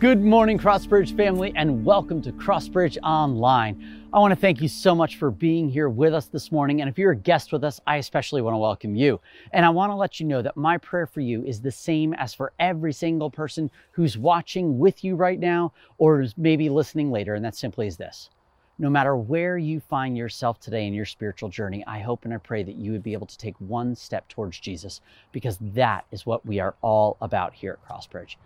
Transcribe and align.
Good 0.00 0.24
morning, 0.24 0.56
Crossbridge 0.56 1.14
family, 1.14 1.52
and 1.54 1.84
welcome 1.84 2.22
to 2.22 2.32
Crossbridge 2.32 2.96
Online. 3.02 4.06
I 4.14 4.18
want 4.18 4.32
to 4.32 4.40
thank 4.40 4.62
you 4.62 4.68
so 4.68 4.94
much 4.94 5.16
for 5.16 5.30
being 5.30 5.68
here 5.68 5.90
with 5.90 6.14
us 6.14 6.24
this 6.24 6.50
morning. 6.50 6.80
And 6.80 6.88
if 6.88 6.96
you're 6.98 7.10
a 7.10 7.16
guest 7.16 7.52
with 7.52 7.62
us, 7.64 7.82
I 7.86 7.98
especially 7.98 8.40
want 8.40 8.54
to 8.54 8.58
welcome 8.58 8.96
you. 8.96 9.20
And 9.52 9.62
I 9.62 9.68
want 9.68 9.90
to 9.90 9.96
let 9.96 10.18
you 10.18 10.24
know 10.24 10.40
that 10.40 10.56
my 10.56 10.78
prayer 10.78 11.06
for 11.06 11.20
you 11.20 11.44
is 11.44 11.60
the 11.60 11.70
same 11.70 12.14
as 12.14 12.32
for 12.32 12.54
every 12.58 12.94
single 12.94 13.30
person 13.30 13.70
who's 13.90 14.16
watching 14.16 14.78
with 14.78 15.04
you 15.04 15.16
right 15.16 15.38
now 15.38 15.74
or 15.98 16.22
is 16.22 16.32
maybe 16.38 16.70
listening 16.70 17.10
later. 17.10 17.34
And 17.34 17.44
that 17.44 17.54
simply 17.54 17.86
is 17.86 17.98
this 17.98 18.30
no 18.78 18.88
matter 18.88 19.14
where 19.14 19.58
you 19.58 19.80
find 19.80 20.16
yourself 20.16 20.58
today 20.58 20.86
in 20.86 20.94
your 20.94 21.04
spiritual 21.04 21.50
journey, 21.50 21.84
I 21.86 22.00
hope 22.00 22.24
and 22.24 22.32
I 22.32 22.38
pray 22.38 22.62
that 22.62 22.76
you 22.76 22.92
would 22.92 23.02
be 23.02 23.12
able 23.12 23.26
to 23.26 23.36
take 23.36 23.56
one 23.58 23.94
step 23.94 24.26
towards 24.28 24.58
Jesus 24.58 25.02
because 25.30 25.58
that 25.60 26.06
is 26.10 26.24
what 26.24 26.46
we 26.46 26.58
are 26.58 26.74
all 26.80 27.18
about 27.20 27.52
here 27.52 27.72
at 27.72 27.86
Crossbridge. 27.86 28.36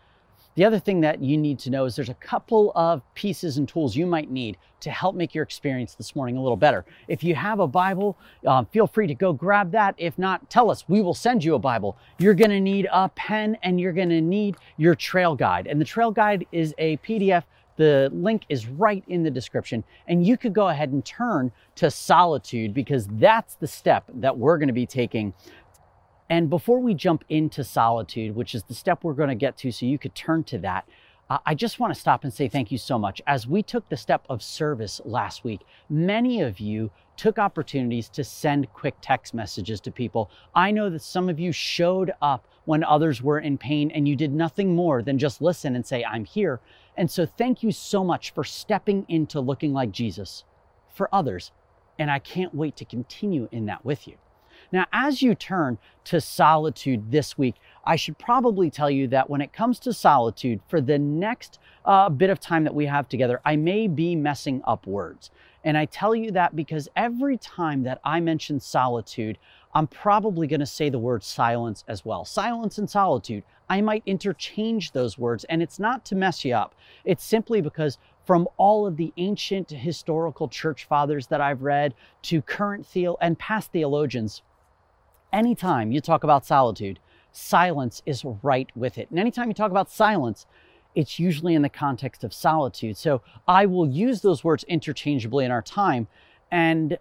The 0.56 0.64
other 0.64 0.78
thing 0.78 1.00
that 1.00 1.20
you 1.20 1.36
need 1.36 1.58
to 1.60 1.70
know 1.70 1.84
is 1.84 1.96
there's 1.96 2.08
a 2.08 2.14
couple 2.14 2.70
of 2.76 3.02
pieces 3.14 3.56
and 3.56 3.68
tools 3.68 3.96
you 3.96 4.06
might 4.06 4.30
need 4.30 4.56
to 4.80 4.90
help 4.90 5.16
make 5.16 5.34
your 5.34 5.42
experience 5.42 5.96
this 5.96 6.14
morning 6.14 6.36
a 6.36 6.42
little 6.42 6.56
better. 6.56 6.84
If 7.08 7.24
you 7.24 7.34
have 7.34 7.58
a 7.58 7.66
Bible, 7.66 8.16
um, 8.46 8.66
feel 8.66 8.86
free 8.86 9.08
to 9.08 9.14
go 9.14 9.32
grab 9.32 9.72
that. 9.72 9.96
If 9.98 10.16
not, 10.16 10.48
tell 10.50 10.70
us. 10.70 10.84
We 10.88 11.02
will 11.02 11.14
send 11.14 11.42
you 11.42 11.56
a 11.56 11.58
Bible. 11.58 11.96
You're 12.18 12.34
going 12.34 12.50
to 12.50 12.60
need 12.60 12.86
a 12.92 13.08
pen 13.08 13.58
and 13.64 13.80
you're 13.80 13.92
going 13.92 14.10
to 14.10 14.20
need 14.20 14.56
your 14.76 14.94
trail 14.94 15.34
guide. 15.34 15.66
And 15.66 15.80
the 15.80 15.84
trail 15.84 16.12
guide 16.12 16.46
is 16.52 16.72
a 16.78 16.98
PDF. 16.98 17.42
The 17.76 18.08
link 18.12 18.44
is 18.48 18.68
right 18.68 19.02
in 19.08 19.24
the 19.24 19.32
description. 19.32 19.82
And 20.06 20.24
you 20.24 20.36
could 20.36 20.52
go 20.52 20.68
ahead 20.68 20.90
and 20.90 21.04
turn 21.04 21.50
to 21.76 21.90
solitude 21.90 22.72
because 22.72 23.08
that's 23.08 23.56
the 23.56 23.66
step 23.66 24.04
that 24.14 24.38
we're 24.38 24.58
going 24.58 24.68
to 24.68 24.72
be 24.72 24.86
taking 24.86 25.34
and 26.34 26.50
before 26.50 26.80
we 26.80 26.94
jump 26.94 27.24
into 27.28 27.62
solitude, 27.62 28.34
which 28.34 28.56
is 28.56 28.64
the 28.64 28.74
step 28.74 29.04
we're 29.04 29.12
going 29.12 29.28
to 29.28 29.36
get 29.36 29.56
to, 29.58 29.70
so 29.70 29.86
you 29.86 30.00
could 30.00 30.16
turn 30.16 30.42
to 30.42 30.58
that, 30.58 30.84
uh, 31.30 31.38
I 31.46 31.54
just 31.54 31.78
want 31.78 31.94
to 31.94 32.00
stop 32.00 32.24
and 32.24 32.34
say 32.34 32.48
thank 32.48 32.72
you 32.72 32.76
so 32.76 32.98
much. 32.98 33.22
As 33.24 33.46
we 33.46 33.62
took 33.62 33.88
the 33.88 33.96
step 33.96 34.26
of 34.28 34.42
service 34.42 35.00
last 35.04 35.44
week, 35.44 35.60
many 35.88 36.40
of 36.40 36.58
you 36.58 36.90
took 37.16 37.38
opportunities 37.38 38.08
to 38.08 38.24
send 38.24 38.72
quick 38.72 38.96
text 39.00 39.32
messages 39.32 39.80
to 39.82 39.92
people. 39.92 40.28
I 40.56 40.72
know 40.72 40.90
that 40.90 41.02
some 41.02 41.28
of 41.28 41.38
you 41.38 41.52
showed 41.52 42.12
up 42.20 42.48
when 42.64 42.82
others 42.82 43.22
were 43.22 43.38
in 43.38 43.56
pain 43.56 43.92
and 43.92 44.08
you 44.08 44.16
did 44.16 44.32
nothing 44.32 44.74
more 44.74 45.04
than 45.04 45.20
just 45.20 45.40
listen 45.40 45.76
and 45.76 45.86
say, 45.86 46.02
I'm 46.02 46.24
here. 46.24 46.58
And 46.96 47.08
so 47.08 47.26
thank 47.26 47.62
you 47.62 47.70
so 47.70 48.02
much 48.02 48.34
for 48.34 48.42
stepping 48.42 49.06
into 49.08 49.38
looking 49.38 49.72
like 49.72 49.92
Jesus 49.92 50.42
for 50.92 51.08
others. 51.14 51.52
And 51.96 52.10
I 52.10 52.18
can't 52.18 52.52
wait 52.52 52.74
to 52.78 52.84
continue 52.84 53.48
in 53.52 53.66
that 53.66 53.84
with 53.84 54.08
you. 54.08 54.16
Now, 54.72 54.86
as 54.92 55.22
you 55.22 55.34
turn 55.34 55.78
to 56.04 56.20
solitude 56.20 57.10
this 57.10 57.38
week, 57.38 57.56
I 57.84 57.96
should 57.96 58.18
probably 58.18 58.70
tell 58.70 58.90
you 58.90 59.08
that 59.08 59.28
when 59.28 59.40
it 59.40 59.52
comes 59.52 59.78
to 59.80 59.92
solitude, 59.92 60.60
for 60.68 60.80
the 60.80 60.98
next 60.98 61.58
uh, 61.84 62.08
bit 62.08 62.30
of 62.30 62.40
time 62.40 62.64
that 62.64 62.74
we 62.74 62.86
have 62.86 63.08
together, 63.08 63.40
I 63.44 63.56
may 63.56 63.88
be 63.88 64.16
messing 64.16 64.62
up 64.64 64.86
words. 64.86 65.30
And 65.64 65.78
I 65.78 65.86
tell 65.86 66.14
you 66.14 66.30
that 66.32 66.54
because 66.54 66.88
every 66.94 67.38
time 67.38 67.82
that 67.84 68.00
I 68.04 68.20
mention 68.20 68.60
solitude, 68.60 69.38
I'm 69.74 69.86
probably 69.86 70.46
going 70.46 70.60
to 70.60 70.66
say 70.66 70.88
the 70.88 70.98
word 70.98 71.24
silence 71.24 71.84
as 71.88 72.04
well. 72.04 72.24
Silence 72.24 72.78
and 72.78 72.88
solitude. 72.88 73.42
I 73.68 73.80
might 73.80 74.02
interchange 74.04 74.92
those 74.92 75.16
words, 75.18 75.44
and 75.44 75.62
it's 75.62 75.78
not 75.78 76.04
to 76.06 76.14
mess 76.14 76.44
you 76.44 76.54
up. 76.54 76.74
It's 77.04 77.24
simply 77.24 77.62
because 77.62 77.98
from 78.26 78.46
all 78.56 78.86
of 78.86 78.96
the 78.96 79.12
ancient 79.16 79.70
historical 79.70 80.48
church 80.48 80.84
fathers 80.84 81.26
that 81.28 81.40
I've 81.40 81.62
read 81.62 81.94
to 82.22 82.42
current 82.42 82.86
theo 82.86 83.16
and 83.20 83.38
past 83.38 83.72
theologians, 83.72 84.42
anytime 85.34 85.92
you 85.92 86.00
talk 86.00 86.24
about 86.24 86.46
solitude, 86.46 87.00
silence 87.32 88.00
is 88.06 88.24
right 88.42 88.70
with 88.74 88.96
it. 88.96 89.10
And 89.10 89.18
anytime 89.18 89.48
you 89.48 89.54
talk 89.54 89.70
about 89.70 89.90
silence, 89.90 90.46
it's 90.94 91.18
usually 91.18 91.54
in 91.54 91.62
the 91.62 91.68
context 91.68 92.22
of 92.24 92.32
solitude. 92.32 92.96
So 92.96 93.20
I 93.46 93.66
will 93.66 93.88
use 93.88 94.22
those 94.22 94.44
words 94.44 94.64
interchangeably 94.64 95.44
in 95.44 95.50
our 95.50 95.60
time. 95.60 96.06
And 96.50 96.98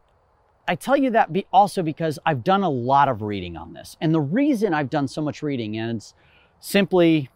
I 0.67 0.76
tell 0.76 0.98
you 0.98 1.11
that 1.11 1.31
be 1.31 1.45
also 1.54 1.84
because 1.84 2.17
I've 2.26 2.43
done 2.43 2.64
a 2.64 2.70
lot 2.70 3.08
of 3.08 3.22
reading 3.22 3.55
on 3.55 3.73
this. 3.73 3.95
And 4.02 4.14
the 4.14 4.22
reason 4.22 4.73
I've 4.73 4.89
done 4.89 5.08
so 5.08 5.22
much 5.22 5.43
reading 5.43 5.76
is 5.76 6.16
simply 6.60 7.30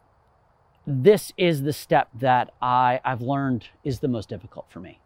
this 0.88 1.32
is 1.38 1.62
the 1.62 1.74
step 1.74 2.10
that 2.16 2.54
I, 2.62 3.02
I've 3.06 3.22
learned 3.22 3.68
is 3.84 4.00
the 4.00 4.08
most 4.08 4.30
difficult 4.30 4.66
for 4.70 4.80
me. 4.80 5.00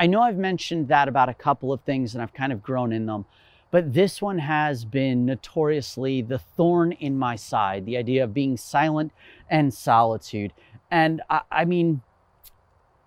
I 0.00 0.06
know 0.06 0.22
I've 0.22 0.38
mentioned 0.38 0.88
that 0.88 1.08
about 1.08 1.28
a 1.28 1.34
couple 1.34 1.72
of 1.72 1.82
things 1.82 2.14
and 2.14 2.22
I've 2.22 2.34
kind 2.34 2.52
of 2.52 2.62
grown 2.62 2.92
in 2.92 3.06
them. 3.06 3.26
But 3.70 3.92
this 3.92 4.22
one 4.22 4.38
has 4.38 4.84
been 4.84 5.26
notoriously 5.26 6.22
the 6.22 6.38
thorn 6.38 6.92
in 6.92 7.18
my 7.18 7.36
side 7.36 7.84
the 7.84 7.96
idea 7.96 8.24
of 8.24 8.32
being 8.32 8.56
silent 8.56 9.12
and 9.50 9.72
solitude. 9.74 10.52
And 10.90 11.22
I, 11.28 11.40
I, 11.50 11.64
mean, 11.64 12.02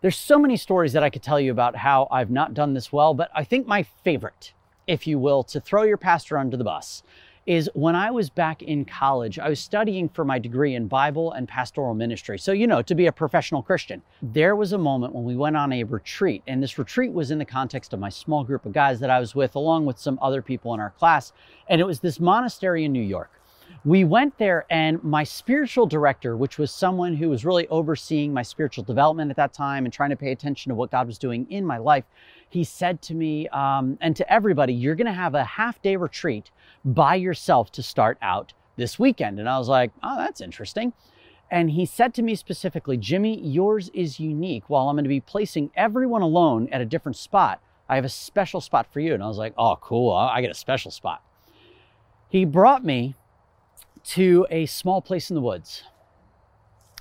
there's 0.02 0.18
so 0.18 0.38
many 0.38 0.58
stories 0.58 0.94
that 0.94 1.04
I 1.04 1.10
could 1.10 1.24
tell 1.24 1.40
you 1.40 1.52
about 1.52 1.78
how 1.78 2.08
I've 2.12 2.30
not 2.30 2.54
done 2.54 2.74
this 2.74 2.92
well, 2.92 3.14
but 3.14 3.30
I 3.34 3.44
think 3.44 3.68
my 3.68 3.84
favorite, 3.84 4.54
if 4.86 5.08
you 5.08 5.18
will, 5.18 5.44
to 5.44 5.60
throw 5.60 5.84
your 5.84 5.98
pastor 5.98 6.38
under 6.38 6.58
the 6.58 6.64
bus 6.64 7.04
is 7.46 7.70
when 7.74 7.96
I 7.96 8.12
was 8.12 8.30
back 8.30 8.62
in 8.62 8.86
college, 8.86 9.40
I 9.40 9.50
was 9.50 9.60
studying 9.60 10.10
for 10.10 10.24
my 10.24 10.40
degree 10.40 10.76
in 10.76 10.88
Bible 10.88 11.32
and 11.32 11.48
pastoral 11.48 11.94
ministry. 11.94 12.38
So, 12.38 12.52
you 12.52 12.68
know, 12.68 12.82
to 12.82 12.96
be 12.96 13.08
a 13.08 13.12
professional 13.12 13.64
Christian. 13.64 14.02
There 14.22 14.56
was 14.56 14.74
a 14.74 14.78
moment 14.78 15.16
when 15.16 15.24
we 15.24 15.36
went 15.36 15.58
on 15.58 15.74
a 15.74 15.84
retreat, 15.84 16.44
and 16.48 16.62
this 16.62 16.78
retreat 16.78 17.12
was 17.12 17.32
in 17.32 17.40
the 17.40 17.46
context 17.46 17.94
of 17.94 18.00
my 18.00 18.10
small 18.10 18.44
group 18.44 18.66
of 18.66 18.74
guys 18.74 19.00
that 19.00 19.10
I 19.10 19.20
was 19.20 19.34
with, 19.34 19.56
along 19.56 19.86
with 19.86 19.98
some 19.98 20.20
other 20.22 20.42
people 20.42 20.74
in 20.74 20.80
our 20.80 20.92
class. 20.92 21.34
And 21.68 21.82
it 21.82 21.86
was 21.86 22.00
this 22.00 22.20
monastery 22.20 22.86
in 22.86 22.94
New 22.94 23.02
York. 23.02 23.32
We 23.86 24.04
went 24.04 24.38
there, 24.38 24.66
and 24.70 25.02
my 25.04 25.24
spiritual 25.24 25.86
director, 25.86 26.36
which 26.36 26.58
was 26.58 26.72
someone 26.72 27.16
who 27.16 27.30
was 27.30 27.46
really 27.46 27.68
overseeing 27.70 28.34
my 28.34 28.42
spiritual 28.42 28.84
development 28.84 29.32
at 29.32 29.38
that 29.38 29.54
time 29.54 29.86
and 29.86 29.94
trying 29.94 30.10
to 30.10 30.18
pay 30.18 30.32
attention 30.32 30.70
to 30.70 30.76
what 30.76 30.92
God 30.92 31.08
was 31.08 31.18
doing 31.18 31.48
in 31.50 31.66
my 31.66 31.78
life, 31.78 32.04
he 32.50 32.64
said 32.64 33.02
to 33.04 33.14
me 33.14 33.48
um, 33.50 33.98
and 34.02 34.16
to 34.16 34.34
everybody, 34.34 34.74
You're 34.74 34.96
going 34.96 35.08
to 35.08 35.14
have 35.14 35.36
a 35.36 35.44
half 35.44 35.82
day 35.82 35.96
retreat 35.96 36.52
by 36.84 37.16
yourself 37.16 37.72
to 37.74 37.84
start 37.84 38.18
out 38.22 38.54
this 38.76 38.98
weekend. 38.98 39.40
And 39.40 39.48
I 39.48 39.58
was 39.58 39.70
like, 39.70 39.92
Oh, 40.04 40.18
that's 40.18 40.42
interesting. 40.42 40.94
And 41.52 41.72
he 41.72 41.86
said 41.86 42.14
to 42.16 42.22
me 42.22 42.36
specifically, 42.36 42.98
Jimmy, 42.98 43.40
yours 43.40 43.90
is 43.94 44.20
unique. 44.20 44.64
While 44.68 44.90
I'm 44.90 44.96
going 44.96 45.04
to 45.04 45.10
be 45.10 45.20
placing 45.20 45.72
everyone 45.76 46.22
alone 46.22 46.68
at 46.72 46.82
a 46.82 46.86
different 46.86 47.16
spot, 47.16 47.62
I 47.88 47.96
have 47.96 48.06
a 48.06 48.10
special 48.10 48.62
spot 48.62 48.92
for 48.92 49.00
you. 49.00 49.14
And 49.14 49.24
I 49.24 49.28
was 49.28 49.38
like, 49.38 49.54
Oh, 49.58 49.78
cool. 49.80 50.12
I 50.12 50.42
get 50.42 50.52
a 50.52 50.56
special 50.56 50.92
spot. 50.92 51.24
He 52.30 52.46
brought 52.46 52.84
me 52.84 53.16
to 54.06 54.48
a 54.50 54.66
small 54.66 55.02
place 55.02 55.30
in 55.30 55.36
the 55.36 55.42
woods, 55.42 55.84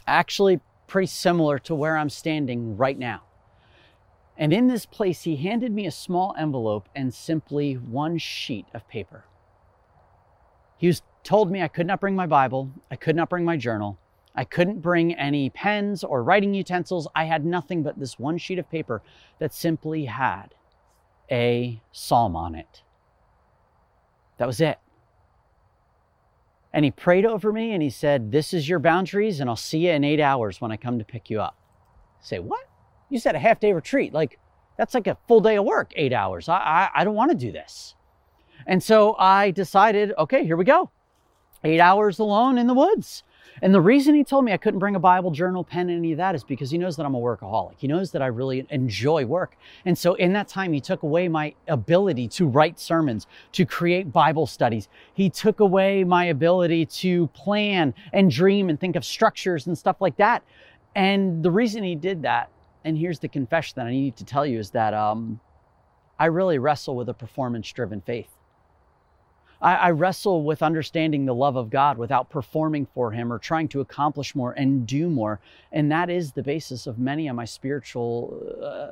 actually, 0.06 0.60
pretty 0.86 1.06
similar 1.06 1.59
to 1.60 1.75
where 1.75 1.97
I'm 1.97 2.10
standing 2.10 2.76
right 2.76 2.98
now. 2.98 3.22
And 4.38 4.53
in 4.53 4.69
this 4.69 4.87
place, 4.87 5.22
he 5.22 5.37
handed 5.37 5.72
me 5.72 5.87
a 5.87 5.91
small 5.91 6.34
envelope 6.38 6.88
and 6.94 7.12
simply 7.12 7.75
one 7.75 8.19
sheet 8.19 8.66
of 8.72 8.88
paper. 8.88 9.25
He 10.78 10.87
was, 10.87 11.03
told 11.25 11.50
me 11.50 11.60
I 11.60 11.69
could 11.69 11.88
not 11.88 12.00
bring 12.00 12.15
my 12.15 12.26
Bible, 12.26 12.71
I 12.88 12.94
could 12.94 13.16
not 13.16 13.28
bring 13.28 13.44
my 13.44 13.56
journal, 13.56 13.98
I 14.37 14.44
couldn't 14.44 14.81
bring 14.81 15.12
any 15.15 15.50
pens 15.50 16.04
or 16.04 16.22
writing 16.22 16.54
utensils. 16.54 17.09
I 17.16 17.25
had 17.25 17.44
nothing 17.44 17.82
but 17.82 17.98
this 17.98 18.21
one 18.21 18.38
sheet 18.38 18.60
of 18.60 18.71
paper 18.71 19.03
that 19.41 19.53
simply 19.53 20.04
had 20.04 20.54
a 21.28 21.82
psalm 21.91 22.37
on 22.37 22.54
it. 22.54 22.82
That 24.37 24.47
was 24.47 24.60
it. 24.60 24.78
And 26.72 26.84
he 26.84 26.93
prayed 26.93 27.27
over 27.27 27.53
me 27.53 27.72
and 27.72 27.82
he 27.82 27.91
said, 27.91 28.31
This 28.31 28.54
is 28.54 28.69
your 28.69 28.78
boundaries, 28.78 29.41
and 29.41 29.50
I'll 29.50 29.56
see 29.56 29.87
you 29.87 29.91
in 29.91 30.04
eight 30.04 30.21
hours 30.21 30.60
when 30.60 30.71
I 30.71 30.77
come 30.77 31.00
to 31.00 31.04
pick 31.04 31.28
you 31.28 31.41
up. 31.41 31.56
I 32.21 32.25
say, 32.25 32.38
What? 32.38 32.67
You 33.08 33.19
said 33.19 33.34
a 33.34 33.38
half 33.38 33.60
day 33.60 33.72
retreat. 33.72 34.12
Like, 34.12 34.38
that's 34.76 34.94
like 34.94 35.06
a 35.06 35.19
full 35.26 35.41
day 35.41 35.56
of 35.56 35.64
work, 35.64 35.92
eight 35.96 36.12
hours. 36.12 36.48
I, 36.48 36.56
I, 36.56 36.91
I 36.96 37.04
don't 37.04 37.14
want 37.14 37.30
to 37.30 37.36
do 37.36 37.52
this. 37.52 37.94
And 38.66 38.82
so 38.82 39.16
I 39.19 39.50
decided, 39.50 40.12
okay, 40.19 40.44
here 40.44 40.56
we 40.56 40.64
go. 40.64 40.91
Eight 41.64 41.80
hours 41.80 42.18
alone 42.18 42.58
in 42.58 42.66
the 42.66 42.74
woods. 42.74 43.24
And 43.60 43.74
the 43.74 43.80
reason 43.80 44.14
he 44.14 44.22
told 44.22 44.44
me 44.44 44.52
I 44.52 44.56
couldn't 44.56 44.78
bring 44.78 44.94
a 44.94 45.00
Bible, 45.00 45.32
journal, 45.32 45.64
pen, 45.64 45.91
any 45.91 46.12
of 46.12 46.18
that 46.18 46.36
is 46.36 46.44
because 46.44 46.70
he 46.70 46.78
knows 46.78 46.97
that 46.97 47.06
I'm 47.06 47.14
a 47.14 47.20
workaholic. 47.20 47.74
He 47.78 47.88
knows 47.88 48.12
that 48.12 48.22
I 48.22 48.27
really 48.27 48.65
enjoy 48.71 49.24
work. 49.24 49.56
And 49.84 49.98
so 49.98 50.15
in 50.15 50.33
that 50.34 50.47
time, 50.47 50.72
he 50.72 50.80
took 50.80 51.03
away 51.03 51.27
my 51.27 51.54
ability 51.66 52.28
to 52.28 52.47
write 52.47 52.78
sermons, 52.78 53.27
to 53.53 53.65
create 53.65 54.12
Bible 54.12 54.47
studies. 54.47 54.88
He 55.15 55.28
took 55.28 55.59
away 55.59 56.04
my 56.04 56.27
ability 56.27 56.86
to 56.86 57.27
plan 57.28 57.94
and 58.12 58.30
dream 58.30 58.68
and 58.68 58.78
think 58.78 58.94
of 58.94 59.04
structures 59.04 59.66
and 59.66 59.77
stuff 59.77 59.97
like 60.00 60.16
that. 60.18 60.44
And 60.94 61.42
the 61.42 61.50
reason 61.50 61.83
he 61.83 61.97
did 61.97 62.22
that 62.22 62.50
and 62.88 62.96
here's 62.96 63.18
the 63.18 63.28
confession 63.28 63.74
that 63.76 63.86
I 63.86 63.90
need 63.90 64.16
to 64.16 64.24
tell 64.24 64.46
you 64.46 64.58
is 64.58 64.70
that 64.70 64.94
um, 64.94 65.40
I 66.18 66.26
really 66.26 66.58
wrestle 66.58 66.96
with 66.96 67.10
a 67.10 67.14
performance 67.14 67.70
driven 67.70 68.00
faith. 68.00 68.30
I, 69.60 69.74
I, 69.74 69.90
wrestle 69.90 70.42
with 70.42 70.62
understanding 70.62 71.26
the 71.26 71.34
love 71.34 71.56
of 71.56 71.68
God 71.68 71.98
without 71.98 72.30
performing 72.30 72.86
for 72.94 73.10
Him 73.10 73.30
or 73.30 73.38
trying 73.38 73.68
to 73.68 73.80
accomplish 73.80 74.34
more 74.34 74.52
and 74.52 74.86
do 74.86 75.10
more. 75.10 75.38
And 75.70 75.92
that 75.92 76.08
is 76.08 76.32
the 76.32 76.42
basis 76.42 76.86
of 76.86 76.98
many 76.98 77.28
of 77.28 77.36
my 77.36 77.44
spiritual, 77.44 78.40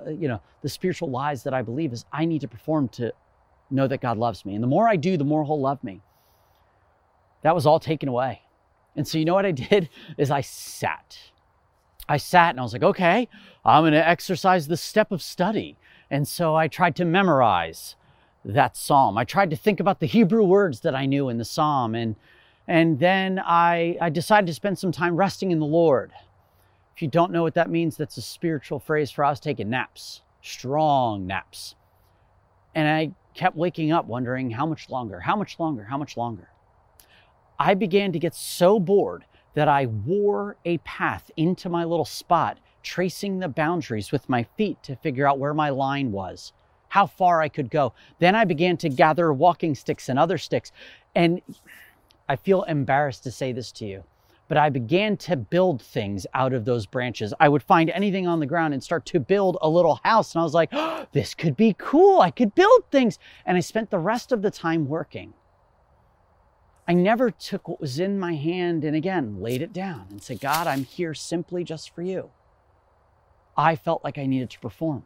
uh, 0.06 0.10
you 0.10 0.28
know, 0.28 0.42
the 0.60 0.68
spiritual 0.68 1.08
lies 1.08 1.42
that 1.44 1.54
I 1.54 1.62
believe 1.62 1.92
is 1.94 2.04
I 2.12 2.26
need 2.26 2.42
to 2.42 2.48
perform 2.48 2.88
to 2.90 3.12
know 3.70 3.86
that 3.88 4.02
God 4.02 4.18
loves 4.18 4.44
me. 4.44 4.54
And 4.54 4.62
the 4.62 4.68
more 4.68 4.88
I 4.88 4.96
do, 4.96 5.16
the 5.16 5.24
more 5.24 5.42
He'll 5.44 5.60
love 5.60 5.82
me. 5.82 6.02
That 7.42 7.54
was 7.54 7.64
all 7.64 7.80
taken 7.80 8.10
away. 8.10 8.42
And 8.94 9.08
so, 9.08 9.16
you 9.16 9.24
know 9.24 9.34
what 9.34 9.46
I 9.46 9.52
did? 9.52 9.88
Is 10.18 10.30
I 10.30 10.42
sat 10.42 11.16
I 12.08 12.16
sat 12.16 12.50
and 12.50 12.60
I 12.60 12.62
was 12.62 12.72
like, 12.72 12.82
okay, 12.82 13.28
I'm 13.64 13.82
going 13.82 13.92
to 13.92 14.08
exercise 14.08 14.68
the 14.68 14.76
step 14.76 15.10
of 15.10 15.22
study. 15.22 15.76
And 16.10 16.26
so 16.26 16.54
I 16.54 16.68
tried 16.68 16.96
to 16.96 17.04
memorize 17.04 17.96
that 18.44 18.76
psalm. 18.76 19.18
I 19.18 19.24
tried 19.24 19.50
to 19.50 19.56
think 19.56 19.80
about 19.80 19.98
the 19.98 20.06
Hebrew 20.06 20.44
words 20.44 20.80
that 20.80 20.94
I 20.94 21.06
knew 21.06 21.28
in 21.28 21.38
the 21.38 21.44
psalm. 21.44 21.94
And, 21.94 22.14
and 22.68 23.00
then 23.00 23.40
I, 23.44 23.96
I 24.00 24.10
decided 24.10 24.46
to 24.46 24.54
spend 24.54 24.78
some 24.78 24.92
time 24.92 25.16
resting 25.16 25.50
in 25.50 25.58
the 25.58 25.66
Lord. 25.66 26.12
If 26.94 27.02
you 27.02 27.08
don't 27.08 27.32
know 27.32 27.42
what 27.42 27.54
that 27.54 27.68
means, 27.68 27.96
that's 27.96 28.16
a 28.16 28.22
spiritual 28.22 28.78
phrase 28.78 29.10
for 29.10 29.24
us 29.24 29.40
taking 29.40 29.68
naps, 29.68 30.22
strong 30.42 31.26
naps. 31.26 31.74
And 32.74 32.88
I 32.88 33.12
kept 33.34 33.56
waking 33.56 33.90
up 33.90 34.06
wondering 34.06 34.50
how 34.50 34.64
much 34.64 34.88
longer, 34.88 35.20
how 35.20 35.36
much 35.36 35.58
longer, 35.58 35.84
how 35.84 35.98
much 35.98 36.16
longer. 36.16 36.48
I 37.58 37.74
began 37.74 38.12
to 38.12 38.18
get 38.18 38.34
so 38.34 38.78
bored 38.78 39.24
that 39.56 39.68
I 39.68 39.86
wore 39.86 40.56
a 40.66 40.76
path 40.78 41.30
into 41.38 41.70
my 41.70 41.82
little 41.82 42.04
spot, 42.04 42.58
tracing 42.82 43.38
the 43.38 43.48
boundaries 43.48 44.12
with 44.12 44.28
my 44.28 44.42
feet 44.58 44.82
to 44.82 44.96
figure 44.96 45.26
out 45.26 45.38
where 45.38 45.54
my 45.54 45.70
line 45.70 46.12
was, 46.12 46.52
how 46.88 47.06
far 47.06 47.40
I 47.40 47.48
could 47.48 47.70
go. 47.70 47.94
Then 48.18 48.34
I 48.34 48.44
began 48.44 48.76
to 48.76 48.90
gather 48.90 49.32
walking 49.32 49.74
sticks 49.74 50.10
and 50.10 50.18
other 50.18 50.36
sticks. 50.36 50.72
And 51.14 51.40
I 52.28 52.36
feel 52.36 52.64
embarrassed 52.64 53.24
to 53.24 53.30
say 53.30 53.52
this 53.52 53.72
to 53.72 53.86
you, 53.86 54.04
but 54.46 54.58
I 54.58 54.68
began 54.68 55.16
to 55.18 55.36
build 55.36 55.80
things 55.80 56.26
out 56.34 56.52
of 56.52 56.66
those 56.66 56.84
branches. 56.84 57.32
I 57.40 57.48
would 57.48 57.62
find 57.62 57.88
anything 57.88 58.26
on 58.26 58.40
the 58.40 58.46
ground 58.46 58.74
and 58.74 58.84
start 58.84 59.06
to 59.06 59.20
build 59.20 59.56
a 59.62 59.70
little 59.70 60.00
house. 60.04 60.34
And 60.34 60.42
I 60.42 60.44
was 60.44 60.52
like, 60.52 60.68
oh, 60.72 61.06
this 61.12 61.34
could 61.34 61.56
be 61.56 61.74
cool. 61.78 62.20
I 62.20 62.30
could 62.30 62.54
build 62.54 62.90
things. 62.90 63.18
And 63.46 63.56
I 63.56 63.60
spent 63.60 63.88
the 63.88 63.98
rest 63.98 64.32
of 64.32 64.42
the 64.42 64.50
time 64.50 64.86
working. 64.86 65.32
I 66.88 66.94
never 66.94 67.30
took 67.30 67.68
what 67.68 67.80
was 67.80 67.98
in 67.98 68.18
my 68.18 68.34
hand 68.34 68.84
and 68.84 68.94
again 68.94 69.40
laid 69.40 69.60
it 69.60 69.72
down 69.72 70.06
and 70.10 70.22
said, 70.22 70.40
God, 70.40 70.66
I'm 70.66 70.84
here 70.84 71.14
simply 71.14 71.64
just 71.64 71.94
for 71.94 72.02
you. 72.02 72.30
I 73.56 73.74
felt 73.74 74.04
like 74.04 74.18
I 74.18 74.26
needed 74.26 74.50
to 74.50 74.60
perform. 74.60 75.04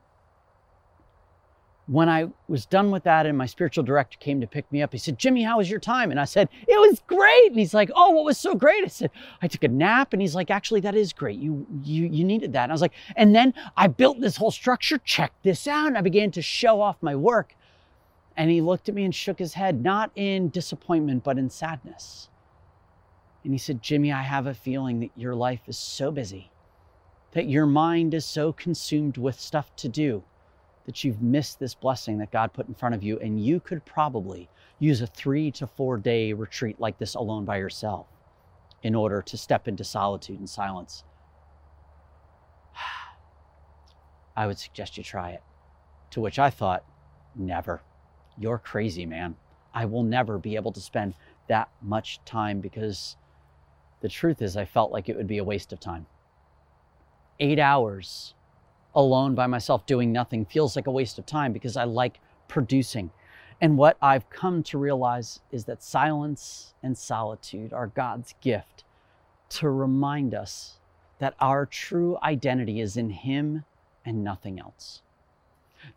When 1.86 2.08
I 2.08 2.28
was 2.46 2.66
done 2.66 2.92
with 2.92 3.02
that 3.04 3.26
and 3.26 3.36
my 3.36 3.46
spiritual 3.46 3.82
director 3.82 4.16
came 4.20 4.40
to 4.40 4.46
pick 4.46 4.70
me 4.70 4.80
up, 4.80 4.92
he 4.92 4.98
said, 4.98 5.18
Jimmy, 5.18 5.42
how 5.42 5.58
was 5.58 5.68
your 5.68 5.80
time? 5.80 6.12
And 6.12 6.20
I 6.20 6.24
said, 6.24 6.48
It 6.68 6.78
was 6.78 7.00
great. 7.06 7.48
And 7.48 7.58
he's 7.58 7.74
like, 7.74 7.90
Oh, 7.96 8.10
what 8.10 8.24
was 8.24 8.38
so 8.38 8.54
great? 8.54 8.84
I 8.84 8.88
said, 8.88 9.10
I 9.42 9.48
took 9.48 9.64
a 9.64 9.68
nap. 9.68 10.12
And 10.12 10.22
he's 10.22 10.34
like, 10.34 10.50
Actually, 10.50 10.80
that 10.80 10.94
is 10.94 11.12
great. 11.12 11.38
You 11.38 11.66
you 11.82 12.06
you 12.06 12.24
needed 12.24 12.52
that. 12.52 12.64
And 12.64 12.72
I 12.72 12.74
was 12.74 12.82
like, 12.82 12.92
and 13.16 13.34
then 13.34 13.54
I 13.76 13.88
built 13.88 14.20
this 14.20 14.36
whole 14.36 14.52
structure. 14.52 14.98
Check 14.98 15.32
this 15.42 15.66
out. 15.66 15.88
And 15.88 15.98
I 15.98 16.00
began 16.00 16.30
to 16.32 16.42
show 16.42 16.80
off 16.80 16.96
my 17.00 17.16
work. 17.16 17.56
And 18.40 18.50
he 18.50 18.62
looked 18.62 18.88
at 18.88 18.94
me 18.94 19.04
and 19.04 19.14
shook 19.14 19.38
his 19.38 19.52
head, 19.52 19.82
not 19.82 20.12
in 20.14 20.48
disappointment, 20.48 21.24
but 21.24 21.36
in 21.36 21.50
sadness. 21.50 22.30
And 23.44 23.52
he 23.52 23.58
said, 23.58 23.82
Jimmy, 23.82 24.12
I 24.12 24.22
have 24.22 24.46
a 24.46 24.54
feeling 24.54 25.00
that 25.00 25.10
your 25.14 25.34
life 25.34 25.60
is 25.66 25.76
so 25.76 26.10
busy, 26.10 26.50
that 27.32 27.50
your 27.50 27.66
mind 27.66 28.14
is 28.14 28.24
so 28.24 28.50
consumed 28.50 29.18
with 29.18 29.38
stuff 29.38 29.76
to 29.76 29.90
do, 29.90 30.24
that 30.86 31.04
you've 31.04 31.20
missed 31.20 31.58
this 31.58 31.74
blessing 31.74 32.16
that 32.16 32.30
God 32.30 32.54
put 32.54 32.66
in 32.66 32.72
front 32.72 32.94
of 32.94 33.02
you. 33.02 33.18
And 33.18 33.44
you 33.44 33.60
could 33.60 33.84
probably 33.84 34.48
use 34.78 35.02
a 35.02 35.06
three 35.06 35.50
to 35.50 35.66
four 35.66 35.98
day 35.98 36.32
retreat 36.32 36.80
like 36.80 36.96
this 36.96 37.16
alone 37.16 37.44
by 37.44 37.58
yourself 37.58 38.06
in 38.82 38.94
order 38.94 39.20
to 39.20 39.36
step 39.36 39.68
into 39.68 39.84
solitude 39.84 40.38
and 40.38 40.48
silence. 40.48 41.04
I 44.34 44.46
would 44.46 44.58
suggest 44.58 44.96
you 44.96 45.04
try 45.04 45.32
it. 45.32 45.42
To 46.12 46.22
which 46.22 46.38
I 46.38 46.48
thought, 46.48 46.86
never. 47.36 47.82
You're 48.40 48.58
crazy, 48.58 49.04
man. 49.04 49.36
I 49.74 49.84
will 49.84 50.02
never 50.02 50.38
be 50.38 50.56
able 50.56 50.72
to 50.72 50.80
spend 50.80 51.14
that 51.48 51.68
much 51.82 52.20
time 52.24 52.60
because 52.60 53.16
the 54.00 54.08
truth 54.08 54.40
is, 54.40 54.56
I 54.56 54.64
felt 54.64 54.90
like 54.90 55.08
it 55.08 55.16
would 55.16 55.26
be 55.26 55.38
a 55.38 55.44
waste 55.44 55.74
of 55.74 55.78
time. 55.78 56.06
Eight 57.38 57.58
hours 57.58 58.34
alone 58.94 59.34
by 59.34 59.46
myself 59.46 59.84
doing 59.84 60.10
nothing 60.10 60.46
feels 60.46 60.74
like 60.74 60.86
a 60.86 60.90
waste 60.90 61.18
of 61.18 61.26
time 61.26 61.52
because 61.52 61.76
I 61.76 61.84
like 61.84 62.18
producing. 62.48 63.10
And 63.60 63.76
what 63.76 63.98
I've 64.00 64.30
come 64.30 64.62
to 64.64 64.78
realize 64.78 65.40
is 65.52 65.66
that 65.66 65.82
silence 65.82 66.72
and 66.82 66.96
solitude 66.96 67.74
are 67.74 67.88
God's 67.88 68.34
gift 68.40 68.84
to 69.50 69.68
remind 69.68 70.34
us 70.34 70.78
that 71.18 71.34
our 71.40 71.66
true 71.66 72.16
identity 72.22 72.80
is 72.80 72.96
in 72.96 73.10
Him 73.10 73.64
and 74.04 74.24
nothing 74.24 74.58
else. 74.58 75.02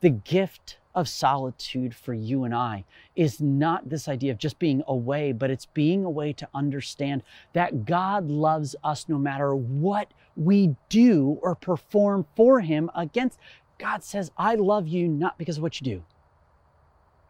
The 0.01 0.09
gift 0.09 0.77
of 0.95 1.09
solitude 1.09 1.95
for 1.95 2.13
you 2.13 2.43
and 2.43 2.53
I 2.53 2.85
is 3.15 3.41
not 3.41 3.89
this 3.89 4.07
idea 4.07 4.31
of 4.31 4.37
just 4.37 4.59
being 4.59 4.83
away, 4.87 5.31
but 5.31 5.49
it's 5.49 5.65
being 5.65 6.05
away 6.05 6.33
to 6.33 6.47
understand 6.53 7.23
that 7.53 7.85
God 7.85 8.29
loves 8.29 8.75
us 8.83 9.09
no 9.09 9.17
matter 9.17 9.55
what 9.55 10.13
we 10.35 10.75
do 10.89 11.39
or 11.41 11.55
perform 11.55 12.25
for 12.35 12.59
Him 12.59 12.91
against. 12.95 13.39
God 13.79 14.03
says, 14.03 14.31
I 14.37 14.55
love 14.55 14.87
you 14.87 15.07
not 15.07 15.37
because 15.37 15.57
of 15.57 15.63
what 15.63 15.81
you 15.81 15.85
do, 15.85 16.03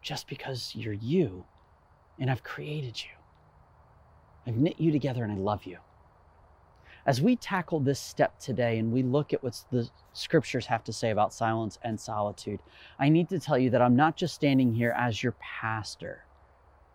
just 0.02 0.28
because 0.28 0.72
you're 0.74 0.92
you 0.92 1.44
and 2.18 2.30
I've 2.30 2.42
created 2.42 3.02
you. 3.02 3.10
I've 4.46 4.56
knit 4.56 4.78
you 4.78 4.92
together 4.92 5.24
and 5.24 5.32
I 5.32 5.36
love 5.36 5.64
you. 5.64 5.78
As 7.06 7.20
we 7.20 7.36
tackle 7.36 7.80
this 7.80 8.00
step 8.00 8.38
today 8.38 8.78
and 8.78 8.90
we 8.90 9.02
look 9.02 9.32
at 9.32 9.42
what 9.42 9.62
the 9.70 9.88
scriptures 10.14 10.66
have 10.66 10.84
to 10.84 10.92
say 10.92 11.10
about 11.10 11.34
silence 11.34 11.78
and 11.82 12.00
solitude, 12.00 12.60
I 12.98 13.08
need 13.10 13.28
to 13.28 13.38
tell 13.38 13.58
you 13.58 13.70
that 13.70 13.82
I'm 13.82 13.96
not 13.96 14.16
just 14.16 14.34
standing 14.34 14.72
here 14.72 14.94
as 14.96 15.22
your 15.22 15.32
pastor 15.32 16.24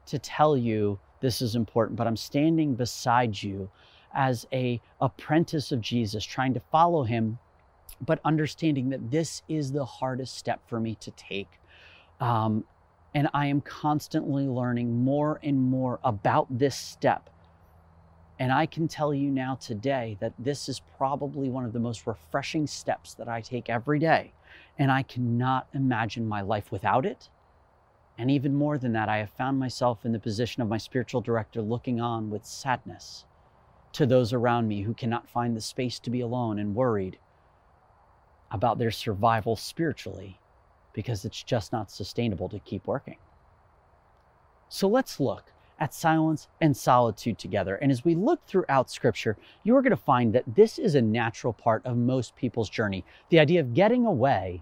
to 0.07 0.17
tell 0.17 0.57
you 0.57 0.99
this 1.21 1.41
is 1.41 1.55
important, 1.55 1.97
but 1.97 2.07
I'm 2.07 2.17
standing 2.17 2.73
beside 2.73 3.41
you 3.41 3.69
as 4.13 4.47
a 4.51 4.81
apprentice 4.99 5.71
of 5.71 5.81
Jesus 5.81 6.25
trying 6.25 6.55
to 6.55 6.61
follow 6.71 7.03
him 7.03 7.37
but 8.01 8.19
understanding 8.23 8.89
that 8.89 9.11
this 9.11 9.41
is 9.47 9.71
the 9.71 9.85
hardest 9.85 10.37
step 10.37 10.61
for 10.67 10.79
me 10.79 10.95
to 10.95 11.11
take. 11.11 11.49
Um, 12.19 12.63
and 13.13 13.27
I 13.33 13.47
am 13.47 13.61
constantly 13.61 14.47
learning 14.47 15.03
more 15.03 15.39
and 15.43 15.59
more 15.59 15.99
about 16.03 16.47
this 16.55 16.75
step 16.75 17.29
and 18.39 18.53
I 18.53 18.65
can 18.65 18.87
tell 18.87 19.13
you 19.13 19.29
now 19.29 19.55
today 19.55 20.15
that 20.21 20.33
this 20.39 20.69
is 20.69 20.81
probably 20.97 21.49
one 21.49 21.65
of 21.65 21.73
the 21.73 21.79
most 21.79 22.07
refreshing 22.07 22.67
steps 22.67 23.13
that 23.15 23.27
I 23.27 23.41
take 23.41 23.69
every 23.69 23.99
day. 23.99 24.31
And 24.77 24.89
I 24.89 25.03
cannot 25.03 25.67
imagine 25.73 26.25
my 26.25 26.39
life 26.39 26.71
without 26.71 27.05
it. 27.05 27.27
And 28.17 28.31
even 28.31 28.55
more 28.55 28.77
than 28.77 28.93
that, 28.93 29.09
I 29.09 29.17
have 29.17 29.29
found 29.29 29.59
myself 29.59 30.05
in 30.05 30.13
the 30.13 30.19
position 30.19 30.61
of 30.61 30.69
my 30.69 30.77
spiritual 30.77 31.19
director 31.19 31.61
looking 31.61 31.99
on 31.99 32.29
with 32.29 32.45
sadness 32.45 33.25
to 33.91 34.05
those 34.05 34.31
around 34.31 34.69
me 34.69 34.83
who 34.83 34.93
cannot 34.93 35.29
find 35.29 35.55
the 35.55 35.61
space 35.61 35.99
to 35.99 36.09
be 36.09 36.21
alone 36.21 36.59
and 36.59 36.75
worried 36.75 37.19
about 38.51 38.77
their 38.77 38.91
survival 38.91 39.57
spiritually 39.57 40.39
because 40.93 41.25
it's 41.25 41.43
just 41.43 41.73
not 41.73 41.91
sustainable 41.91 42.47
to 42.49 42.59
keep 42.59 42.87
working. 42.87 43.17
So 44.69 44.87
let's 44.87 45.19
look 45.19 45.51
at 45.79 45.93
silence 45.93 46.47
and 46.61 46.75
solitude 46.75 47.37
together. 47.37 47.75
And 47.75 47.91
as 47.91 48.05
we 48.05 48.15
look 48.15 48.45
throughout 48.45 48.91
Scripture, 48.91 49.37
you 49.63 49.75
are 49.75 49.81
going 49.81 49.91
to 49.91 49.97
find 49.97 50.33
that 50.33 50.55
this 50.55 50.77
is 50.77 50.95
a 50.95 51.01
natural 51.01 51.53
part 51.53 51.85
of 51.85 51.97
most 51.97 52.35
people's 52.35 52.69
journey 52.69 53.05
the 53.29 53.39
idea 53.39 53.59
of 53.59 53.73
getting 53.73 54.05
away 54.05 54.61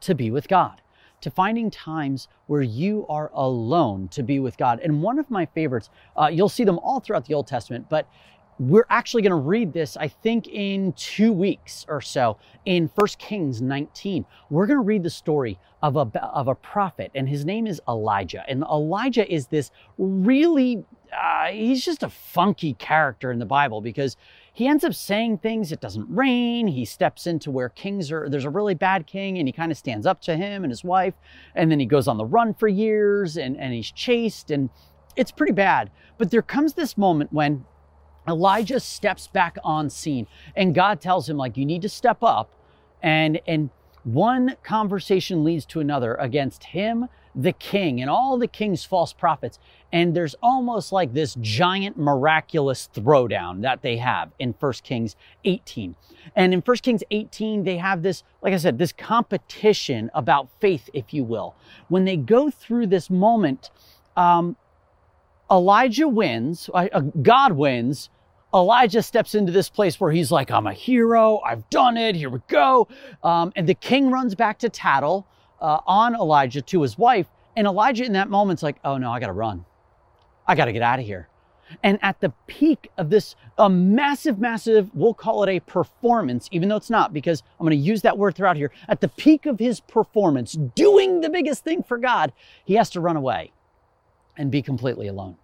to 0.00 0.14
be 0.14 0.30
with 0.30 0.48
God, 0.48 0.82
to 1.20 1.30
finding 1.30 1.70
times 1.70 2.28
where 2.46 2.62
you 2.62 3.06
are 3.08 3.30
alone 3.34 4.08
to 4.08 4.22
be 4.22 4.38
with 4.38 4.56
God. 4.56 4.80
And 4.82 5.02
one 5.02 5.18
of 5.18 5.30
my 5.30 5.46
favorites, 5.46 5.90
uh, 6.16 6.28
you'll 6.32 6.48
see 6.48 6.64
them 6.64 6.78
all 6.80 7.00
throughout 7.00 7.24
the 7.26 7.34
Old 7.34 7.46
Testament, 7.46 7.88
but 7.88 8.08
we're 8.58 8.86
actually 8.88 9.22
going 9.22 9.30
to 9.30 9.36
read 9.36 9.72
this, 9.72 9.96
I 9.96 10.08
think, 10.08 10.48
in 10.48 10.92
two 10.92 11.32
weeks 11.32 11.84
or 11.88 12.00
so 12.00 12.38
in 12.64 12.88
First 12.88 13.18
Kings 13.18 13.60
19. 13.60 14.24
We're 14.48 14.66
going 14.66 14.78
to 14.78 14.84
read 14.84 15.02
the 15.02 15.10
story 15.10 15.58
of 15.82 15.96
a, 15.96 16.10
of 16.22 16.48
a 16.48 16.54
prophet, 16.54 17.10
and 17.14 17.28
his 17.28 17.44
name 17.44 17.66
is 17.66 17.80
Elijah. 17.86 18.44
And 18.48 18.62
Elijah 18.62 19.30
is 19.30 19.48
this 19.48 19.70
really, 19.98 20.84
uh, 21.16 21.48
he's 21.48 21.84
just 21.84 22.02
a 22.02 22.08
funky 22.08 22.72
character 22.74 23.30
in 23.30 23.38
the 23.38 23.46
Bible 23.46 23.82
because 23.82 24.16
he 24.54 24.66
ends 24.66 24.84
up 24.84 24.94
saying 24.94 25.38
things. 25.38 25.70
It 25.70 25.82
doesn't 25.82 26.06
rain. 26.08 26.66
He 26.66 26.86
steps 26.86 27.26
into 27.26 27.50
where 27.50 27.68
kings 27.68 28.10
are, 28.10 28.28
there's 28.30 28.46
a 28.46 28.50
really 28.50 28.74
bad 28.74 29.06
king, 29.06 29.38
and 29.38 29.46
he 29.46 29.52
kind 29.52 29.70
of 29.70 29.76
stands 29.76 30.06
up 30.06 30.22
to 30.22 30.34
him 30.34 30.64
and 30.64 30.70
his 30.70 30.82
wife. 30.82 31.14
And 31.54 31.70
then 31.70 31.78
he 31.78 31.86
goes 31.86 32.08
on 32.08 32.16
the 32.16 32.24
run 32.24 32.54
for 32.54 32.68
years 32.68 33.36
and, 33.36 33.58
and 33.58 33.74
he's 33.74 33.90
chased, 33.90 34.50
and 34.50 34.70
it's 35.14 35.30
pretty 35.30 35.52
bad. 35.52 35.90
But 36.16 36.30
there 36.30 36.40
comes 36.40 36.72
this 36.72 36.96
moment 36.96 37.34
when 37.34 37.66
Elijah 38.28 38.80
steps 38.80 39.28
back 39.28 39.58
on 39.62 39.90
scene 39.90 40.26
and 40.54 40.74
God 40.74 41.00
tells 41.00 41.28
him 41.28 41.36
like 41.36 41.56
you 41.56 41.64
need 41.64 41.82
to 41.82 41.88
step 41.88 42.22
up. 42.22 42.50
And 43.02 43.40
and 43.46 43.70
one 44.04 44.56
conversation 44.62 45.42
leads 45.42 45.66
to 45.66 45.80
another 45.80 46.14
against 46.14 46.64
him 46.64 47.08
the 47.38 47.52
king 47.52 48.00
and 48.00 48.08
all 48.08 48.38
the 48.38 48.48
king's 48.48 48.84
false 48.84 49.12
prophets. 49.12 49.58
And 49.92 50.14
there's 50.16 50.34
almost 50.42 50.90
like 50.90 51.12
this 51.12 51.36
giant 51.40 51.98
miraculous 51.98 52.88
throwdown 52.94 53.60
that 53.62 53.82
they 53.82 53.98
have 53.98 54.30
in 54.38 54.54
1 54.58 54.72
Kings 54.82 55.16
18 55.44 55.94
and 56.34 56.54
in 56.54 56.60
1 56.60 56.76
Kings 56.78 57.02
18 57.10 57.64
they 57.64 57.76
have 57.76 58.02
this 58.02 58.22
like 58.42 58.54
I 58.54 58.56
said 58.56 58.78
this 58.78 58.92
competition 58.92 60.10
about 60.14 60.48
faith 60.60 60.88
if 60.94 61.12
you 61.12 61.24
will. 61.24 61.54
When 61.88 62.04
they 62.04 62.16
go 62.16 62.50
through 62.50 62.86
this 62.86 63.10
moment 63.10 63.70
um, 64.16 64.56
Elijah 65.50 66.08
wins, 66.08 66.68
uh, 66.74 67.00
God 67.22 67.52
wins, 67.52 68.10
Elijah 68.54 69.02
steps 69.02 69.34
into 69.34 69.52
this 69.52 69.68
place 69.68 70.00
where 70.00 70.12
he's 70.12 70.30
like, 70.30 70.50
I'm 70.50 70.66
a 70.66 70.72
hero. 70.72 71.40
I've 71.40 71.68
done 71.68 71.96
it. 71.96 72.14
Here 72.14 72.30
we 72.30 72.40
go. 72.48 72.88
Um, 73.22 73.52
and 73.56 73.68
the 73.68 73.74
king 73.74 74.10
runs 74.10 74.34
back 74.34 74.58
to 74.60 74.68
tattle 74.68 75.26
uh, 75.60 75.80
on 75.86 76.14
Elijah 76.14 76.62
to 76.62 76.82
his 76.82 76.96
wife. 76.96 77.26
And 77.56 77.66
Elijah, 77.66 78.04
in 78.04 78.12
that 78.12 78.30
moment's 78.30 78.62
like, 78.62 78.76
oh 78.84 78.98
no, 78.98 79.10
I 79.10 79.20
got 79.20 79.26
to 79.26 79.32
run. 79.32 79.64
I 80.46 80.54
got 80.54 80.66
to 80.66 80.72
get 80.72 80.82
out 80.82 81.00
of 81.00 81.04
here. 81.06 81.28
And 81.82 81.98
at 82.02 82.20
the 82.20 82.32
peak 82.46 82.90
of 82.96 83.10
this 83.10 83.34
a 83.58 83.68
massive, 83.68 84.38
massive, 84.38 84.94
we'll 84.94 85.14
call 85.14 85.42
it 85.42 85.48
a 85.50 85.60
performance, 85.60 86.48
even 86.52 86.68
though 86.68 86.76
it's 86.76 86.90
not, 86.90 87.12
because 87.12 87.42
I'm 87.58 87.66
going 87.66 87.76
to 87.76 87.84
use 87.84 88.02
that 88.02 88.16
word 88.16 88.36
throughout 88.36 88.56
here. 88.56 88.70
At 88.88 89.00
the 89.00 89.08
peak 89.08 89.46
of 89.46 89.58
his 89.58 89.80
performance, 89.80 90.52
doing 90.52 91.22
the 91.22 91.30
biggest 91.30 91.64
thing 91.64 91.82
for 91.82 91.98
God, 91.98 92.32
he 92.64 92.74
has 92.74 92.90
to 92.90 93.00
run 93.00 93.16
away 93.16 93.52
and 94.36 94.50
be 94.50 94.62
completely 94.62 95.08
alone. 95.08 95.36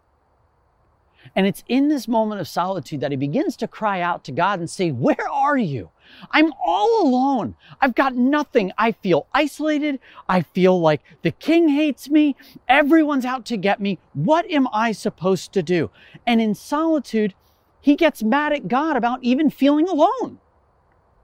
And 1.34 1.46
it's 1.46 1.64
in 1.66 1.88
this 1.88 2.06
moment 2.06 2.40
of 2.40 2.48
solitude 2.48 3.00
that 3.00 3.10
he 3.10 3.16
begins 3.16 3.56
to 3.56 3.68
cry 3.68 4.00
out 4.00 4.22
to 4.24 4.32
God 4.32 4.58
and 4.58 4.68
say, 4.68 4.90
Where 4.90 5.28
are 5.30 5.56
you? 5.56 5.90
I'm 6.30 6.52
all 6.64 7.06
alone. 7.06 7.54
I've 7.80 7.94
got 7.94 8.14
nothing. 8.14 8.72
I 8.76 8.92
feel 8.92 9.26
isolated. 9.32 9.98
I 10.28 10.42
feel 10.42 10.78
like 10.78 11.00
the 11.22 11.30
king 11.30 11.68
hates 11.68 12.10
me. 12.10 12.36
Everyone's 12.68 13.24
out 13.24 13.46
to 13.46 13.56
get 13.56 13.80
me. 13.80 13.98
What 14.12 14.50
am 14.50 14.68
I 14.72 14.92
supposed 14.92 15.52
to 15.54 15.62
do? 15.62 15.90
And 16.26 16.40
in 16.40 16.54
solitude, 16.54 17.34
he 17.80 17.96
gets 17.96 18.22
mad 18.22 18.52
at 18.52 18.68
God 18.68 18.96
about 18.96 19.22
even 19.22 19.48
feeling 19.48 19.88
alone. 19.88 20.38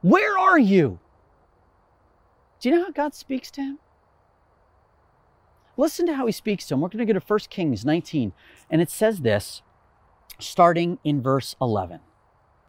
Where 0.01 0.39
are 0.39 0.59
you? 0.59 1.01
Do 2.61 2.69
you 2.69 2.77
know 2.77 2.85
how 2.85 2.91
God 2.91 3.15
speaks 3.15 3.51
to 3.53 3.61
him? 3.61 3.79
Listen 5.77 6.07
to 6.07 6.15
how 6.15 6.27
he 6.27 6.33
speaks 6.33 6.67
to 6.67 6.75
him. 6.75 6.81
We're 6.81 6.89
going 6.89 7.07
to 7.07 7.13
go 7.13 7.19
to 7.19 7.25
1 7.25 7.39
Kings 7.51 7.85
19, 7.85 8.33
and 8.69 8.83
it 8.83 8.91
says 8.91 9.21
this 9.21 9.63
starting 10.39 10.99
in 11.05 11.23
verse 11.23 11.57
11. 11.61 12.01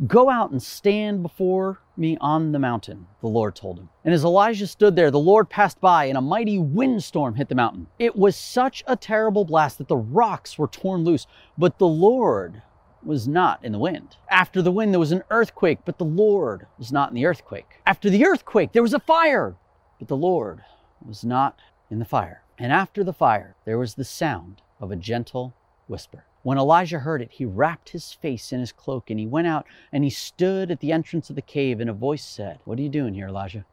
Go 0.08 0.30
out 0.30 0.52
and 0.52 0.64
stand 0.64 1.22
before 1.22 1.82
me 1.98 2.18
on 2.22 2.54
the 2.54 2.60
mountain, 2.60 3.08
the 3.20 3.28
Lord 3.28 3.56
told 3.56 3.78
him. 3.78 3.90
And 4.06 4.14
as 4.14 4.24
Elijah 4.24 4.66
stood 4.66 4.96
there, 4.96 5.12
the 5.12 5.20
Lord 5.20 5.50
passed 5.50 5.82
by, 5.82 6.06
and 6.06 6.18
a 6.18 6.22
mighty 6.22 6.58
windstorm 6.58 7.36
hit 7.36 7.50
the 7.50 7.56
mountain. 7.56 7.88
It 8.00 8.16
was 8.16 8.38
such 8.38 8.82
a 8.88 8.96
terrible 8.96 9.44
blast 9.44 9.78
that 9.78 9.90
the 9.90 9.98
rocks 9.98 10.58
were 10.58 10.68
torn 10.68 11.04
loose, 11.04 11.28
but 11.58 11.80
the 11.80 11.88
Lord 11.88 12.62
was 13.04 13.28
not 13.28 13.64
in 13.64 13.74
the 13.74 13.80
wind. 13.80 14.16
After 14.30 14.62
the 14.62 14.72
wind, 14.72 14.94
there 14.94 15.00
was 15.00 15.12
an 15.12 15.24
earthquake, 15.30 15.80
but 15.84 15.98
the 15.98 16.06
Lord 16.06 16.68
was 16.78 16.94
not 16.94 17.10
in 17.10 17.16
the 17.16 17.26
earthquake. 17.26 17.82
After 17.86 18.10
the 18.10 18.26
earthquake, 18.26 18.72
there 18.72 18.82
was 18.82 18.94
a 18.94 19.00
fire, 19.00 19.56
but 20.00 20.08
the 20.08 20.18
Lord 20.18 20.62
was 21.06 21.26
not 21.26 21.60
in 21.90 22.00
the 22.00 22.06
fire. 22.06 22.44
And 22.58 22.72
after 22.72 23.04
the 23.04 23.14
fire, 23.14 23.56
there 23.66 23.78
was 23.78 23.96
the 23.96 24.06
sound 24.06 24.62
of 24.80 24.92
a 24.92 24.96
gentle 24.96 25.54
whisper. 25.88 26.24
When 26.41 26.58
Elijah 26.58 27.00
heard 27.00 27.22
it, 27.22 27.31
he 27.31 27.46
wrapped 27.46 27.89
his 27.89 28.13
face 28.13 28.53
in 28.53 28.60
his 28.60 28.72
cloak 28.72 29.10
and 29.10 29.19
he 29.19 29.27
went 29.27 29.48
out 29.48 29.65
and 29.91 30.03
he 30.03 30.10
stood 30.10 30.72
at 30.72 30.79
the 30.79 30.91
entrance 30.91 31.29
of 31.29 31.36
the 31.36 31.41
cave 31.41 31.79
and 31.79 31.89
a 31.89 31.93
voice 31.93 32.24
said, 32.24 32.60
What 32.63 32.79
are 32.79 32.81
you 32.81 32.89
doing 32.89 33.13
here, 33.13 33.27
Elijah? 33.27 33.65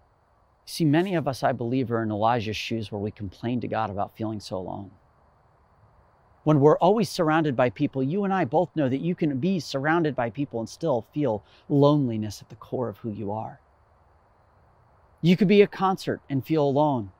See, 0.64 0.84
many 0.84 1.14
of 1.14 1.28
us, 1.28 1.44
I 1.44 1.52
believe, 1.52 1.92
are 1.92 2.02
in 2.02 2.10
Elijah's 2.10 2.56
shoes 2.56 2.90
where 2.90 3.00
we 3.00 3.12
complain 3.12 3.60
to 3.60 3.68
God 3.68 3.88
about 3.88 4.16
feeling 4.16 4.40
so 4.40 4.56
alone. 4.56 4.90
When 6.42 6.60
we're 6.60 6.78
always 6.78 7.08
surrounded 7.08 7.54
by 7.54 7.70
people, 7.70 8.02
you 8.02 8.24
and 8.24 8.34
I 8.34 8.44
both 8.44 8.74
know 8.74 8.88
that 8.88 9.00
you 9.00 9.14
can 9.14 9.38
be 9.38 9.60
surrounded 9.60 10.16
by 10.16 10.30
people 10.30 10.58
and 10.58 10.68
still 10.68 11.06
feel 11.14 11.44
loneliness 11.68 12.42
at 12.42 12.48
the 12.48 12.56
core 12.56 12.88
of 12.88 12.98
who 12.98 13.10
you 13.10 13.30
are. 13.30 13.60
You 15.22 15.36
could 15.36 15.48
be 15.48 15.62
at 15.62 15.64
a 15.64 15.68
concert 15.68 16.20
and 16.28 16.44
feel 16.44 16.64
alone. 16.64 17.12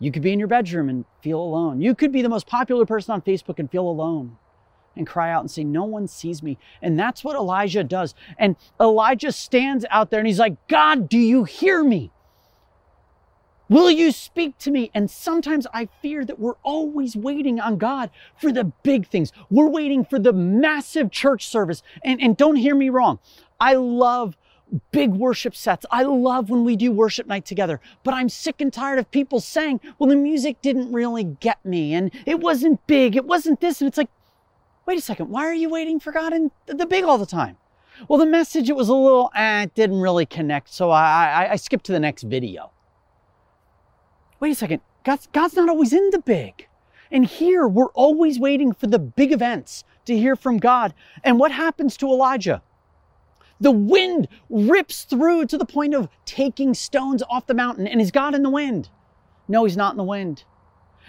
You 0.00 0.10
could 0.10 0.22
be 0.22 0.32
in 0.32 0.38
your 0.38 0.48
bedroom 0.48 0.88
and 0.88 1.04
feel 1.22 1.38
alone. 1.38 1.80
You 1.80 1.94
could 1.94 2.10
be 2.10 2.22
the 2.22 2.28
most 2.28 2.46
popular 2.46 2.86
person 2.86 3.12
on 3.12 3.20
Facebook 3.20 3.58
and 3.58 3.70
feel 3.70 3.86
alone 3.86 4.38
and 4.96 5.06
cry 5.06 5.30
out 5.30 5.42
and 5.42 5.50
say, 5.50 5.62
No 5.62 5.84
one 5.84 6.08
sees 6.08 6.42
me. 6.42 6.58
And 6.80 6.98
that's 6.98 7.22
what 7.22 7.36
Elijah 7.36 7.84
does. 7.84 8.14
And 8.38 8.56
Elijah 8.80 9.30
stands 9.30 9.84
out 9.90 10.10
there 10.10 10.18
and 10.18 10.26
he's 10.26 10.38
like, 10.38 10.56
God, 10.68 11.08
do 11.08 11.18
you 11.18 11.44
hear 11.44 11.84
me? 11.84 12.10
Will 13.68 13.90
you 13.90 14.10
speak 14.10 14.58
to 14.58 14.70
me? 14.72 14.90
And 14.94 15.08
sometimes 15.08 15.66
I 15.72 15.88
fear 16.02 16.24
that 16.24 16.40
we're 16.40 16.56
always 16.64 17.14
waiting 17.14 17.60
on 17.60 17.78
God 17.78 18.10
for 18.36 18.50
the 18.50 18.64
big 18.82 19.06
things. 19.06 19.32
We're 19.48 19.68
waiting 19.68 20.04
for 20.04 20.18
the 20.18 20.32
massive 20.32 21.12
church 21.12 21.46
service. 21.46 21.80
And, 22.02 22.20
and 22.20 22.36
don't 22.36 22.56
hear 22.56 22.74
me 22.74 22.88
wrong. 22.88 23.20
I 23.60 23.74
love 23.74 24.36
big 24.92 25.10
worship 25.10 25.54
sets. 25.54 25.86
I 25.90 26.02
love 26.02 26.50
when 26.50 26.64
we 26.64 26.76
do 26.76 26.92
worship 26.92 27.26
night 27.26 27.44
together, 27.44 27.80
but 28.04 28.14
I'm 28.14 28.28
sick 28.28 28.60
and 28.60 28.72
tired 28.72 28.98
of 28.98 29.10
people 29.10 29.40
saying, 29.40 29.80
well, 29.98 30.08
the 30.08 30.16
music 30.16 30.60
didn't 30.62 30.92
really 30.92 31.24
get 31.24 31.64
me 31.64 31.94
and 31.94 32.10
it 32.26 32.40
wasn't 32.40 32.86
big, 32.86 33.16
it 33.16 33.24
wasn't 33.24 33.60
this. 33.60 33.80
And 33.80 33.88
it's 33.88 33.98
like, 33.98 34.10
wait 34.86 34.98
a 34.98 35.02
second, 35.02 35.30
why 35.30 35.42
are 35.42 35.54
you 35.54 35.68
waiting 35.68 36.00
for 36.00 36.12
God 36.12 36.32
in 36.32 36.50
the 36.66 36.86
big 36.86 37.04
all 37.04 37.18
the 37.18 37.26
time? 37.26 37.56
Well, 38.08 38.18
the 38.18 38.26
message, 38.26 38.70
it 38.70 38.76
was 38.76 38.88
a 38.88 38.94
little, 38.94 39.30
eh, 39.34 39.64
it 39.64 39.74
didn't 39.74 40.00
really 40.00 40.26
connect, 40.26 40.72
so 40.72 40.90
I, 40.90 41.46
I, 41.46 41.52
I 41.52 41.56
skipped 41.56 41.84
to 41.86 41.92
the 41.92 42.00
next 42.00 42.22
video. 42.22 42.70
Wait 44.38 44.52
a 44.52 44.54
second, 44.54 44.80
God's, 45.04 45.28
God's 45.32 45.54
not 45.54 45.68
always 45.68 45.92
in 45.92 46.10
the 46.10 46.18
big. 46.18 46.66
And 47.10 47.26
here, 47.26 47.66
we're 47.66 47.92
always 47.92 48.38
waiting 48.38 48.72
for 48.72 48.86
the 48.86 48.98
big 48.98 49.32
events 49.32 49.84
to 50.06 50.16
hear 50.16 50.36
from 50.36 50.58
God. 50.58 50.94
And 51.24 51.38
what 51.38 51.52
happens 51.52 51.96
to 51.98 52.06
Elijah? 52.06 52.62
The 53.60 53.70
wind 53.70 54.28
rips 54.48 55.04
through 55.04 55.46
to 55.46 55.58
the 55.58 55.66
point 55.66 55.94
of 55.94 56.08
taking 56.24 56.72
stones 56.74 57.22
off 57.28 57.46
the 57.46 57.54
mountain. 57.54 57.86
And 57.86 58.00
is 58.00 58.10
God 58.10 58.34
in 58.34 58.42
the 58.42 58.50
wind? 58.50 58.88
No, 59.48 59.64
he's 59.64 59.76
not 59.76 59.92
in 59.92 59.98
the 59.98 60.04
wind. 60.04 60.44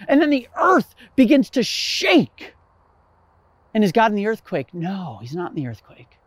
And 0.08 0.20
then 0.20 0.30
the 0.30 0.48
earth 0.56 0.94
begins 1.16 1.48
to 1.50 1.62
shake. 1.62 2.54
And 3.74 3.82
is 3.82 3.92
God 3.92 4.10
in 4.10 4.16
the 4.16 4.26
earthquake? 4.26 4.74
No, 4.74 5.18
he's 5.22 5.34
not 5.34 5.50
in 5.50 5.56
the 5.56 5.66
earthquake. 5.66 6.18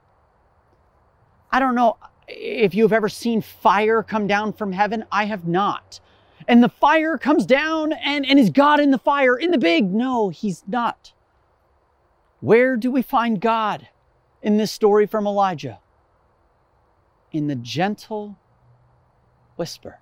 I 1.51 1.59
don't 1.59 1.75
know 1.75 1.97
if 2.27 2.73
you've 2.73 2.93
ever 2.93 3.09
seen 3.09 3.41
fire 3.41 4.01
come 4.01 4.27
down 4.27 4.53
from 4.53 4.71
heaven. 4.71 5.05
I 5.11 5.25
have 5.25 5.47
not. 5.47 5.99
And 6.47 6.63
the 6.63 6.69
fire 6.69 7.17
comes 7.17 7.45
down, 7.45 7.93
and, 7.93 8.25
and 8.25 8.39
is 8.39 8.49
God 8.49 8.79
in 8.79 8.91
the 8.91 8.97
fire 8.97 9.37
in 9.37 9.51
the 9.51 9.57
big? 9.57 9.93
No, 9.93 10.29
he's 10.29 10.63
not. 10.67 11.13
Where 12.39 12.77
do 12.77 12.91
we 12.91 13.01
find 13.01 13.39
God 13.39 13.87
in 14.41 14.57
this 14.57 14.71
story 14.71 15.05
from 15.05 15.25
Elijah? 15.25 15.79
In 17.35 17.47
the 17.47 17.55
gentle 17.55 18.37
whisper. 19.57 19.99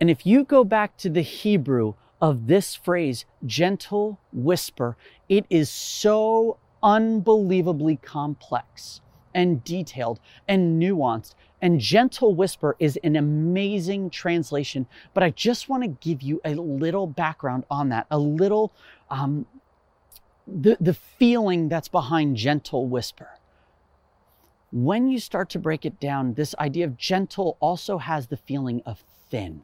And 0.00 0.08
if 0.10 0.24
you 0.24 0.42
go 0.42 0.64
back 0.64 0.96
to 0.98 1.10
the 1.10 1.20
Hebrew 1.20 1.94
of 2.20 2.46
this 2.46 2.74
phrase, 2.74 3.26
gentle 3.44 4.18
whisper, 4.32 4.96
it 5.28 5.44
is 5.50 5.68
so 5.70 6.56
unbelievably 6.82 7.96
complex 7.96 9.02
and 9.34 9.62
detailed 9.64 10.18
and 10.48 10.80
nuanced. 10.80 11.34
And 11.60 11.78
gentle 11.78 12.34
whisper 12.34 12.74
is 12.78 12.98
an 13.04 13.16
amazing 13.16 14.08
translation. 14.08 14.86
But 15.12 15.22
I 15.22 15.30
just 15.30 15.68
want 15.68 15.82
to 15.82 15.88
give 15.88 16.22
you 16.22 16.40
a 16.44 16.54
little 16.54 17.06
background 17.06 17.64
on 17.70 17.90
that, 17.90 18.06
a 18.10 18.18
little, 18.18 18.72
um, 19.10 19.44
the, 20.46 20.78
the 20.80 20.94
feeling 20.94 21.68
that's 21.68 21.88
behind 21.88 22.36
gentle 22.36 22.86
whisper 22.86 23.35
when 24.76 25.08
you 25.08 25.18
start 25.18 25.48
to 25.50 25.58
break 25.58 25.86
it 25.86 25.98
down, 25.98 26.34
this 26.34 26.54
idea 26.58 26.84
of 26.84 26.98
gentle 26.98 27.56
also 27.60 27.96
has 27.96 28.26
the 28.26 28.36
feeling 28.36 28.82
of 28.84 29.02
thin. 29.30 29.62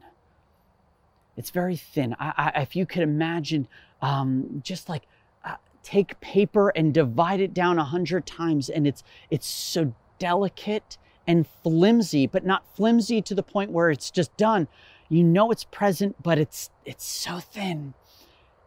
It's 1.37 1.51
very 1.51 1.75
thin. 1.75 2.15
I, 2.19 2.51
I, 2.55 2.61
if 2.61 2.75
you 2.75 2.87
could 2.87 3.03
imagine, 3.03 3.67
um, 4.01 4.61
just 4.63 4.89
like 4.89 5.03
uh, 5.45 5.57
take 5.83 6.19
paper 6.19 6.69
and 6.69 6.91
divide 6.91 7.41
it 7.41 7.53
down 7.53 7.77
a 7.77 7.83
hundred 7.83 8.25
times, 8.25 8.69
and 8.69 8.87
it's 8.87 9.03
it's 9.29 9.45
so 9.45 9.93
delicate 10.17 10.97
and 11.27 11.45
flimsy, 11.61 12.25
but 12.25 12.43
not 12.43 12.65
flimsy 12.75 13.21
to 13.21 13.35
the 13.35 13.43
point 13.43 13.71
where 13.71 13.91
it's 13.91 14.09
just 14.09 14.35
done. 14.35 14.67
You 15.09 15.23
know 15.23 15.51
it's 15.51 15.63
present, 15.65 16.23
but 16.23 16.39
it's 16.39 16.71
it's 16.85 17.05
so 17.05 17.37
thin. 17.37 17.93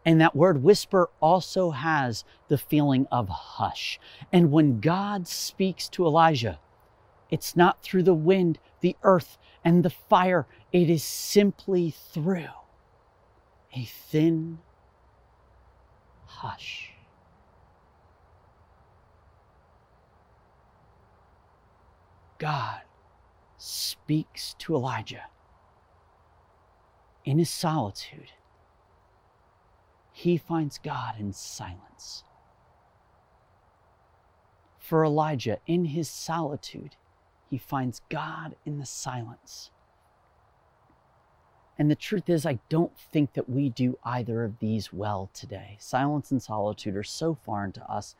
And 0.07 0.21
that 0.21 0.37
word 0.37 0.63
whisper 0.63 1.09
also 1.19 1.71
has 1.71 2.23
the 2.47 2.57
feeling 2.57 3.07
of 3.11 3.27
hush. 3.27 3.99
And 4.31 4.53
when 4.53 4.79
God 4.79 5.27
speaks 5.27 5.89
to 5.89 6.05
Elijah, 6.05 6.59
it's 7.29 7.57
not 7.57 7.83
through 7.83 8.03
the 8.03 8.13
wind, 8.13 8.57
the 8.79 8.95
earth, 9.03 9.37
and 9.65 9.83
the 9.83 9.89
fire. 9.89 10.47
It 10.71 10.89
is 10.89 11.03
simply 11.03 11.91
through 11.91 12.47
a 13.75 13.83
thin 13.83 14.59
hush. 16.25 16.93
God 22.37 22.79
speaks 23.57 24.55
to 24.59 24.73
Elijah 24.73 25.25
in 27.25 27.39
his 27.39 27.49
solitude 27.49 28.31
he 30.17 30.35
finds 30.35 30.79
God 30.79 31.13
in 31.19 31.31
silence. 31.31 32.23
For 34.79 35.05
Elijah, 35.05 35.59
in 35.67 35.85
his 35.85 36.09
solitude, 36.09 36.95
he 37.51 37.59
finds 37.59 38.01
God 38.09 38.55
in 38.65 38.79
the 38.79 38.85
silence. 38.87 39.69
And 41.77 41.91
the 41.91 41.95
truth 41.95 42.31
is, 42.31 42.47
I 42.47 42.57
don't 42.67 42.97
think 42.97 43.33
that 43.33 43.47
we 43.47 43.69
do 43.69 43.99
either 44.03 44.43
of 44.43 44.57
these 44.57 44.91
well 44.91 45.29
today. 45.35 45.77
Silence 45.79 46.31
and 46.31 46.41
solitude 46.41 46.95
are 46.95 47.03
so 47.03 47.35
foreign 47.35 47.71
to 47.73 47.83
us. 47.83 48.15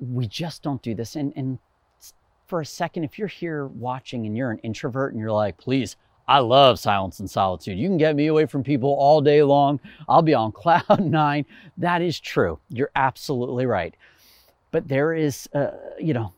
we 0.00 0.26
just 0.26 0.64
don't 0.64 0.82
do 0.82 0.96
this. 0.96 1.14
And, 1.14 1.32
and 1.36 1.60
for 2.48 2.60
a 2.60 2.66
second, 2.66 3.04
if 3.04 3.20
you're 3.20 3.28
here 3.28 3.68
watching 3.68 4.26
and 4.26 4.36
you're 4.36 4.50
an 4.50 4.58
introvert 4.58 5.12
and 5.12 5.20
you're 5.20 5.30
like, 5.30 5.58
please, 5.58 5.94
I 6.28 6.38
love 6.38 6.78
silence 6.78 7.20
and 7.20 7.28
solitude. 7.28 7.78
You 7.78 7.88
can 7.88 7.96
get 7.96 8.14
me 8.14 8.28
away 8.28 8.46
from 8.46 8.62
people 8.62 8.90
all 8.90 9.20
day 9.20 9.42
long. 9.42 9.80
I'll 10.08 10.22
be 10.22 10.34
on 10.34 10.52
cloud 10.52 11.00
nine. 11.00 11.44
That 11.76 12.02
is 12.02 12.20
true. 12.20 12.58
You're 12.68 12.92
absolutely 12.94 13.66
right. 13.66 13.94
But 14.70 14.88
there 14.88 15.12
is, 15.12 15.48
uh, 15.52 15.70
you 15.98 16.14
know, 16.14 16.32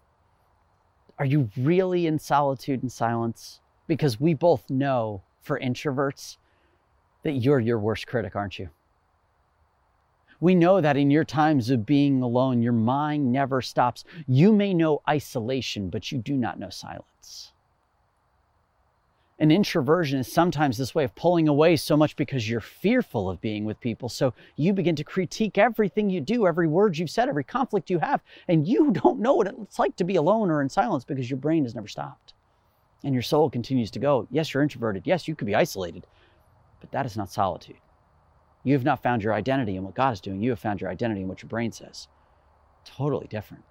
are 1.18 1.26
you 1.26 1.50
really 1.56 2.06
in 2.06 2.18
solitude 2.18 2.82
and 2.82 2.90
silence? 2.90 3.60
Because 3.86 4.18
we 4.18 4.34
both 4.34 4.70
know 4.70 5.22
for 5.42 5.60
introverts 5.60 6.38
that 7.22 7.32
you're 7.32 7.60
your 7.60 7.78
worst 7.78 8.06
critic, 8.06 8.34
aren't 8.34 8.58
you? 8.58 8.70
We 10.40 10.56
know 10.56 10.80
that 10.80 10.96
in 10.96 11.10
your 11.10 11.24
times 11.24 11.70
of 11.70 11.86
being 11.86 12.20
alone, 12.20 12.62
your 12.62 12.72
mind 12.72 13.30
never 13.30 13.62
stops. 13.62 14.04
You 14.26 14.52
may 14.52 14.74
know 14.74 15.00
isolation, 15.08 15.88
but 15.88 16.10
you 16.10 16.18
do 16.18 16.34
not 16.34 16.58
know 16.58 16.70
silence. 16.70 17.52
An 19.42 19.50
introversion 19.50 20.20
is 20.20 20.32
sometimes 20.32 20.78
this 20.78 20.94
way 20.94 21.02
of 21.02 21.16
pulling 21.16 21.48
away 21.48 21.74
so 21.74 21.96
much 21.96 22.14
because 22.14 22.48
you're 22.48 22.60
fearful 22.60 23.28
of 23.28 23.40
being 23.40 23.64
with 23.64 23.80
people. 23.80 24.08
So 24.08 24.34
you 24.54 24.72
begin 24.72 24.94
to 24.94 25.02
critique 25.02 25.58
everything 25.58 26.08
you 26.08 26.20
do, 26.20 26.46
every 26.46 26.68
word 26.68 26.96
you've 26.96 27.10
said, 27.10 27.28
every 27.28 27.42
conflict 27.42 27.90
you 27.90 27.98
have, 27.98 28.22
and 28.46 28.68
you 28.68 28.92
don't 29.02 29.18
know 29.18 29.34
what 29.34 29.48
it's 29.48 29.80
like 29.80 29.96
to 29.96 30.04
be 30.04 30.14
alone 30.14 30.48
or 30.48 30.62
in 30.62 30.68
silence 30.68 31.04
because 31.04 31.28
your 31.28 31.38
brain 31.38 31.64
has 31.64 31.74
never 31.74 31.88
stopped. 31.88 32.34
And 33.02 33.14
your 33.14 33.22
soul 33.24 33.50
continues 33.50 33.90
to 33.90 33.98
go. 33.98 34.28
Yes, 34.30 34.54
you're 34.54 34.62
introverted. 34.62 35.08
Yes, 35.08 35.26
you 35.26 35.34
could 35.34 35.48
be 35.48 35.56
isolated, 35.56 36.06
but 36.80 36.92
that 36.92 37.04
is 37.04 37.16
not 37.16 37.32
solitude. 37.32 37.80
You 38.62 38.74
have 38.74 38.84
not 38.84 39.02
found 39.02 39.24
your 39.24 39.34
identity 39.34 39.74
in 39.74 39.82
what 39.82 39.96
God 39.96 40.12
is 40.12 40.20
doing. 40.20 40.40
You 40.40 40.50
have 40.50 40.60
found 40.60 40.80
your 40.80 40.88
identity 40.88 41.22
in 41.22 41.26
what 41.26 41.42
your 41.42 41.48
brain 41.48 41.72
says. 41.72 42.06
Totally 42.84 43.26
different. 43.26 43.64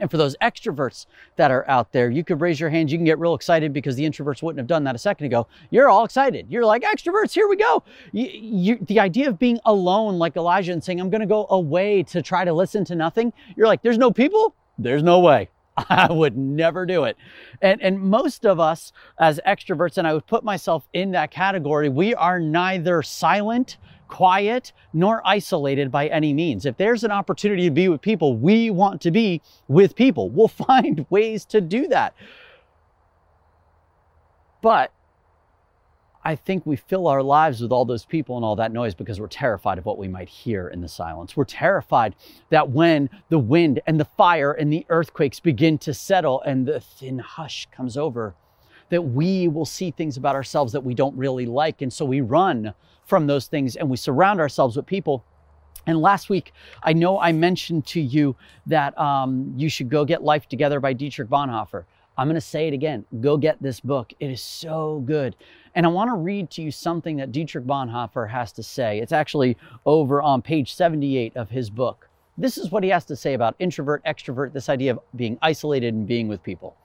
And 0.00 0.10
for 0.10 0.16
those 0.16 0.36
extroverts 0.42 1.06
that 1.36 1.50
are 1.50 1.68
out 1.68 1.92
there, 1.92 2.10
you 2.10 2.24
could 2.24 2.40
raise 2.40 2.58
your 2.58 2.70
hands. 2.70 2.90
You 2.90 2.98
can 2.98 3.04
get 3.04 3.18
real 3.18 3.34
excited 3.34 3.72
because 3.72 3.96
the 3.96 4.04
introverts 4.04 4.42
wouldn't 4.42 4.58
have 4.58 4.66
done 4.66 4.82
that 4.84 4.94
a 4.94 4.98
second 4.98 5.26
ago. 5.26 5.46
You're 5.70 5.88
all 5.88 6.04
excited. 6.04 6.46
You're 6.48 6.64
like, 6.64 6.82
extroverts, 6.82 7.32
here 7.32 7.48
we 7.48 7.56
go. 7.56 7.84
You, 8.12 8.28
you, 8.32 8.78
the 8.80 8.98
idea 8.98 9.28
of 9.28 9.38
being 9.38 9.60
alone, 9.66 10.18
like 10.18 10.36
Elijah, 10.36 10.72
and 10.72 10.82
saying, 10.82 11.00
I'm 11.00 11.10
going 11.10 11.20
to 11.20 11.26
go 11.26 11.46
away 11.50 12.02
to 12.04 12.22
try 12.22 12.44
to 12.44 12.52
listen 12.52 12.84
to 12.86 12.94
nothing. 12.94 13.32
You're 13.56 13.66
like, 13.66 13.82
there's 13.82 13.98
no 13.98 14.10
people? 14.10 14.54
There's 14.78 15.02
no 15.02 15.20
way. 15.20 15.50
I 15.76 16.10
would 16.10 16.36
never 16.36 16.86
do 16.86 17.04
it. 17.04 17.16
And, 17.60 17.80
and 17.82 18.00
most 18.00 18.44
of 18.46 18.58
us 18.58 18.92
as 19.18 19.40
extroverts, 19.46 19.98
and 19.98 20.06
I 20.06 20.14
would 20.14 20.26
put 20.26 20.44
myself 20.44 20.88
in 20.92 21.12
that 21.12 21.30
category, 21.30 21.88
we 21.88 22.14
are 22.14 22.40
neither 22.40 23.02
silent 23.02 23.76
quiet 24.10 24.72
nor 24.92 25.22
isolated 25.24 25.90
by 25.90 26.08
any 26.08 26.34
means. 26.34 26.66
If 26.66 26.76
there's 26.76 27.04
an 27.04 27.10
opportunity 27.10 27.64
to 27.64 27.70
be 27.70 27.88
with 27.88 28.02
people, 28.02 28.36
we 28.36 28.68
want 28.70 29.00
to 29.02 29.10
be 29.10 29.40
with 29.68 29.94
people. 29.94 30.28
We'll 30.40 30.48
find 30.48 31.04
ways 31.10 31.44
to 31.46 31.60
do 31.60 31.88
that. 31.88 32.14
But 34.62 34.90
I 36.24 36.34
think 36.34 36.64
we 36.64 36.76
fill 36.76 37.06
our 37.08 37.22
lives 37.22 37.60
with 37.60 37.72
all 37.72 37.84
those 37.84 38.04
people 38.04 38.36
and 38.36 38.44
all 38.44 38.56
that 38.56 38.72
noise 38.72 38.94
because 38.94 39.20
we're 39.20 39.26
terrified 39.26 39.78
of 39.78 39.84
what 39.86 39.98
we 39.98 40.08
might 40.08 40.28
hear 40.28 40.68
in 40.68 40.80
the 40.80 40.88
silence. 40.88 41.36
We're 41.36 41.44
terrified 41.44 42.14
that 42.50 42.70
when 42.70 43.10
the 43.28 43.38
wind 43.38 43.80
and 43.86 44.00
the 44.00 44.04
fire 44.04 44.52
and 44.52 44.72
the 44.72 44.86
earthquakes 44.88 45.40
begin 45.40 45.78
to 45.78 45.92
settle 45.92 46.40
and 46.42 46.66
the 46.66 46.80
thin 46.80 47.18
hush 47.18 47.68
comes 47.70 47.96
over, 47.96 48.34
that 48.90 49.02
we 49.02 49.48
will 49.48 49.64
see 49.64 49.90
things 49.90 50.16
about 50.16 50.34
ourselves 50.34 50.72
that 50.72 50.84
we 50.84 50.94
don't 50.94 51.16
really 51.16 51.46
like. 51.46 51.80
And 51.80 51.92
so 51.92 52.04
we 52.04 52.20
run 52.20 52.74
from 53.10 53.26
those 53.26 53.48
things 53.48 53.76
and 53.76 53.90
we 53.90 53.96
surround 53.98 54.40
ourselves 54.40 54.76
with 54.76 54.86
people. 54.86 55.24
And 55.86 56.00
last 56.00 56.30
week, 56.30 56.52
I 56.82 56.92
know 56.92 57.18
I 57.18 57.32
mentioned 57.32 57.84
to 57.86 58.00
you 58.00 58.36
that 58.66 58.96
um, 58.98 59.52
you 59.56 59.68
should 59.68 59.90
go 59.90 60.04
get 60.04 60.22
Life 60.22 60.48
Together 60.48 60.78
by 60.78 60.92
Dietrich 60.92 61.28
Bonhoeffer. 61.28 61.84
I'm 62.16 62.28
going 62.28 62.34
to 62.36 62.40
say 62.40 62.68
it 62.68 62.74
again. 62.74 63.04
Go 63.20 63.36
get 63.36 63.60
this 63.60 63.80
book. 63.80 64.12
It 64.20 64.30
is 64.30 64.42
so 64.42 65.02
good. 65.06 65.34
And 65.74 65.86
I 65.86 65.88
want 65.88 66.08
to 66.10 66.14
read 66.14 66.50
to 66.50 66.62
you 66.62 66.70
something 66.70 67.16
that 67.16 67.32
Dietrich 67.32 67.64
Bonhoeffer 67.64 68.30
has 68.30 68.52
to 68.52 68.62
say. 68.62 69.00
It's 69.00 69.12
actually 69.12 69.56
over 69.86 70.22
on 70.22 70.42
page 70.42 70.74
78 70.74 71.36
of 71.36 71.50
his 71.50 71.68
book. 71.68 72.08
This 72.38 72.58
is 72.58 72.70
what 72.70 72.84
he 72.84 72.90
has 72.90 73.04
to 73.06 73.16
say 73.16 73.34
about 73.34 73.56
introvert, 73.58 74.04
extrovert, 74.04 74.52
this 74.52 74.68
idea 74.68 74.92
of 74.92 75.00
being 75.16 75.38
isolated 75.42 75.94
and 75.94 76.06
being 76.06 76.28
with 76.28 76.42
people. 76.42 76.76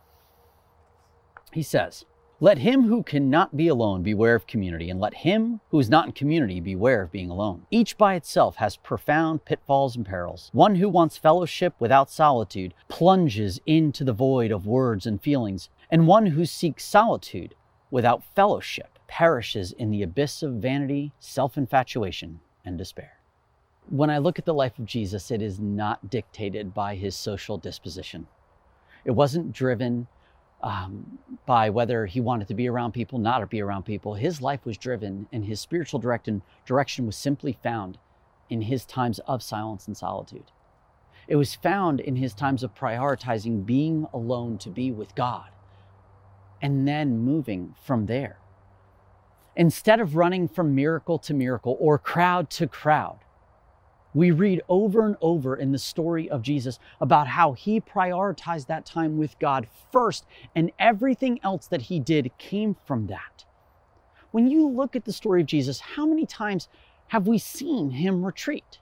He 1.52 1.64
says, 1.64 2.06
Let 2.42 2.58
him 2.58 2.84
who 2.84 3.02
cannot 3.02 3.56
be 3.56 3.70
alone 3.70 4.04
beware 4.04 4.36
of 4.36 4.46
community, 4.46 4.90
and 4.90 5.00
let 5.00 5.14
him 5.14 5.62
who 5.70 5.80
is 5.80 5.90
not 5.90 6.08
in 6.08 6.12
community 6.12 6.60
beware 6.60 7.04
of 7.04 7.12
being 7.12 7.30
alone. 7.30 7.66
Each 7.72 7.98
by 7.98 8.16
itself 8.16 8.58
has 8.58 8.76
profound 8.76 9.46
pitfalls 9.46 9.96
and 9.96 10.06
perils. 10.06 10.50
One 10.52 10.76
who 10.76 10.90
wants 10.90 11.18
fellowship 11.18 11.76
without 11.80 12.10
solitude 12.10 12.74
plunges 12.90 13.62
into 13.66 14.04
the 14.04 14.12
void 14.12 14.52
of 14.52 14.68
words 14.68 15.06
and 15.06 15.22
feelings, 15.22 15.70
and 15.90 16.08
one 16.08 16.26
who 16.26 16.46
seeks 16.46 16.84
solitude 16.84 17.56
without 17.90 18.22
fellowship 18.36 19.00
perishes 19.08 19.72
in 19.72 19.90
the 19.90 20.04
abyss 20.04 20.44
of 20.44 20.56
vanity, 20.56 21.14
self 21.20 21.58
infatuation, 21.58 22.42
and 22.66 22.78
despair. 22.78 23.20
When 23.88 24.10
I 24.10 24.18
look 24.18 24.38
at 24.38 24.44
the 24.44 24.54
life 24.54 24.78
of 24.78 24.86
Jesus, 24.86 25.32
it 25.32 25.42
is 25.42 25.58
not 25.58 26.10
dictated 26.10 26.74
by 26.74 26.96
his 26.96 27.16
social 27.16 27.58
disposition. 27.58 28.28
It 29.06 29.12
wasn't 29.12 29.54
driven 29.54 30.08
um, 30.66 31.20
by 31.46 31.70
whether 31.70 32.08
he 32.08 32.20
wanted 32.20 32.48
to 32.48 32.56
be 32.56 32.68
around 32.68 32.92
people, 32.92 33.20
not 33.20 33.40
to 33.40 33.46
be 33.46 33.62
around 33.62 33.84
people. 33.84 34.16
His 34.16 34.42
life 34.42 34.66
was 34.66 34.80
driven, 34.80 35.28
and 35.32 35.46
his 35.46 35.60
spiritual 35.60 36.00
direction, 36.00 36.42
direction 36.66 37.06
was 37.06 37.16
simply 37.16 37.58
found 37.62 38.00
in 38.50 38.62
his 38.62 38.84
times 38.84 39.20
of 39.20 39.44
silence 39.44 39.88
and 39.88 39.96
solitude. 39.96 40.52
It 41.28 41.36
was 41.36 41.54
found 41.54 42.00
in 42.00 42.16
his 42.16 42.34
times 42.34 42.64
of 42.64 42.74
prioritizing 42.74 43.66
being 43.66 44.08
alone 44.12 44.58
to 44.60 44.70
be 44.70 44.92
with 44.92 45.14
God 45.14 45.50
and 46.62 46.88
then 46.88 47.20
moving 47.20 47.76
from 47.86 48.08
there. 48.08 48.40
Instead 49.56 50.00
of 50.00 50.16
running 50.16 50.48
from 50.48 50.74
miracle 50.74 51.20
to 51.20 51.34
miracle 51.34 51.78
or 51.80 52.00
crowd 52.00 52.50
to 52.50 52.68
crowd, 52.68 53.20
we 54.16 54.32
read 54.32 54.62
over 54.70 55.06
and 55.06 55.18
over 55.22 55.56
in 55.56 55.72
the 55.72 55.78
story 55.78 56.28
of 56.30 56.42
Jesus 56.42 56.80
about 57.02 57.28
how 57.28 57.52
he 57.52 57.80
prioritized 57.80 58.66
that 58.68 58.86
time 58.86 59.18
with 59.18 59.38
God 59.38 59.68
first, 59.92 60.26
and 60.56 60.72
everything 60.80 61.40
else 61.44 61.68
that 61.68 61.84
he 61.84 62.00
did 62.00 62.32
came 62.40 62.76
from 62.86 63.08
that. 63.08 63.44
When 64.32 64.48
you 64.48 64.68
look 64.68 64.96
at 64.96 65.06
the 65.06 65.14
story 65.14 65.42
of 65.42 65.48
Jesus, 65.48 65.80
how 65.80 66.06
many 66.06 66.26
times 66.26 66.70
have 67.10 67.28
we 67.28 67.38
seen 67.38 67.92
him 67.92 68.26
retreat? 68.26 68.80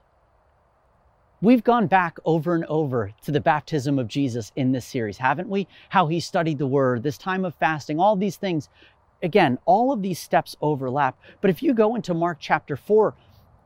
We've 1.42 1.64
gone 1.64 1.88
back 1.88 2.16
over 2.24 2.54
and 2.54 2.64
over 2.66 3.12
to 3.24 3.30
the 3.30 3.40
baptism 3.40 3.98
of 3.98 4.08
Jesus 4.08 4.50
in 4.56 4.72
this 4.72 4.86
series, 4.86 5.18
haven't 5.18 5.48
we? 5.48 5.66
How 5.90 6.06
he 6.06 6.20
studied 6.20 6.58
the 6.58 6.66
word, 6.66 7.02
this 7.02 7.18
time 7.18 7.44
of 7.44 7.54
fasting, 7.56 8.00
all 8.00 8.16
these 8.16 8.36
things. 8.36 8.68
Again, 9.22 9.58
all 9.64 9.92
of 9.92 10.00
these 10.00 10.18
steps 10.18 10.56
overlap. 10.60 11.18
But 11.40 11.50
if 11.50 11.62
you 11.62 11.74
go 11.74 11.96
into 11.96 12.14
Mark 12.14 12.38
chapter 12.40 12.76
4, 12.76 13.14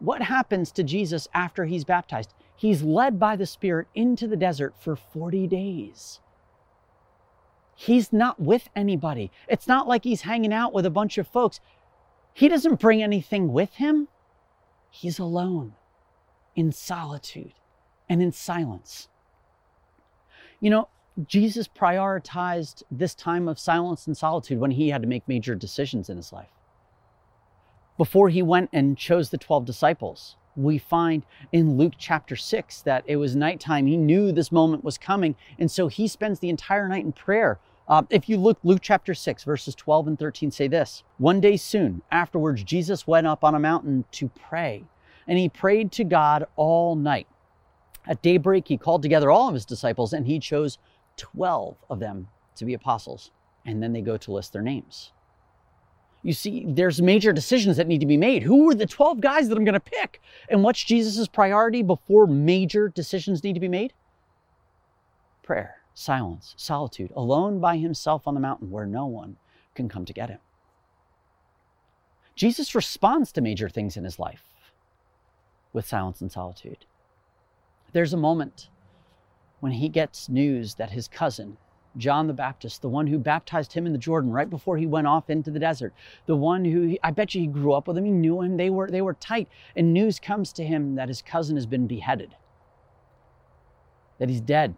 what 0.00 0.22
happens 0.22 0.70
to 0.72 0.82
Jesus 0.82 1.28
after 1.34 1.64
he's 1.64 1.84
baptized? 1.84 2.32
He's 2.56 2.82
led 2.82 3.18
by 3.18 3.36
the 3.36 3.46
Spirit 3.46 3.88
into 3.94 4.26
the 4.26 4.36
desert 4.36 4.74
for 4.78 4.96
40 4.96 5.46
days. 5.46 6.20
He's 7.74 8.12
not 8.12 8.40
with 8.40 8.68
anybody. 8.74 9.30
It's 9.48 9.68
not 9.68 9.86
like 9.86 10.04
he's 10.04 10.22
hanging 10.22 10.52
out 10.52 10.72
with 10.72 10.84
a 10.84 10.90
bunch 10.90 11.18
of 11.18 11.28
folks. 11.28 11.60
He 12.34 12.48
doesn't 12.48 12.80
bring 12.80 13.02
anything 13.02 13.52
with 13.52 13.74
him. 13.74 14.08
He's 14.90 15.18
alone 15.18 15.74
in 16.56 16.72
solitude 16.72 17.54
and 18.08 18.20
in 18.20 18.32
silence. 18.32 19.08
You 20.60 20.70
know, 20.70 20.88
Jesus 21.26 21.68
prioritized 21.68 22.82
this 22.90 23.14
time 23.14 23.48
of 23.48 23.58
silence 23.58 24.06
and 24.06 24.16
solitude 24.16 24.58
when 24.58 24.72
he 24.72 24.88
had 24.88 25.02
to 25.02 25.08
make 25.08 25.26
major 25.28 25.54
decisions 25.54 26.08
in 26.08 26.16
his 26.16 26.32
life 26.32 26.48
before 27.98 28.30
he 28.30 28.42
went 28.42 28.70
and 28.72 28.96
chose 28.96 29.28
the 29.28 29.36
12 29.36 29.66
disciples. 29.66 30.36
We 30.56 30.78
find 30.78 31.24
in 31.52 31.76
Luke 31.76 31.94
chapter 31.98 32.34
6 32.34 32.82
that 32.82 33.04
it 33.06 33.16
was 33.16 33.36
nighttime. 33.36 33.86
He 33.86 33.96
knew 33.96 34.32
this 34.32 34.50
moment 34.50 34.82
was 34.82 34.96
coming. 34.96 35.36
And 35.58 35.70
so 35.70 35.88
he 35.88 36.08
spends 36.08 36.38
the 36.38 36.48
entire 36.48 36.88
night 36.88 37.04
in 37.04 37.12
prayer. 37.12 37.58
Uh, 37.86 38.02
if 38.10 38.28
you 38.28 38.36
look, 38.36 38.58
Luke 38.62 38.80
chapter 38.82 39.14
6, 39.14 39.44
verses 39.44 39.74
12 39.74 40.08
and 40.08 40.18
13 40.18 40.50
say 40.50 40.68
this 40.68 41.04
One 41.18 41.40
day 41.40 41.56
soon 41.56 42.02
afterwards, 42.10 42.62
Jesus 42.62 43.06
went 43.06 43.26
up 43.26 43.44
on 43.44 43.54
a 43.54 43.60
mountain 43.60 44.04
to 44.12 44.28
pray, 44.28 44.84
and 45.26 45.38
he 45.38 45.48
prayed 45.48 45.92
to 45.92 46.04
God 46.04 46.46
all 46.56 46.96
night. 46.96 47.26
At 48.06 48.22
daybreak, 48.22 48.68
he 48.68 48.76
called 48.76 49.02
together 49.02 49.30
all 49.30 49.48
of 49.48 49.54
his 49.54 49.64
disciples, 49.64 50.12
and 50.12 50.26
he 50.26 50.38
chose 50.38 50.78
12 51.16 51.76
of 51.88 51.98
them 51.98 52.28
to 52.56 52.64
be 52.64 52.74
apostles. 52.74 53.30
And 53.64 53.82
then 53.82 53.92
they 53.92 54.00
go 54.00 54.16
to 54.16 54.32
list 54.32 54.52
their 54.52 54.62
names. 54.62 55.12
You 56.22 56.32
see, 56.32 56.64
there's 56.66 57.00
major 57.00 57.32
decisions 57.32 57.76
that 57.76 57.86
need 57.86 58.00
to 58.00 58.06
be 58.06 58.16
made. 58.16 58.42
Who 58.42 58.68
are 58.70 58.74
the 58.74 58.86
12 58.86 59.20
guys 59.20 59.48
that 59.48 59.56
I'm 59.56 59.64
going 59.64 59.74
to 59.74 59.80
pick? 59.80 60.20
And 60.48 60.62
what's 60.62 60.82
Jesus' 60.82 61.28
priority 61.28 61.82
before 61.82 62.26
major 62.26 62.88
decisions 62.88 63.44
need 63.44 63.54
to 63.54 63.60
be 63.60 63.68
made? 63.68 63.92
Prayer, 65.42 65.76
silence, 65.94 66.54
solitude, 66.56 67.12
alone 67.14 67.60
by 67.60 67.76
himself 67.76 68.26
on 68.26 68.34
the 68.34 68.40
mountain 68.40 68.70
where 68.70 68.86
no 68.86 69.06
one 69.06 69.36
can 69.74 69.88
come 69.88 70.04
to 70.04 70.12
get 70.12 70.28
him. 70.28 70.40
Jesus 72.34 72.74
responds 72.74 73.32
to 73.32 73.40
major 73.40 73.68
things 73.68 73.96
in 73.96 74.04
his 74.04 74.18
life 74.18 74.44
with 75.72 75.86
silence 75.86 76.20
and 76.20 76.30
solitude. 76.30 76.84
There's 77.92 78.12
a 78.12 78.18
moment 78.18 78.68
when 79.60 79.72
he 79.72 79.88
gets 79.88 80.28
news 80.28 80.74
that 80.74 80.90
his 80.90 81.08
cousin, 81.08 81.56
John 81.98 82.26
the 82.26 82.32
Baptist, 82.32 82.80
the 82.80 82.88
one 82.88 83.06
who 83.06 83.18
baptized 83.18 83.72
him 83.72 83.86
in 83.86 83.92
the 83.92 83.98
Jordan 83.98 84.30
right 84.30 84.48
before 84.48 84.78
he 84.78 84.86
went 84.86 85.06
off 85.06 85.28
into 85.28 85.50
the 85.50 85.58
desert, 85.58 85.92
the 86.26 86.36
one 86.36 86.64
who 86.64 86.96
I 87.02 87.10
bet 87.10 87.34
you 87.34 87.40
he 87.42 87.46
grew 87.46 87.72
up 87.72 87.88
with 87.88 87.98
him, 87.98 88.04
he 88.04 88.12
knew 88.12 88.40
him, 88.40 88.56
they 88.56 88.70
were, 88.70 88.90
they 88.90 89.02
were 89.02 89.14
tight, 89.14 89.48
and 89.76 89.92
news 89.92 90.18
comes 90.18 90.52
to 90.54 90.64
him 90.64 90.94
that 90.94 91.08
his 91.08 91.22
cousin 91.22 91.56
has 91.56 91.66
been 91.66 91.86
beheaded, 91.86 92.34
that 94.18 94.28
he's 94.28 94.40
dead. 94.40 94.74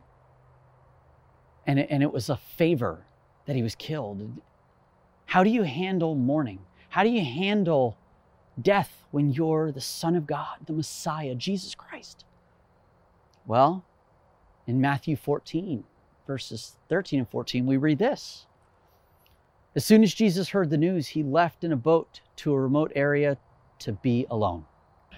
And 1.67 1.79
it, 1.79 1.89
and 1.91 2.03
it 2.03 2.13
was 2.13 2.29
a 2.29 2.37
favor 2.37 3.05
that 3.47 3.55
he 3.55 3.63
was 3.63 3.75
killed. 3.75 4.41
How 5.27 5.45
do 5.45 5.51
you 5.51 5.63
handle 5.63 6.15
mourning? 6.15 6.61
How 6.89 7.05
do 7.05 7.11
you 7.11 7.25
handle 7.25 7.97
death 8.61 9.05
when 9.11 9.31
you're 9.31 9.71
the 9.71 9.81
Son 9.81 10.17
of 10.17 10.27
God, 10.27 10.59
the 10.67 10.73
Messiah, 10.73 11.35
Jesus 11.35 11.75
Christ? 11.75 12.25
Well, 13.47 13.85
in 14.67 14.81
Matthew 14.81 15.17
14, 15.17 15.85
verses 16.31 16.77
13 16.89 17.19
and 17.19 17.29
14, 17.29 17.67
we 17.67 17.77
read 17.77 17.99
this. 17.99 18.47
As 19.75 19.85
soon 19.85 20.05
as 20.05 20.15
Jesus 20.15 20.51
heard 20.51 20.71
the 20.71 20.77
news, 20.77 21.09
he 21.09 21.25
left 21.25 21.65
in 21.65 21.73
a 21.73 21.77
boat 21.77 22.21
to 22.37 22.53
a 22.53 22.61
remote 22.61 22.93
area 22.95 23.37
to 23.81 23.95
be 23.95 24.29
alone. 24.31 24.65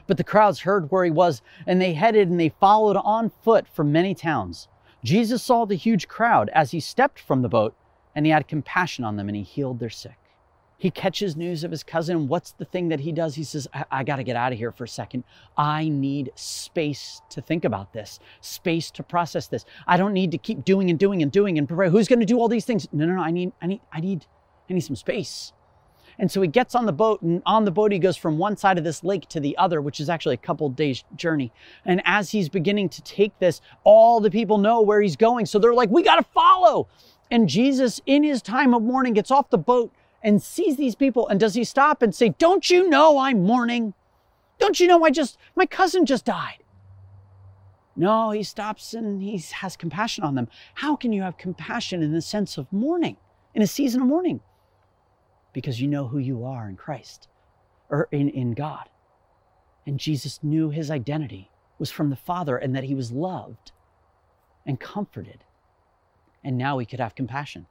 But 0.07 0.17
the 0.17 0.25
crowds 0.25 0.61
heard 0.61 0.91
where 0.91 1.05
he 1.05 1.11
was, 1.11 1.43
and 1.67 1.79
they 1.79 1.93
headed 1.93 2.31
and 2.31 2.41
they 2.41 2.49
followed 2.49 2.97
on 2.97 3.31
foot 3.43 3.67
from 3.69 3.93
many 3.93 4.15
towns. 4.15 4.69
Jesus 5.05 5.43
saw 5.43 5.67
the 5.67 5.75
huge 5.75 6.09
crowd 6.09 6.49
as 6.55 6.71
he 6.71 6.81
stepped 6.81 7.19
from 7.21 7.43
the 7.43 7.49
boat, 7.51 7.75
and 8.15 8.25
he 8.25 8.33
had 8.33 8.49
compassion 8.49 9.05
on 9.05 9.17
them 9.17 9.29
and 9.29 9.37
he 9.37 9.43
healed 9.43 9.81
their 9.81 9.91
sick 9.91 10.17
he 10.83 10.91
catches 10.91 11.37
news 11.37 11.63
of 11.63 11.71
his 11.71 11.85
cousin. 11.85 12.27
What's 12.27 12.51
the 12.51 12.65
thing 12.65 12.89
that 12.89 12.99
he 12.99 13.13
does? 13.13 13.37
He 13.37 13.45
says, 13.45 13.69
I, 13.73 13.85
I 13.93 14.03
got 14.03 14.17
to 14.17 14.25
get 14.25 14.35
out 14.35 14.51
of 14.51 14.59
here 14.59 14.73
for 14.73 14.83
a 14.83 14.89
second. 14.89 15.23
I 15.57 15.89
need 15.89 16.33
space 16.35 17.23
to 17.31 17.41
think 17.41 17.65
about 17.65 17.93
this, 17.93 18.19
space 18.41 18.91
to 18.93 19.05
process 19.05 19.47
this. 19.47 19.65
I 19.87 19.97
don't 19.97 20.13
need 20.13 20.33
to 20.33 20.39
keep 20.39 20.65
doing 20.65 20.91
and 20.91 20.99
doing 20.99 21.23
and 21.23 21.31
doing 21.31 21.57
and 21.57 21.69
prepare. 21.69 21.89
Who's 21.89 22.09
going 22.09 22.19
to 22.19 22.27
do 22.27 22.37
all 22.41 22.49
these 22.49 22.65
things? 22.65 22.89
No, 22.93 23.07
no, 23.07 23.15
no. 23.15 23.23
I 23.23 23.31
need, 23.31 23.53
I 23.63 23.69
need, 23.69 23.81
I 23.93 24.01
need, 24.01 24.27
I 24.69 24.73
need 24.73 24.81
some 24.81 24.97
space. 24.97 25.53
And 26.19 26.29
so 26.29 26.43
he 26.43 26.49
gets 26.49 26.75
on 26.75 26.85
the 26.85 26.93
boat, 26.93 27.23
and 27.23 27.43
on 27.47 27.65
the 27.65 27.71
boat, 27.71 27.93
he 27.93 28.01
goes 28.01 28.17
from 28.17 28.37
one 28.37 28.57
side 28.57 28.77
of 28.77 28.83
this 28.83 29.05
lake 29.05 29.29
to 29.29 29.39
the 29.39 29.57
other, 29.59 29.81
which 29.81 30.01
is 30.01 30.11
actually 30.11 30.35
a 30.35 30.39
couple 30.39 30.69
days' 30.69 31.05
journey. 31.15 31.53
And 31.85 32.03
as 32.05 32.33
he's 32.33 32.49
beginning 32.49 32.89
to 32.89 33.03
take 33.03 33.39
this, 33.39 33.61
all 33.85 34.19
the 34.19 34.33
people 34.33 34.59
know 34.59 34.81
where 34.81 35.01
he's 35.01 35.15
going. 35.15 35.47
So 35.47 35.61
they're 35.61 35.75
like, 35.75 35.91
We 35.91 36.03
got 36.03 36.17
to 36.17 36.25
follow. 36.35 36.89
And 37.31 37.49
Jesus, 37.49 38.01
in 38.05 38.25
his 38.25 38.43
time 38.43 38.75
of 38.75 38.83
mourning, 38.83 39.13
gets 39.15 39.31
off 39.31 39.49
the 39.49 39.59
boat 39.59 39.93
and 40.23 40.43
sees 40.43 40.77
these 40.77 40.95
people 40.95 41.29
and 41.29 41.41
does 41.41 41.55
he 41.55 41.65
stop 41.65 42.03
and 42.03 42.15
say, 42.15 42.31
Don't 42.39 42.71
you 42.71 42.89
know 42.89 43.19
I'm 43.19 43.43
mourning? 43.43 43.95
Don't 44.59 44.79
you 44.79 44.87
know 44.87 45.05
I 45.05 45.11
just, 45.11 45.39
my 45.57 45.67
cousin 45.67 46.07
just 46.07 46.25
died? 46.25 46.63
No, 47.95 48.31
he 48.31 48.43
stops 48.43 48.95
and 48.95 49.23
he 49.23 49.43
has 49.53 49.77
compassion 49.77 50.25
on 50.25 50.35
them. 50.35 50.49
How 50.75 50.97
can 50.97 51.13
you 51.13 51.23
have 51.23 51.37
compassion 51.37 52.03
in 52.03 52.13
the 52.13 52.23
sense 52.23 52.57
of 52.57 52.73
mourning, 52.73 53.17
in 53.55 53.63
a 53.63 53.67
season 53.67 54.01
of 54.01 54.09
mourning? 54.09 54.41
Because 55.53 55.81
you 55.81 55.89
know 55.89 56.07
who 56.07 56.19
you 56.19 56.45
are 56.45 56.69
in 56.69 56.77
Christ 56.77 57.29
or 57.91 58.09
in, 58.11 58.31
in 58.31 58.53
God. 58.53 58.89
And 59.87 59.99
Jesus 59.99 60.43
knew 60.43 60.71
his 60.71 60.91
identity 60.91 61.51
was 61.79 61.91
from 61.91 62.09
the 62.09 62.17
Father 62.17 62.57
and 62.57 62.75
that 62.75 62.85
he 62.85 62.95
was 62.95 63.13
loved 63.13 63.73
and 64.65 64.81
comforted. 64.81 65.45
And 66.45 66.57
now 66.57 66.79
he 66.79 66.87
could 66.87 67.01
have 67.01 67.15
compassion. 67.15 67.67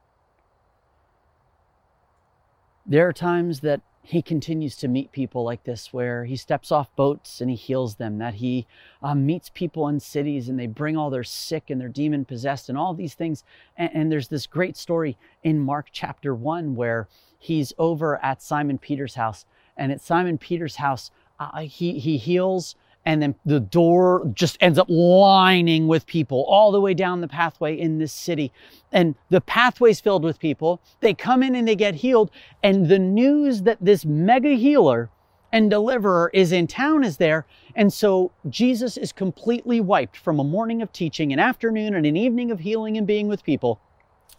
There 2.84 3.08
are 3.08 3.12
times 3.12 3.60
that 3.60 3.80
he 4.04 4.20
continues 4.20 4.76
to 4.76 4.88
meet 4.88 5.12
people 5.12 5.44
like 5.44 5.62
this 5.62 5.92
where 5.92 6.24
he 6.24 6.34
steps 6.34 6.72
off 6.72 6.94
boats 6.96 7.40
and 7.40 7.48
he 7.48 7.54
heals 7.56 7.94
them, 7.94 8.18
that 8.18 8.34
he 8.34 8.66
um, 9.02 9.24
meets 9.24 9.48
people 9.48 9.86
in 9.86 10.00
cities 10.00 10.48
and 10.48 10.58
they 10.58 10.66
bring 10.66 10.96
all 10.96 11.08
their 11.08 11.22
sick 11.22 11.70
and 11.70 11.80
their 11.80 11.88
demon 11.88 12.24
possessed 12.24 12.68
and 12.68 12.76
all 12.76 12.94
these 12.94 13.14
things. 13.14 13.44
And, 13.76 13.90
and 13.94 14.12
there's 14.12 14.28
this 14.28 14.46
great 14.46 14.76
story 14.76 15.16
in 15.44 15.60
Mark 15.60 15.88
chapter 15.92 16.34
one 16.34 16.74
where 16.74 17.08
he's 17.38 17.72
over 17.78 18.22
at 18.24 18.42
Simon 18.42 18.78
Peter's 18.78 19.14
house. 19.14 19.46
And 19.76 19.92
at 19.92 20.00
Simon 20.00 20.36
Peter's 20.36 20.76
house, 20.76 21.12
uh, 21.38 21.60
he, 21.62 22.00
he 22.00 22.18
heals 22.18 22.74
and 23.04 23.20
then 23.20 23.34
the 23.44 23.60
door 23.60 24.30
just 24.32 24.56
ends 24.60 24.78
up 24.78 24.88
lining 24.88 25.88
with 25.88 26.06
people 26.06 26.44
all 26.48 26.70
the 26.70 26.80
way 26.80 26.94
down 26.94 27.20
the 27.20 27.28
pathway 27.28 27.78
in 27.78 27.98
this 27.98 28.12
city. 28.12 28.52
And 28.92 29.16
the 29.28 29.40
pathway's 29.40 30.00
filled 30.00 30.22
with 30.22 30.38
people. 30.38 30.80
They 31.00 31.14
come 31.14 31.42
in 31.42 31.54
and 31.54 31.66
they 31.66 31.74
get 31.74 31.96
healed. 31.96 32.30
And 32.62 32.88
the 32.88 32.98
news 32.98 33.62
that 33.62 33.78
this 33.80 34.04
mega 34.04 34.50
healer 34.54 35.10
and 35.50 35.68
deliverer 35.68 36.30
is 36.32 36.52
in 36.52 36.66
town 36.66 37.02
is 37.02 37.16
there. 37.16 37.44
And 37.74 37.92
so 37.92 38.30
jesus 38.48 38.96
is 38.96 39.12
completely 39.12 39.80
wiped 39.80 40.16
from 40.16 40.38
a 40.38 40.44
morning 40.44 40.80
of 40.80 40.92
teaching 40.92 41.32
an 41.32 41.38
afternoon 41.38 41.94
and 41.94 42.06
an 42.06 42.16
evening 42.16 42.50
of 42.50 42.60
healing 42.60 42.96
and 42.96 43.06
being 43.06 43.26
with 43.26 43.42
people. 43.44 43.80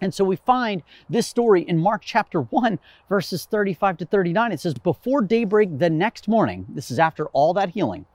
And 0.02 0.14
so 0.14 0.24
we 0.24 0.36
find 0.36 0.84
this 1.10 1.28
story 1.28 1.62
in 1.62 1.78
Mark 1.78 2.02
chapter 2.04 2.42
1, 2.42 2.80
verses 3.08 3.46
35 3.46 3.98
to 3.98 4.06
39. 4.06 4.52
It 4.52 4.60
says, 4.60 4.74
Before 4.74 5.22
daybreak 5.22 5.80
the 5.80 5.90
next 5.90 6.28
morning, 6.28 6.66
this 6.68 6.92
is 6.92 7.00
after 7.00 7.28
all 7.28 7.54
that 7.54 7.70
healing, 7.70 8.06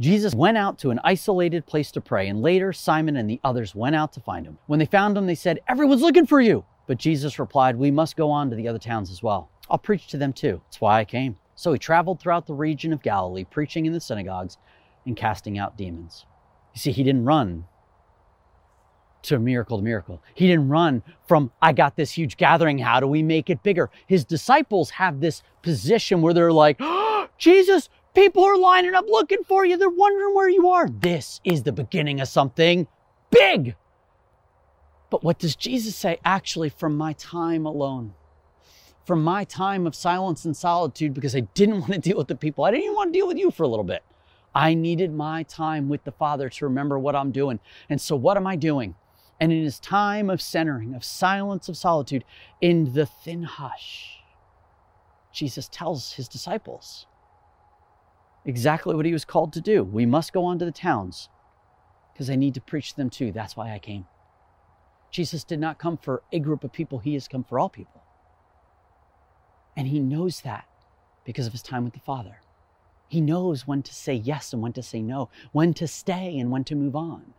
Jesus 0.00 0.34
went 0.34 0.56
out 0.56 0.78
to 0.78 0.90
an 0.90 1.00
isolated 1.02 1.66
place 1.66 1.90
to 1.92 2.00
pray, 2.00 2.28
and 2.28 2.40
later 2.40 2.72
Simon 2.72 3.16
and 3.16 3.28
the 3.28 3.40
others 3.42 3.74
went 3.74 3.96
out 3.96 4.12
to 4.12 4.20
find 4.20 4.46
him. 4.46 4.58
When 4.66 4.78
they 4.78 4.86
found 4.86 5.16
him, 5.16 5.26
they 5.26 5.34
said, 5.34 5.60
Everyone's 5.68 6.02
looking 6.02 6.26
for 6.26 6.40
you. 6.40 6.64
But 6.86 6.98
Jesus 6.98 7.38
replied, 7.38 7.76
We 7.76 7.90
must 7.90 8.16
go 8.16 8.30
on 8.30 8.50
to 8.50 8.56
the 8.56 8.68
other 8.68 8.78
towns 8.78 9.10
as 9.10 9.22
well. 9.22 9.50
I'll 9.68 9.78
preach 9.78 10.06
to 10.08 10.16
them 10.16 10.32
too. 10.32 10.62
That's 10.66 10.80
why 10.80 11.00
I 11.00 11.04
came. 11.04 11.36
So 11.54 11.72
he 11.72 11.78
traveled 11.78 12.20
throughout 12.20 12.46
the 12.46 12.54
region 12.54 12.92
of 12.92 13.02
Galilee, 13.02 13.44
preaching 13.44 13.86
in 13.86 13.92
the 13.92 14.00
synagogues 14.00 14.56
and 15.04 15.16
casting 15.16 15.58
out 15.58 15.76
demons. 15.76 16.24
You 16.74 16.80
see, 16.80 16.92
he 16.92 17.02
didn't 17.02 17.24
run 17.24 17.64
to 19.22 19.38
miracle 19.38 19.78
to 19.78 19.82
miracle. 19.82 20.22
He 20.34 20.46
didn't 20.46 20.68
run 20.68 21.02
from, 21.26 21.50
I 21.60 21.72
got 21.72 21.96
this 21.96 22.12
huge 22.12 22.36
gathering. 22.36 22.78
How 22.78 23.00
do 23.00 23.08
we 23.08 23.22
make 23.22 23.50
it 23.50 23.62
bigger? 23.62 23.90
His 24.06 24.24
disciples 24.24 24.90
have 24.90 25.20
this 25.20 25.42
position 25.62 26.22
where 26.22 26.32
they're 26.32 26.52
like, 26.52 26.76
oh, 26.80 27.28
Jesus, 27.38 27.88
People 28.18 28.42
are 28.42 28.58
lining 28.58 28.96
up 28.96 29.04
looking 29.08 29.44
for 29.44 29.64
you. 29.64 29.76
They're 29.76 29.88
wondering 29.88 30.34
where 30.34 30.48
you 30.48 30.70
are. 30.70 30.88
This 30.88 31.40
is 31.44 31.62
the 31.62 31.70
beginning 31.70 32.20
of 32.20 32.26
something 32.26 32.88
big. 33.30 33.76
But 35.08 35.22
what 35.22 35.38
does 35.38 35.54
Jesus 35.54 35.94
say? 35.94 36.18
Actually, 36.24 36.68
from 36.68 36.96
my 36.96 37.12
time 37.12 37.64
alone, 37.64 38.14
from 39.06 39.22
my 39.22 39.44
time 39.44 39.86
of 39.86 39.94
silence 39.94 40.44
and 40.44 40.56
solitude, 40.56 41.14
because 41.14 41.36
I 41.36 41.42
didn't 41.54 41.78
want 41.78 41.92
to 41.92 42.00
deal 42.00 42.18
with 42.18 42.26
the 42.26 42.34
people, 42.34 42.64
I 42.64 42.72
didn't 42.72 42.86
even 42.86 42.96
want 42.96 43.12
to 43.12 43.16
deal 43.20 43.28
with 43.28 43.38
you 43.38 43.52
for 43.52 43.62
a 43.62 43.68
little 43.68 43.84
bit. 43.84 44.02
I 44.52 44.74
needed 44.74 45.14
my 45.14 45.44
time 45.44 45.88
with 45.88 46.02
the 46.02 46.10
Father 46.10 46.48
to 46.48 46.64
remember 46.64 46.98
what 46.98 47.14
I'm 47.14 47.30
doing. 47.30 47.60
And 47.88 48.00
so, 48.00 48.16
what 48.16 48.36
am 48.36 48.48
I 48.48 48.56
doing? 48.56 48.96
And 49.38 49.52
in 49.52 49.62
his 49.62 49.78
time 49.78 50.28
of 50.28 50.42
centering, 50.42 50.92
of 50.92 51.04
silence, 51.04 51.68
of 51.68 51.76
solitude, 51.76 52.24
in 52.60 52.94
the 52.94 53.06
thin 53.06 53.44
hush, 53.44 54.24
Jesus 55.32 55.68
tells 55.68 56.14
his 56.14 56.26
disciples, 56.26 57.06
exactly 58.48 58.94
what 58.94 59.04
he 59.04 59.12
was 59.12 59.26
called 59.26 59.52
to 59.52 59.60
do. 59.60 59.84
We 59.84 60.06
must 60.06 60.32
go 60.32 60.46
on 60.46 60.58
to 60.58 60.64
the 60.64 60.72
towns 60.72 61.28
because 62.12 62.30
I 62.30 62.34
need 62.34 62.54
to 62.54 62.62
preach 62.62 62.90
to 62.90 62.96
them 62.96 63.10
too. 63.10 63.30
That's 63.30 63.54
why 63.54 63.72
I 63.72 63.78
came. 63.78 64.06
Jesus 65.10 65.44
did 65.44 65.60
not 65.60 65.78
come 65.78 65.98
for 65.98 66.22
a 66.32 66.38
group 66.38 66.64
of 66.64 66.72
people, 66.72 66.98
he 66.98 67.12
has 67.14 67.28
come 67.28 67.44
for 67.44 67.58
all 67.58 67.68
people. 67.68 68.02
And 69.76 69.86
he 69.86 70.00
knows 70.00 70.40
that 70.40 70.66
because 71.24 71.46
of 71.46 71.52
his 71.52 71.62
time 71.62 71.84
with 71.84 71.92
the 71.92 72.00
Father. 72.00 72.40
He 73.06 73.20
knows 73.20 73.66
when 73.66 73.82
to 73.82 73.94
say 73.94 74.14
yes 74.14 74.52
and 74.52 74.62
when 74.62 74.72
to 74.72 74.82
say 74.82 75.02
no, 75.02 75.28
when 75.52 75.74
to 75.74 75.86
stay 75.86 76.38
and 76.38 76.50
when 76.50 76.64
to 76.64 76.74
move 76.74 76.96
on. 76.96 77.34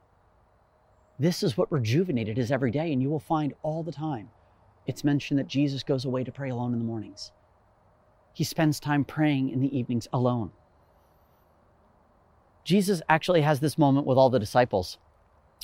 This 1.18 1.44
is 1.44 1.58
what 1.58 1.72
rejuvenated 1.72 2.38
is 2.38 2.52
every 2.52 2.72
day, 2.72 2.94
and 2.94 3.02
you 3.02 3.10
will 3.10 3.20
find 3.20 3.54
all 3.62 3.84
the 3.84 3.92
time. 3.92 4.30
It's 4.88 5.04
mentioned 5.04 5.40
that 5.40 5.48
Jesus 5.48 5.84
goes 5.84 6.06
away 6.06 6.24
to 6.24 6.32
pray 6.32 6.50
alone 6.50 6.72
in 6.74 6.80
the 6.80 6.86
mornings. 6.86 7.32
He 8.34 8.44
spends 8.44 8.80
time 8.80 9.04
praying 9.04 9.50
in 9.50 9.60
the 9.60 9.78
evenings 9.78 10.08
alone. 10.14 10.52
Jesus 12.64 13.02
actually 13.10 13.42
has 13.42 13.60
this 13.60 13.78
moment 13.78 14.06
with 14.06 14.18
all 14.18 14.30
the 14.30 14.40
disciples 14.40 14.98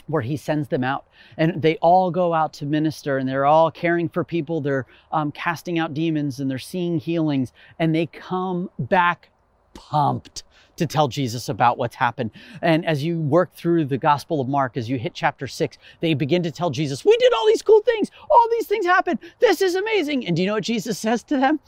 where 0.08 0.22
he 0.22 0.38
sends 0.38 0.68
them 0.68 0.84
out 0.84 1.06
and 1.38 1.62
they 1.62 1.78
all 1.78 2.12
go 2.12 2.34
out 2.34 2.54
to 2.54 2.66
minister 2.66 3.18
and 3.18 3.28
they're 3.28 3.46
all 3.46 3.72
caring 3.72 4.10
for 4.10 4.24
people. 4.24 4.62
They're 4.62 4.86
um, 5.12 5.32
casting 5.32 5.80
out 5.80 5.94
demons 5.94 6.40
and 6.40 6.50
they're 6.50 6.60
seeing 6.60 7.00
healings 7.00 7.54
and 7.80 7.94
they 7.94 8.06
come 8.08 8.70
back 8.78 9.30
pumped 9.74 10.44
to 10.78 10.86
tell 10.86 11.08
jesus 11.08 11.48
about 11.48 11.78
what's 11.78 11.96
happened. 11.96 12.32
And 12.62 12.86
as 12.86 13.04
you 13.04 13.20
work 13.20 13.54
through 13.54 13.86
the 13.86 13.98
gospel 13.98 14.42
of 14.42 14.48
mark 14.48 14.78
as 14.78 14.90
you 14.90 14.98
hit 14.98 15.14
chapter 15.14 15.48
6 15.48 15.78
they 16.02 16.14
begin 16.14 16.44
to 16.44 16.52
tell 16.52 16.70
jesus 16.70 17.06
we 17.06 17.16
did 17.18 17.34
all 17.34 17.46
these 17.48 17.62
cool 17.62 17.82
things. 17.82 18.12
All 18.30 18.48
these 18.52 18.68
things 18.68 18.86
happened. 18.86 19.20
This 19.40 19.62
is 19.62 19.76
amazing. 19.76 20.28
And 20.28 20.36
do 20.36 20.42
you 20.42 20.48
know 20.48 20.56
what 20.56 20.64
jesus 20.64 21.00
says 21.00 21.24
to 21.24 21.38
them? 21.38 21.60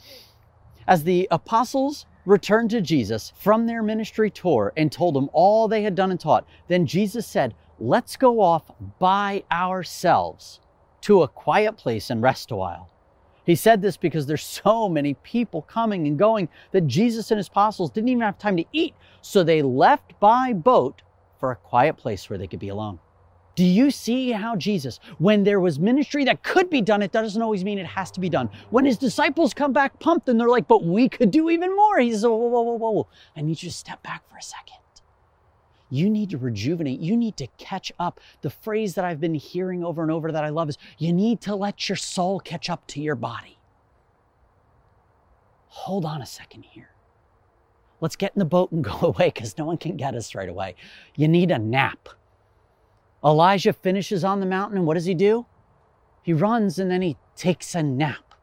As 0.86 1.04
the 1.04 1.28
apostles 1.30 2.06
returned 2.28 2.68
to 2.68 2.80
Jesus 2.82 3.32
from 3.36 3.66
their 3.66 3.82
ministry 3.82 4.30
tour 4.30 4.72
and 4.76 4.92
told 4.92 5.16
him 5.16 5.30
all 5.32 5.66
they 5.66 5.82
had 5.82 5.94
done 5.94 6.10
and 6.10 6.20
taught, 6.20 6.46
then 6.68 6.86
Jesus 6.86 7.26
said, 7.26 7.54
Let's 7.80 8.16
go 8.16 8.40
off 8.40 8.64
by 8.98 9.44
ourselves 9.50 10.60
to 11.02 11.22
a 11.22 11.28
quiet 11.28 11.76
place 11.76 12.10
and 12.10 12.22
rest 12.22 12.50
a 12.50 12.56
while. 12.56 12.90
He 13.44 13.54
said 13.54 13.80
this 13.80 13.96
because 13.96 14.26
there's 14.26 14.44
so 14.44 14.90
many 14.90 15.14
people 15.14 15.62
coming 15.62 16.06
and 16.06 16.18
going 16.18 16.50
that 16.72 16.86
Jesus 16.86 17.30
and 17.30 17.38
his 17.38 17.48
apostles 17.48 17.90
didn't 17.90 18.08
even 18.10 18.20
have 18.20 18.38
time 18.38 18.58
to 18.58 18.64
eat. 18.72 18.94
So 19.22 19.42
they 19.42 19.62
left 19.62 20.20
by 20.20 20.52
boat 20.52 21.00
for 21.40 21.50
a 21.50 21.56
quiet 21.56 21.96
place 21.96 22.28
where 22.28 22.38
they 22.38 22.46
could 22.46 22.58
be 22.58 22.68
alone. 22.68 22.98
Do 23.58 23.64
you 23.64 23.90
see 23.90 24.30
how 24.30 24.54
Jesus, 24.54 25.00
when 25.18 25.42
there 25.42 25.58
was 25.58 25.80
ministry 25.80 26.22
that 26.26 26.44
could 26.44 26.70
be 26.70 26.80
done, 26.80 27.02
it 27.02 27.10
doesn't 27.10 27.42
always 27.42 27.64
mean 27.64 27.80
it 27.80 27.86
has 27.86 28.08
to 28.12 28.20
be 28.20 28.28
done. 28.28 28.48
When 28.70 28.84
his 28.84 28.96
disciples 28.96 29.52
come 29.52 29.72
back 29.72 29.98
pumped 29.98 30.28
and 30.28 30.38
they're 30.38 30.48
like, 30.48 30.68
but 30.68 30.84
we 30.84 31.08
could 31.08 31.32
do 31.32 31.50
even 31.50 31.74
more. 31.74 31.98
He 31.98 32.12
says, 32.12 32.22
whoa, 32.22 32.36
whoa, 32.36 32.60
whoa, 32.60 32.74
whoa, 32.74 32.90
whoa. 32.92 33.08
I 33.36 33.40
need 33.40 33.60
you 33.60 33.68
to 33.68 33.74
step 33.74 34.00
back 34.04 34.22
for 34.30 34.36
a 34.36 34.42
second. 34.42 34.76
You 35.90 36.08
need 36.08 36.30
to 36.30 36.38
rejuvenate. 36.38 37.00
You 37.00 37.16
need 37.16 37.36
to 37.38 37.48
catch 37.58 37.90
up. 37.98 38.20
The 38.42 38.50
phrase 38.50 38.94
that 38.94 39.04
I've 39.04 39.20
been 39.20 39.34
hearing 39.34 39.82
over 39.82 40.02
and 40.02 40.12
over 40.12 40.30
that 40.30 40.44
I 40.44 40.50
love 40.50 40.68
is 40.68 40.78
you 40.98 41.12
need 41.12 41.40
to 41.40 41.56
let 41.56 41.88
your 41.88 41.96
soul 41.96 42.38
catch 42.38 42.70
up 42.70 42.86
to 42.86 43.00
your 43.00 43.16
body. 43.16 43.58
Hold 45.66 46.04
on 46.04 46.22
a 46.22 46.26
second 46.26 46.62
here. 46.62 46.90
Let's 48.00 48.14
get 48.14 48.30
in 48.36 48.38
the 48.38 48.44
boat 48.44 48.70
and 48.70 48.84
go 49.00 49.00
away 49.02 49.32
because 49.34 49.58
no 49.58 49.64
one 49.64 49.78
can 49.78 49.96
get 49.96 50.14
us 50.14 50.36
right 50.36 50.48
away. 50.48 50.76
You 51.16 51.26
need 51.26 51.50
a 51.50 51.58
nap. 51.58 52.08
Elijah 53.24 53.72
finishes 53.72 54.24
on 54.24 54.40
the 54.40 54.46
mountain, 54.46 54.78
and 54.78 54.86
what 54.86 54.94
does 54.94 55.06
he 55.06 55.14
do? 55.14 55.46
He 56.22 56.32
runs 56.32 56.78
and 56.78 56.90
then 56.90 57.02
he 57.02 57.16
takes 57.36 57.74
a 57.74 57.82
nap. 57.82 58.34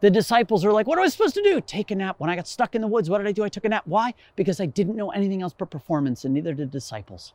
The 0.00 0.10
disciples 0.10 0.64
are 0.64 0.72
like, 0.72 0.86
What 0.86 0.98
am 0.98 1.04
I 1.04 1.08
supposed 1.08 1.34
to 1.34 1.42
do? 1.42 1.60
Take 1.60 1.90
a 1.90 1.94
nap. 1.94 2.16
When 2.18 2.30
I 2.30 2.36
got 2.36 2.48
stuck 2.48 2.74
in 2.74 2.80
the 2.80 2.88
woods, 2.88 3.08
what 3.08 3.18
did 3.18 3.26
I 3.26 3.32
do? 3.32 3.44
I 3.44 3.48
took 3.48 3.64
a 3.64 3.68
nap. 3.68 3.86
Why? 3.86 4.14
Because 4.34 4.60
I 4.60 4.66
didn't 4.66 4.96
know 4.96 5.10
anything 5.10 5.42
else 5.42 5.54
but 5.56 5.70
performance, 5.70 6.24
and 6.24 6.34
neither 6.34 6.54
did 6.54 6.68
the 6.68 6.78
disciples. 6.78 7.34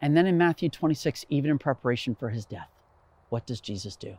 And 0.00 0.16
then 0.16 0.26
in 0.26 0.38
Matthew 0.38 0.68
26, 0.68 1.24
even 1.28 1.50
in 1.50 1.58
preparation 1.58 2.14
for 2.14 2.28
his 2.28 2.44
death, 2.44 2.70
what 3.30 3.46
does 3.46 3.60
Jesus 3.60 3.96
do? 3.96 4.16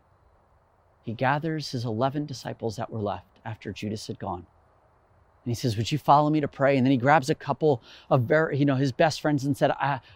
He 1.04 1.14
gathers 1.14 1.72
his 1.72 1.86
11 1.86 2.26
disciples 2.26 2.76
that 2.76 2.92
were 2.92 3.00
left 3.00 3.40
after 3.46 3.72
Judas 3.72 4.08
had 4.08 4.20
gone 4.20 4.46
and 5.44 5.52
he 5.52 5.56
says, 5.56 5.78
Would 5.78 5.92
you 5.92 5.98
follow 5.98 6.30
me 6.30 6.42
to 6.42 6.48
pray? 6.48 6.78
And 6.78 6.86
then 6.86 6.92
he 6.92 6.98
grabs 6.98 7.30
a 7.30 7.36
couple 7.36 7.82
of 8.10 8.24
very, 8.24 8.58
you 8.58 8.66
know, 8.66 8.76
his 8.76 8.92
best 8.92 9.22
friends 9.22 9.46
and 9.46 9.56
said, 9.56 9.72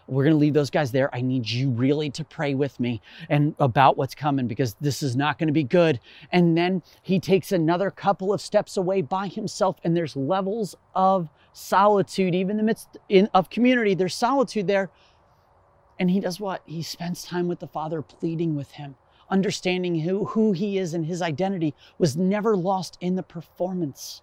We're 0.07 0.23
going 0.23 0.35
to 0.35 0.39
leave 0.39 0.53
those 0.53 0.69
guys 0.69 0.91
there. 0.91 1.13
I 1.15 1.21
need 1.21 1.49
you 1.49 1.69
really 1.69 2.09
to 2.11 2.23
pray 2.23 2.53
with 2.53 2.79
me 2.79 3.01
and 3.29 3.55
about 3.59 3.97
what's 3.97 4.15
coming 4.15 4.47
because 4.47 4.75
this 4.81 5.01
is 5.01 5.15
not 5.15 5.39
going 5.39 5.47
to 5.47 5.53
be 5.53 5.63
good. 5.63 5.99
And 6.31 6.57
then 6.57 6.83
he 7.01 7.19
takes 7.19 7.51
another 7.51 7.89
couple 7.89 8.33
of 8.33 8.41
steps 8.41 8.77
away 8.77 9.01
by 9.01 9.27
himself, 9.27 9.77
and 9.83 9.95
there's 9.95 10.15
levels 10.15 10.75
of 10.93 11.29
solitude, 11.53 12.35
even 12.35 12.51
in 12.51 12.57
the 12.57 12.63
midst 12.63 12.97
in, 13.09 13.29
of 13.33 13.49
community. 13.49 13.95
There's 13.95 14.15
solitude 14.15 14.67
there. 14.67 14.89
And 15.99 16.09
he 16.11 16.19
does 16.19 16.39
what? 16.39 16.63
He 16.65 16.81
spends 16.81 17.23
time 17.23 17.47
with 17.47 17.59
the 17.59 17.67
Father, 17.67 18.01
pleading 18.01 18.55
with 18.55 18.71
him 18.71 18.95
understanding 19.29 20.01
who, 20.01 20.25
who 20.25 20.51
he 20.51 20.77
is 20.77 20.93
and 20.93 21.07
his 21.07 21.21
identity 21.21 21.73
was 21.97 22.15
never 22.15 22.55
lost 22.55 22.97
in 23.01 23.15
the 23.15 23.23
performance. 23.23 24.21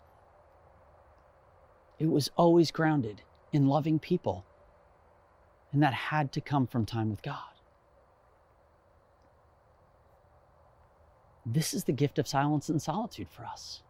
It 2.00 2.10
was 2.10 2.30
always 2.34 2.70
grounded 2.70 3.22
in 3.52 3.68
loving 3.68 3.98
people. 3.98 4.44
And 5.70 5.82
that 5.82 5.92
had 5.92 6.32
to 6.32 6.40
come 6.40 6.66
from 6.66 6.84
time 6.84 7.10
with 7.10 7.22
God. 7.22 7.36
This 11.46 11.74
is 11.74 11.84
the 11.84 11.92
gift 11.92 12.18
of 12.18 12.26
silence 12.26 12.68
and 12.68 12.80
solitude 12.80 13.28
for 13.28 13.44
us. 13.44 13.82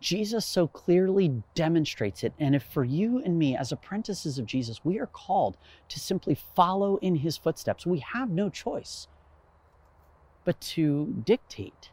Jesus 0.00 0.46
so 0.46 0.68
clearly 0.68 1.42
demonstrates 1.54 2.22
it. 2.22 2.34
And 2.38 2.54
if 2.54 2.62
for 2.62 2.84
you 2.84 3.20
and 3.24 3.38
me, 3.38 3.56
as 3.56 3.72
apprentices 3.72 4.38
of 4.38 4.46
Jesus, 4.46 4.84
we 4.84 4.98
are 4.98 5.06
called 5.06 5.56
to 5.88 5.98
simply 5.98 6.34
follow 6.34 6.98
in 6.98 7.16
his 7.16 7.36
footsteps, 7.36 7.84
we 7.84 7.98
have 7.98 8.30
no 8.30 8.48
choice 8.48 9.08
but 10.44 10.60
to 10.60 11.06
dictate, 11.24 11.90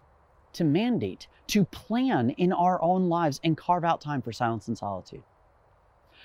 to 0.54 0.63
mandate, 0.63 1.27
to 1.47 1.63
plan 1.65 2.32
in 2.32 2.51
our 2.51 2.82
own 2.82 3.10
lives 3.10 3.39
and 3.43 3.58
carve 3.58 3.86
out 3.86 4.01
time 4.01 4.21
for 4.21 4.34
silence 4.34 4.67
and 4.67 4.77
solitude. 4.77 5.23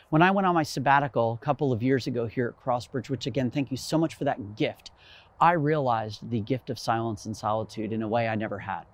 When 0.08 0.22
I 0.22 0.30
went 0.30 0.46
on 0.46 0.54
my 0.54 0.62
sabbatical 0.62 1.38
a 1.40 1.44
couple 1.44 1.72
of 1.72 1.82
years 1.82 2.06
ago 2.06 2.26
here 2.26 2.54
at 2.56 2.64
Crossbridge, 2.64 3.10
which 3.10 3.26
again, 3.26 3.50
thank 3.50 3.72
you 3.72 3.76
so 3.76 3.98
much 3.98 4.14
for 4.14 4.24
that 4.24 4.54
gift, 4.54 4.92
I 5.40 5.52
realized 5.52 6.30
the 6.30 6.40
gift 6.40 6.70
of 6.70 6.78
silence 6.78 7.26
and 7.26 7.36
solitude 7.36 7.92
in 7.92 8.02
a 8.02 8.08
way 8.08 8.28
I 8.28 8.36
never 8.36 8.60
had. 8.60 8.84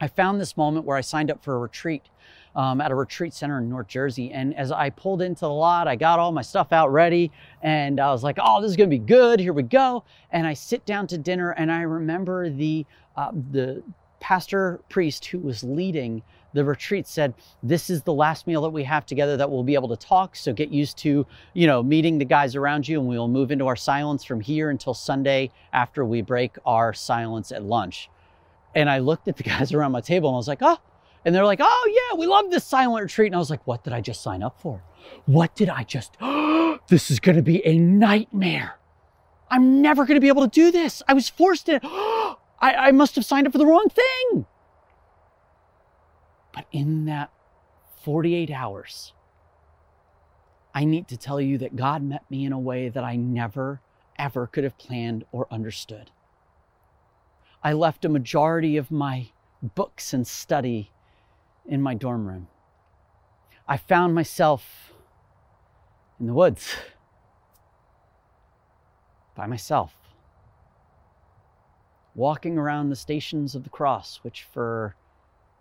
I 0.00 0.08
found 0.08 0.40
this 0.40 0.56
moment 0.56 0.86
where 0.86 0.96
I 0.96 1.02
signed 1.02 1.30
up 1.30 1.44
for 1.44 1.54
a 1.54 1.58
retreat 1.58 2.08
um, 2.56 2.80
at 2.80 2.90
a 2.90 2.94
retreat 2.94 3.34
center 3.34 3.58
in 3.58 3.68
North 3.68 3.86
Jersey. 3.88 4.32
And 4.32 4.56
as 4.56 4.72
I 4.72 4.90
pulled 4.90 5.22
into 5.22 5.40
the 5.42 5.50
lot, 5.50 5.86
I 5.86 5.96
got 5.96 6.18
all 6.18 6.32
my 6.32 6.42
stuff 6.42 6.72
out 6.72 6.90
ready 6.90 7.30
and 7.62 8.00
I 8.00 8.10
was 8.10 8.24
like, 8.24 8.38
oh, 8.40 8.60
this 8.60 8.70
is 8.70 8.76
going 8.76 8.90
to 8.90 8.98
be 8.98 9.04
good. 9.04 9.38
Here 9.38 9.52
we 9.52 9.62
go. 9.62 10.02
And 10.30 10.46
I 10.46 10.54
sit 10.54 10.84
down 10.86 11.06
to 11.08 11.18
dinner 11.18 11.50
and 11.50 11.70
I 11.70 11.82
remember 11.82 12.48
the, 12.48 12.86
uh, 13.16 13.30
the 13.52 13.82
pastor 14.18 14.80
priest 14.88 15.26
who 15.26 15.38
was 15.38 15.62
leading 15.62 16.22
the 16.52 16.64
retreat 16.64 17.06
said 17.06 17.34
this 17.62 17.90
is 17.90 18.02
the 18.02 18.12
last 18.12 18.46
meal 18.46 18.62
that 18.62 18.70
we 18.70 18.84
have 18.84 19.06
together 19.06 19.36
that 19.36 19.50
we'll 19.50 19.62
be 19.62 19.74
able 19.74 19.88
to 19.88 19.96
talk 19.96 20.36
so 20.36 20.52
get 20.52 20.70
used 20.70 20.96
to 20.98 21.26
you 21.54 21.66
know 21.66 21.82
meeting 21.82 22.18
the 22.18 22.24
guys 22.24 22.54
around 22.56 22.86
you 22.86 22.98
and 22.98 23.08
we'll 23.08 23.28
move 23.28 23.50
into 23.50 23.66
our 23.66 23.76
silence 23.76 24.24
from 24.24 24.40
here 24.40 24.70
until 24.70 24.94
sunday 24.94 25.50
after 25.72 26.04
we 26.04 26.22
break 26.22 26.56
our 26.66 26.92
silence 26.92 27.52
at 27.52 27.62
lunch. 27.62 28.08
And 28.74 28.88
i 28.88 28.98
looked 28.98 29.28
at 29.28 29.36
the 29.36 29.42
guys 29.54 29.72
around 29.72 29.92
my 29.92 30.00
table 30.00 30.28
and 30.28 30.36
i 30.36 30.38
was 30.38 30.48
like 30.48 30.62
oh 30.62 30.78
and 31.24 31.34
they're 31.34 31.44
like 31.44 31.60
oh 31.62 32.10
yeah 32.12 32.18
we 32.18 32.26
love 32.26 32.50
this 32.50 32.64
silent 32.64 33.02
retreat. 33.02 33.28
And 33.28 33.36
i 33.36 33.38
was 33.38 33.50
like 33.50 33.66
what 33.66 33.84
did 33.84 33.92
i 33.92 34.00
just 34.00 34.22
sign 34.22 34.42
up 34.42 34.60
for? 34.60 34.82
What 35.26 35.54
did 35.54 35.68
i 35.68 35.84
just 35.84 36.16
this 36.88 37.10
is 37.10 37.20
going 37.20 37.36
to 37.36 37.42
be 37.42 37.64
a 37.66 37.78
nightmare. 37.78 38.78
I'm 39.50 39.82
never 39.82 40.06
going 40.06 40.16
to 40.16 40.20
be 40.20 40.28
able 40.28 40.42
to 40.42 40.48
do 40.48 40.70
this. 40.70 41.02
I 41.06 41.12
was 41.12 41.28
forced 41.28 41.66
to 41.66 41.80
I, 42.62 42.74
I 42.74 42.92
must 42.92 43.16
have 43.16 43.24
signed 43.24 43.46
up 43.46 43.52
for 43.52 43.58
the 43.58 43.66
wrong 43.66 43.88
thing 43.90 44.46
but 46.52 46.66
in 46.72 47.06
that 47.06 47.30
48 48.02 48.50
hours, 48.50 49.12
I 50.74 50.84
need 50.84 51.08
to 51.08 51.16
tell 51.16 51.40
you 51.40 51.58
that 51.58 51.76
God 51.76 52.02
met 52.02 52.28
me 52.30 52.44
in 52.44 52.52
a 52.52 52.58
way 52.58 52.88
that 52.88 53.04
I 53.04 53.16
never, 53.16 53.80
ever 54.18 54.46
could 54.46 54.64
have 54.64 54.78
planned 54.78 55.24
or 55.32 55.46
understood. 55.50 56.10
I 57.62 57.72
left 57.72 58.04
a 58.04 58.08
majority 58.08 58.76
of 58.76 58.90
my 58.90 59.28
books 59.62 60.12
and 60.12 60.26
study 60.26 60.90
in 61.66 61.80
my 61.80 61.94
dorm 61.94 62.26
room. 62.26 62.48
I 63.68 63.76
found 63.76 64.14
myself 64.14 64.92
in 66.18 66.26
the 66.26 66.34
woods 66.34 66.74
by 69.34 69.46
myself, 69.46 69.94
walking 72.14 72.58
around 72.58 72.90
the 72.90 72.96
stations 72.96 73.54
of 73.54 73.64
the 73.64 73.70
cross, 73.70 74.20
which 74.22 74.42
for 74.42 74.96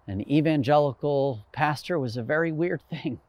an 0.08 0.30
evangelical 0.30 1.46
pastor 1.52 2.00
was 2.00 2.18
a 2.18 2.24
very 2.24 2.52
weird 2.52 2.82
thing. 2.90 3.20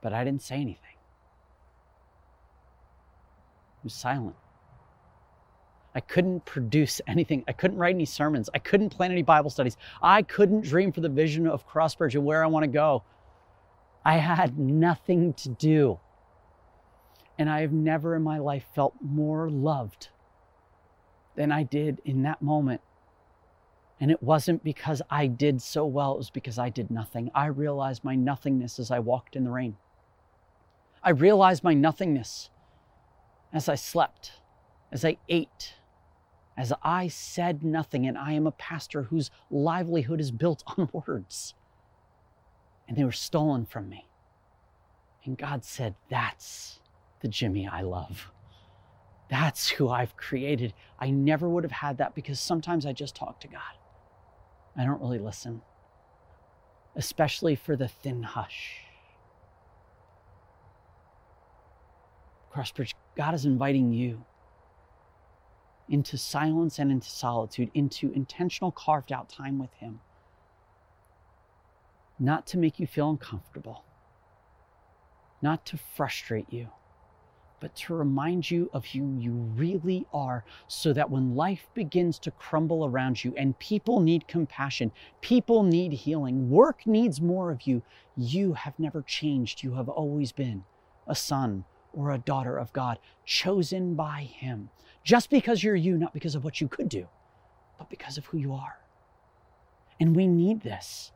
But 0.00 0.12
I 0.12 0.24
didn't 0.24 0.42
say 0.42 0.56
anything. 0.56 0.96
I 3.76 3.84
was 3.84 3.94
silent. 3.94 4.36
I 5.94 6.00
couldn't 6.00 6.44
produce 6.44 7.00
anything. 7.06 7.44
I 7.46 7.52
couldn't 7.52 7.76
write 7.76 7.94
any 7.94 8.06
sermons. 8.06 8.48
I 8.54 8.58
couldn't 8.58 8.90
plan 8.90 9.12
any 9.12 9.22
Bible 9.22 9.50
studies. 9.50 9.76
I 10.02 10.22
couldn't 10.22 10.62
dream 10.62 10.90
for 10.90 11.02
the 11.02 11.08
vision 11.08 11.46
of 11.46 11.68
Crossbridge 11.68 12.14
and 12.14 12.24
where 12.24 12.42
I 12.42 12.46
want 12.46 12.64
to 12.64 12.68
go. 12.68 13.02
I 14.04 14.16
had 14.16 14.58
nothing 14.58 15.34
to 15.34 15.50
do. 15.50 16.00
And 17.38 17.50
I 17.50 17.60
have 17.60 17.72
never 17.72 18.16
in 18.16 18.22
my 18.22 18.38
life 18.38 18.64
felt 18.74 18.94
more 19.00 19.50
loved 19.50 20.08
than 21.34 21.52
I 21.52 21.62
did 21.62 22.00
in 22.04 22.22
that 22.22 22.40
moment 22.40 22.80
and 24.02 24.10
it 24.10 24.20
wasn't 24.20 24.64
because 24.64 25.00
I 25.08 25.28
did 25.28 25.62
so 25.62 25.86
well, 25.86 26.14
it 26.14 26.18
was 26.18 26.30
because 26.30 26.58
I 26.58 26.70
did 26.70 26.90
nothing. 26.90 27.30
I 27.36 27.46
realized 27.46 28.02
my 28.02 28.16
nothingness 28.16 28.80
as 28.80 28.90
I 28.90 28.98
walked 28.98 29.36
in 29.36 29.44
the 29.44 29.52
rain. 29.52 29.76
I 31.04 31.10
realized 31.10 31.62
my 31.62 31.72
nothingness 31.72 32.50
as 33.52 33.68
I 33.68 33.76
slept, 33.76 34.32
as 34.90 35.04
I 35.04 35.18
ate, 35.28 35.74
as 36.56 36.72
I 36.82 37.06
said 37.06 37.62
nothing. 37.62 38.04
And 38.04 38.18
I 38.18 38.32
am 38.32 38.44
a 38.44 38.50
pastor 38.50 39.04
whose 39.04 39.30
livelihood 39.52 40.20
is 40.20 40.32
built 40.32 40.64
on 40.76 40.90
words. 40.92 41.54
And 42.88 42.96
they 42.96 43.04
were 43.04 43.12
stolen 43.12 43.66
from 43.66 43.88
me. 43.88 44.08
And 45.24 45.38
God 45.38 45.64
said, 45.64 45.94
That's 46.10 46.80
the 47.20 47.28
Jimmy 47.28 47.68
I 47.68 47.82
love. 47.82 48.32
That's 49.30 49.68
who 49.68 49.88
I've 49.88 50.16
created. 50.16 50.74
I 50.98 51.10
never 51.10 51.48
would 51.48 51.62
have 51.62 51.70
had 51.70 51.98
that 51.98 52.16
because 52.16 52.40
sometimes 52.40 52.84
I 52.84 52.92
just 52.92 53.14
talk 53.14 53.38
to 53.42 53.46
God. 53.46 53.78
I 54.76 54.84
don't 54.84 55.00
really 55.00 55.18
listen, 55.18 55.62
especially 56.96 57.54
for 57.54 57.76
the 57.76 57.88
thin 57.88 58.22
hush. 58.22 58.80
Crossbridge, 62.54 62.94
God 63.16 63.34
is 63.34 63.44
inviting 63.44 63.92
you 63.92 64.24
into 65.88 66.16
silence 66.16 66.78
and 66.78 66.90
into 66.90 67.08
solitude, 67.08 67.70
into 67.74 68.10
intentional 68.12 68.70
carved 68.70 69.12
out 69.12 69.28
time 69.28 69.58
with 69.58 69.72
Him. 69.74 70.00
Not 72.18 72.46
to 72.48 72.58
make 72.58 72.78
you 72.78 72.86
feel 72.86 73.10
uncomfortable, 73.10 73.84
not 75.42 75.66
to 75.66 75.76
frustrate 75.76 76.50
you 76.50 76.68
but 77.62 77.76
to 77.76 77.94
remind 77.94 78.50
you 78.50 78.68
of 78.72 78.84
who 78.84 79.16
you 79.20 79.30
really 79.30 80.04
are 80.12 80.44
so 80.66 80.92
that 80.92 81.08
when 81.08 81.36
life 81.36 81.68
begins 81.74 82.18
to 82.18 82.32
crumble 82.32 82.84
around 82.84 83.22
you 83.22 83.32
and 83.36 83.56
people 83.60 84.00
need 84.00 84.26
compassion, 84.26 84.90
people 85.20 85.62
need 85.62 85.92
healing, 85.92 86.50
work 86.50 86.84
needs 86.88 87.20
more 87.20 87.52
of 87.52 87.62
you, 87.62 87.80
you 88.16 88.52
have 88.54 88.76
never 88.80 89.00
changed. 89.00 89.62
You 89.62 89.74
have 89.74 89.88
always 89.88 90.32
been 90.32 90.64
a 91.06 91.14
son 91.14 91.64
or 91.92 92.10
a 92.10 92.18
daughter 92.18 92.58
of 92.58 92.72
God, 92.72 92.98
chosen 93.24 93.94
by 93.94 94.22
Him. 94.22 94.68
Just 95.04 95.30
because 95.30 95.62
you're 95.62 95.76
you, 95.76 95.96
not 95.96 96.12
because 96.12 96.34
of 96.34 96.42
what 96.42 96.60
you 96.60 96.66
could 96.66 96.88
do, 96.88 97.06
but 97.78 97.88
because 97.88 98.18
of 98.18 98.26
who 98.26 98.38
you 98.38 98.54
are. 98.54 98.78
And 100.00 100.16
we 100.16 100.26
need 100.26 100.62
this. 100.62 101.12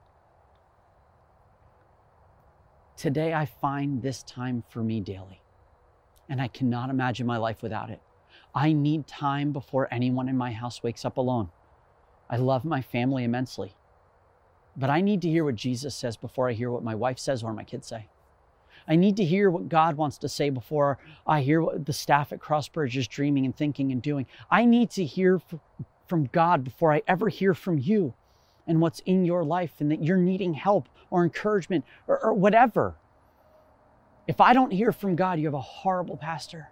Today, 2.97 3.35
I 3.35 3.47
find 3.47 4.01
this 4.01 4.23
time 4.23 4.63
for 4.69 4.85
me 4.85 5.01
daily, 5.01 5.41
and 6.29 6.41
I 6.41 6.49
cannot 6.49 6.91
imagine 6.91 7.27
my 7.27 7.37
life 7.37 7.63
without 7.63 7.91
it. 7.91 8.01
I 8.55 8.73
need 8.73 9.07
time 9.07 9.53
before 9.53 9.89
anyone 9.93 10.29
in 10.29 10.37
my 10.37 10.53
house 10.53 10.83
wakes 10.83 11.05
up 11.05 11.17
alone. 11.17 11.51
I 12.29 12.37
love 12.37 12.65
my 12.65 12.83
family 12.83 13.25
immensely, 13.25 13.75
but 14.77 14.91
I 14.91 15.01
need 15.01 15.23
to 15.23 15.29
hear 15.29 15.45
what 15.45 15.55
Jesus 15.55 15.95
says 15.95 16.17
before 16.17 16.49
I 16.49 16.55
hear 16.55 16.71
what 16.71 16.83
my 16.83 16.95
wife 16.95 17.19
says 17.19 17.43
or 17.43 17.53
my 17.53 17.65
kids 17.65 17.87
say. 17.87 18.09
I 18.89 18.97
need 18.97 19.17
to 19.17 19.25
hear 19.25 19.51
what 19.51 19.69
God 19.69 19.97
wants 19.97 20.19
to 20.19 20.29
say 20.29 20.51
before 20.51 20.99
I 21.27 21.43
hear 21.43 21.61
what 21.61 21.87
the 21.87 21.93
staff 21.93 22.33
at 22.33 22.39
Crossbridge 22.39 22.97
is 22.97 23.09
dreaming 23.09 23.45
and 23.45 23.57
thinking 23.57 23.91
and 23.93 24.01
doing. 24.01 24.27
I 24.51 24.65
need 24.65 24.91
to 24.91 25.05
hear 25.05 25.41
from 26.07 26.27
God 26.27 26.65
before 26.65 26.93
I 26.93 27.03
ever 27.09 27.29
hear 27.29 27.53
from 27.53 27.79
you 27.79 28.15
and 28.67 28.81
what's 28.81 29.01
in 29.01 29.25
your 29.25 29.45
life 29.45 29.75
and 29.81 29.91
that 29.91 30.03
you're 30.03 30.17
needing 30.17 30.55
help 30.55 30.89
or 31.11 31.25
encouragement 31.25 31.85
or, 32.07 32.19
or 32.19 32.33
whatever. 32.33 32.97
If 34.27 34.41
I 34.41 34.53
don't 34.53 34.73
hear 34.73 34.93
from 34.93 35.15
God, 35.15 35.39
you 35.39 35.47
have 35.47 35.55
a 35.55 35.61
horrible 35.61 36.17
pastor. 36.17 36.69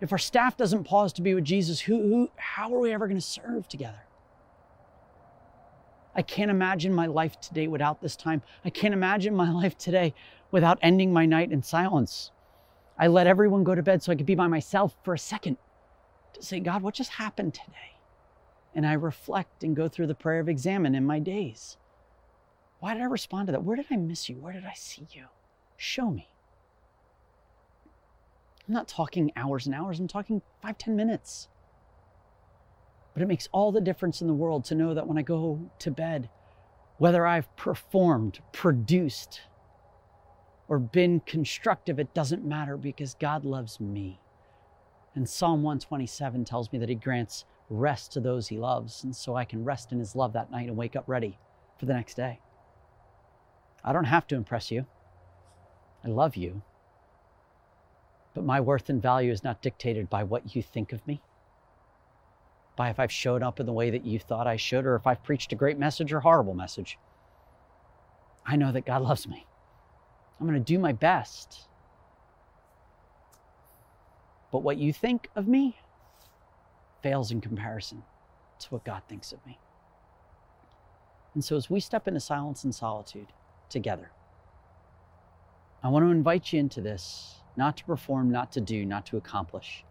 If 0.00 0.12
our 0.12 0.18
staff 0.18 0.56
doesn't 0.56 0.84
pause 0.84 1.12
to 1.14 1.22
be 1.22 1.34
with 1.34 1.44
Jesus, 1.44 1.80
who, 1.80 2.00
who, 2.00 2.30
how 2.36 2.74
are 2.74 2.78
we 2.78 2.92
ever 2.92 3.06
going 3.06 3.20
to 3.20 3.26
serve 3.26 3.68
together? 3.68 4.04
I 6.14 6.22
can't 6.22 6.50
imagine 6.50 6.94
my 6.94 7.06
life 7.06 7.40
today 7.40 7.66
without 7.66 8.00
this 8.00 8.16
time. 8.16 8.42
I 8.64 8.70
can't 8.70 8.94
imagine 8.94 9.34
my 9.34 9.50
life 9.62 9.76
today 9.76 10.14
without 10.50 10.78
ending 10.80 11.12
my 11.12 11.26
night 11.26 11.50
in 11.50 11.62
silence. 11.62 12.30
I 12.98 13.08
let 13.08 13.26
everyone 13.26 13.64
go 13.64 13.74
to 13.74 13.82
bed 13.82 14.02
so 14.02 14.12
I 14.12 14.14
could 14.14 14.26
be 14.26 14.36
by 14.36 14.46
myself 14.46 14.96
for 15.02 15.14
a 15.14 15.18
second 15.18 15.56
to 16.34 16.42
say, 16.42 16.60
God, 16.60 16.82
what 16.82 16.94
just 16.94 17.10
happened 17.12 17.54
today? 17.54 17.98
And 18.74 18.86
I 18.86 18.92
reflect 18.92 19.64
and 19.64 19.76
go 19.76 19.88
through 19.88 20.06
the 20.06 20.14
prayer 20.14 20.40
of 20.40 20.48
examen 20.48 20.94
in 20.94 21.04
my 21.04 21.18
days. 21.18 21.76
Why 22.80 22.94
did 22.94 23.02
I 23.02 23.06
respond 23.06 23.46
to 23.46 23.52
that? 23.52 23.64
Where 23.64 23.76
did 23.76 23.86
I 23.90 23.96
miss 23.96 24.28
you? 24.28 24.36
Where 24.36 24.52
did 24.52 24.64
I 24.64 24.74
see 24.74 25.06
you? 25.10 25.26
Show 25.76 26.10
me. 26.10 26.28
I'm 28.66 28.74
not 28.74 28.88
talking 28.88 29.30
hours 29.36 29.66
and 29.66 29.74
hours, 29.74 30.00
I'm 30.00 30.08
talking 30.08 30.42
five, 30.62 30.78
ten 30.78 30.96
minutes. 30.96 31.48
But 33.12 33.22
it 33.22 33.28
makes 33.28 33.48
all 33.52 33.70
the 33.70 33.80
difference 33.80 34.20
in 34.20 34.26
the 34.26 34.34
world 34.34 34.64
to 34.66 34.74
know 34.74 34.94
that 34.94 35.06
when 35.06 35.18
I 35.18 35.22
go 35.22 35.70
to 35.78 35.90
bed, 35.90 36.28
whether 36.98 37.26
I've 37.26 37.54
performed, 37.56 38.40
produced, 38.52 39.42
or 40.68 40.78
been 40.78 41.20
constructive, 41.20 41.98
it 41.98 42.14
doesn't 42.14 42.44
matter 42.44 42.76
because 42.76 43.14
God 43.14 43.44
loves 43.44 43.78
me. 43.78 44.20
And 45.14 45.28
Psalm 45.28 45.62
127 45.62 46.44
tells 46.44 46.72
me 46.72 46.78
that 46.78 46.88
He 46.88 46.94
grants 46.94 47.44
rest 47.70 48.12
to 48.12 48.20
those 48.20 48.48
He 48.48 48.58
loves. 48.58 49.04
And 49.04 49.14
so 49.14 49.36
I 49.36 49.44
can 49.44 49.64
rest 49.64 49.92
in 49.92 49.98
His 49.98 50.16
love 50.16 50.32
that 50.32 50.50
night 50.50 50.68
and 50.68 50.76
wake 50.76 50.96
up 50.96 51.04
ready 51.06 51.38
for 51.78 51.86
the 51.86 51.92
next 51.92 52.14
day. 52.14 52.40
I 53.84 53.92
don't 53.92 54.04
have 54.04 54.26
to 54.28 54.36
impress 54.36 54.70
you. 54.70 54.86
I 56.04 56.08
love 56.08 56.36
you. 56.36 56.62
But 58.34 58.44
my 58.44 58.60
worth 58.60 58.90
and 58.90 59.00
value 59.00 59.32
is 59.32 59.44
not 59.44 59.62
dictated 59.62 60.10
by 60.10 60.24
what 60.24 60.54
you 60.54 60.62
think 60.62 60.92
of 60.92 61.06
me 61.06 61.22
by 62.76 62.90
if 62.90 62.98
I've 62.98 63.12
showed 63.12 63.42
up 63.42 63.60
in 63.60 63.66
the 63.66 63.72
way 63.72 63.90
that 63.90 64.04
you 64.04 64.18
thought 64.18 64.46
I 64.46 64.56
should, 64.56 64.84
or 64.86 64.96
if 64.96 65.06
I've 65.06 65.22
preached 65.22 65.52
a 65.52 65.56
great 65.56 65.78
message 65.78 66.12
or 66.12 66.20
horrible 66.20 66.54
message. 66.54 66.98
I 68.46 68.56
know 68.56 68.72
that 68.72 68.86
God 68.86 69.02
loves 69.02 69.26
me. 69.28 69.46
I'm 70.38 70.46
going 70.46 70.58
to 70.58 70.72
do 70.72 70.78
my 70.78 70.92
best. 70.92 71.68
But 74.50 74.62
what 74.62 74.76
you 74.76 74.92
think 74.92 75.30
of 75.36 75.48
me 75.48 75.76
fails 77.02 77.30
in 77.30 77.40
comparison 77.40 78.02
to 78.60 78.68
what 78.70 78.84
God 78.84 79.02
thinks 79.08 79.32
of 79.32 79.44
me. 79.46 79.58
And 81.34 81.44
so, 81.44 81.56
as 81.56 81.68
we 81.68 81.80
step 81.80 82.06
into 82.06 82.20
silence 82.20 82.62
and 82.64 82.74
solitude 82.74 83.26
together, 83.68 84.10
I 85.84 85.88
want 85.88 86.04
to 86.04 86.10
invite 86.10 86.52
you 86.52 86.58
into 86.58 86.80
this 86.80 87.36
not 87.56 87.76
to 87.76 87.84
perform, 87.84 88.32
not 88.32 88.50
to 88.52 88.60
do, 88.60 88.84
not 88.84 89.06
to 89.06 89.16
accomplish 89.16 89.84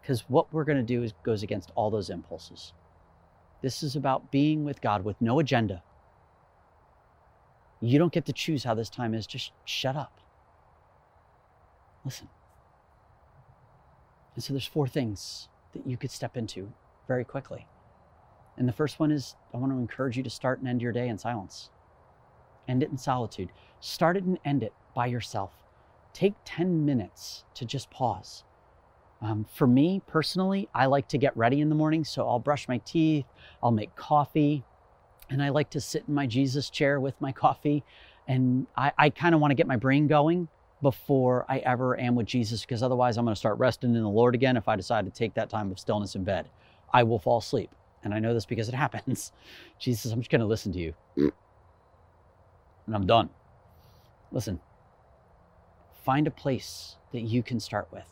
because 0.00 0.24
what 0.28 0.52
we're 0.52 0.64
going 0.64 0.78
to 0.78 0.82
do 0.82 1.02
is 1.02 1.12
goes 1.22 1.42
against 1.42 1.70
all 1.74 1.90
those 1.90 2.10
impulses. 2.10 2.72
This 3.62 3.82
is 3.82 3.96
about 3.96 4.32
being 4.32 4.64
with 4.64 4.80
God 4.80 5.04
with 5.04 5.20
no 5.20 5.38
agenda. 5.38 5.82
You 7.80 7.98
don't 7.98 8.12
get 8.12 8.26
to 8.26 8.32
choose 8.32 8.64
how 8.64 8.74
this 8.74 8.90
time 8.90 9.14
is. 9.14 9.26
Just 9.26 9.52
shut 9.64 9.96
up. 9.96 10.20
Listen. 12.04 12.28
And 14.34 14.42
so 14.42 14.52
there's 14.52 14.66
four 14.66 14.88
things 14.88 15.48
that 15.74 15.86
you 15.86 15.96
could 15.96 16.10
step 16.10 16.36
into 16.36 16.72
very 17.06 17.24
quickly. 17.24 17.66
And 18.56 18.68
the 18.68 18.72
first 18.72 18.98
one 18.98 19.10
is 19.10 19.34
I 19.52 19.58
want 19.58 19.72
to 19.72 19.78
encourage 19.78 20.16
you 20.16 20.22
to 20.22 20.30
start 20.30 20.60
and 20.60 20.68
end 20.68 20.82
your 20.82 20.92
day 20.92 21.08
in 21.08 21.18
silence. 21.18 21.70
End 22.70 22.82
it 22.82 22.90
in 22.90 22.96
solitude. 22.96 23.50
Start 23.80 24.16
it 24.16 24.24
and 24.24 24.38
end 24.44 24.62
it 24.62 24.72
by 24.94 25.06
yourself. 25.06 25.52
Take 26.14 26.34
10 26.44 26.86
minutes 26.86 27.44
to 27.54 27.66
just 27.66 27.90
pause 27.90 28.44
um, 29.22 29.44
for 29.52 29.66
me 29.66 30.00
personally, 30.06 30.68
I 30.74 30.86
like 30.86 31.08
to 31.08 31.18
get 31.18 31.36
ready 31.36 31.60
in 31.60 31.68
the 31.68 31.74
morning. 31.74 32.04
So 32.04 32.26
I'll 32.26 32.38
brush 32.38 32.68
my 32.68 32.78
teeth, 32.78 33.26
I'll 33.62 33.70
make 33.70 33.94
coffee, 33.94 34.64
and 35.28 35.42
I 35.42 35.50
like 35.50 35.70
to 35.70 35.80
sit 35.80 36.04
in 36.08 36.14
my 36.14 36.26
Jesus 36.26 36.70
chair 36.70 37.00
with 37.00 37.20
my 37.20 37.32
coffee. 37.32 37.84
And 38.26 38.66
I, 38.76 38.92
I 38.96 39.10
kind 39.10 39.34
of 39.34 39.40
want 39.40 39.50
to 39.50 39.54
get 39.54 39.66
my 39.66 39.76
brain 39.76 40.06
going 40.06 40.48
before 40.82 41.44
I 41.48 41.58
ever 41.58 41.98
am 42.00 42.14
with 42.14 42.26
Jesus, 42.26 42.62
because 42.62 42.82
otherwise 42.82 43.18
I'm 43.18 43.24
going 43.26 43.34
to 43.34 43.38
start 43.38 43.58
resting 43.58 43.94
in 43.94 44.02
the 44.02 44.08
Lord 44.08 44.34
again 44.34 44.56
if 44.56 44.68
I 44.68 44.76
decide 44.76 45.04
to 45.04 45.10
take 45.10 45.34
that 45.34 45.50
time 45.50 45.70
of 45.70 45.78
stillness 45.78 46.14
in 46.14 46.24
bed. 46.24 46.48
I 46.92 47.02
will 47.02 47.18
fall 47.18 47.38
asleep. 47.38 47.70
And 48.02 48.14
I 48.14 48.18
know 48.18 48.32
this 48.32 48.46
because 48.46 48.68
it 48.68 48.74
happens. 48.86 49.32
Jesus, 49.78 50.12
I'm 50.12 50.20
just 50.20 50.30
going 50.30 50.40
to 50.40 50.46
listen 50.46 50.72
to 50.72 50.78
you. 50.78 50.94
And 52.90 52.96
I'm 52.96 53.06
done. 53.06 53.30
Listen, 54.32 54.58
find 56.04 56.26
a 56.26 56.30
place 56.32 56.96
that 57.12 57.20
you 57.20 57.40
can 57.40 57.60
start 57.60 57.86
with 57.92 58.08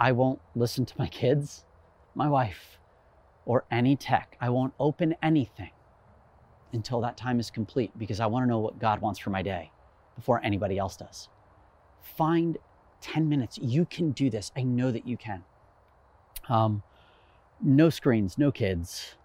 I 0.00 0.12
won't 0.12 0.40
listen 0.54 0.86
to 0.86 0.94
my 0.96 1.08
kids, 1.08 1.66
my 2.14 2.26
wife, 2.26 2.78
or 3.44 3.66
any 3.70 3.96
tech. 3.96 4.38
I 4.40 4.48
won't 4.48 4.72
open 4.80 5.14
anything 5.22 5.72
until 6.72 7.02
that 7.02 7.18
time 7.18 7.38
is 7.38 7.50
complete 7.50 7.90
because 7.98 8.18
I 8.18 8.24
want 8.26 8.44
to 8.44 8.48
know 8.48 8.60
what 8.60 8.78
God 8.78 9.02
wants 9.02 9.18
for 9.18 9.28
my 9.28 9.42
day 9.42 9.72
before 10.16 10.40
anybody 10.42 10.78
else 10.78 10.96
does. 10.96 11.28
Find 12.16 12.56
10 13.02 13.28
minutes. 13.28 13.58
You 13.60 13.84
can 13.84 14.12
do 14.12 14.30
this. 14.30 14.52
I 14.56 14.62
know 14.62 14.90
that 14.90 15.06
you 15.06 15.18
can. 15.18 15.44
Um, 16.48 16.82
no 17.60 17.90
screens, 17.90 18.38
no 18.38 18.50
kids. 18.50 19.16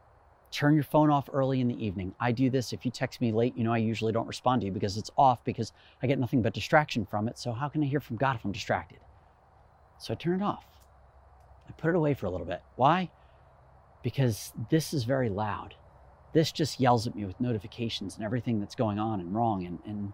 Turn 0.53 0.75
your 0.75 0.83
phone 0.83 1.09
off 1.09 1.29
early 1.33 1.61
in 1.61 1.67
the 1.67 1.83
evening. 1.83 2.13
I 2.19 2.31
do 2.31 2.51
this. 2.51 2.73
If 2.73 2.85
you 2.85 2.91
text 2.91 3.19
me 3.21 3.31
late, 3.31 3.57
you 3.57 3.63
know 3.63 3.73
I 3.73 3.79
usually 3.79 4.13
don't 4.13 4.27
respond 4.27 4.61
to 4.61 4.67
you 4.67 4.71
because 4.71 4.97
it's 4.97 5.09
off 5.17 5.43
because 5.43 5.73
I 6.01 6.07
get 6.07 6.19
nothing 6.19 6.43
but 6.43 6.53
distraction 6.53 7.07
from 7.07 7.27
it. 7.27 7.39
So, 7.39 7.53
how 7.53 7.69
can 7.69 7.81
I 7.81 7.87
hear 7.87 7.99
from 7.99 8.17
God 8.17 8.35
if 8.35 8.45
I'm 8.45 8.51
distracted? 8.51 8.99
So 9.97 10.13
I 10.13 10.15
turn 10.15 10.41
it 10.41 10.43
off. 10.43 10.65
I 11.67 11.71
put 11.71 11.89
it 11.89 11.95
away 11.95 12.13
for 12.13 12.27
a 12.27 12.29
little 12.29 12.45
bit. 12.45 12.61
Why? 12.75 13.09
Because 14.03 14.53
this 14.69 14.93
is 14.93 15.05
very 15.05 15.29
loud. 15.29 15.75
This 16.33 16.51
just 16.51 16.79
yells 16.79 17.07
at 17.07 17.15
me 17.15 17.25
with 17.25 17.39
notifications 17.39 18.15
and 18.15 18.23
everything 18.23 18.59
that's 18.59 18.75
going 18.75 18.99
on 18.99 19.21
and 19.21 19.33
wrong. 19.33 19.65
And, 19.65 19.79
and 19.87 20.13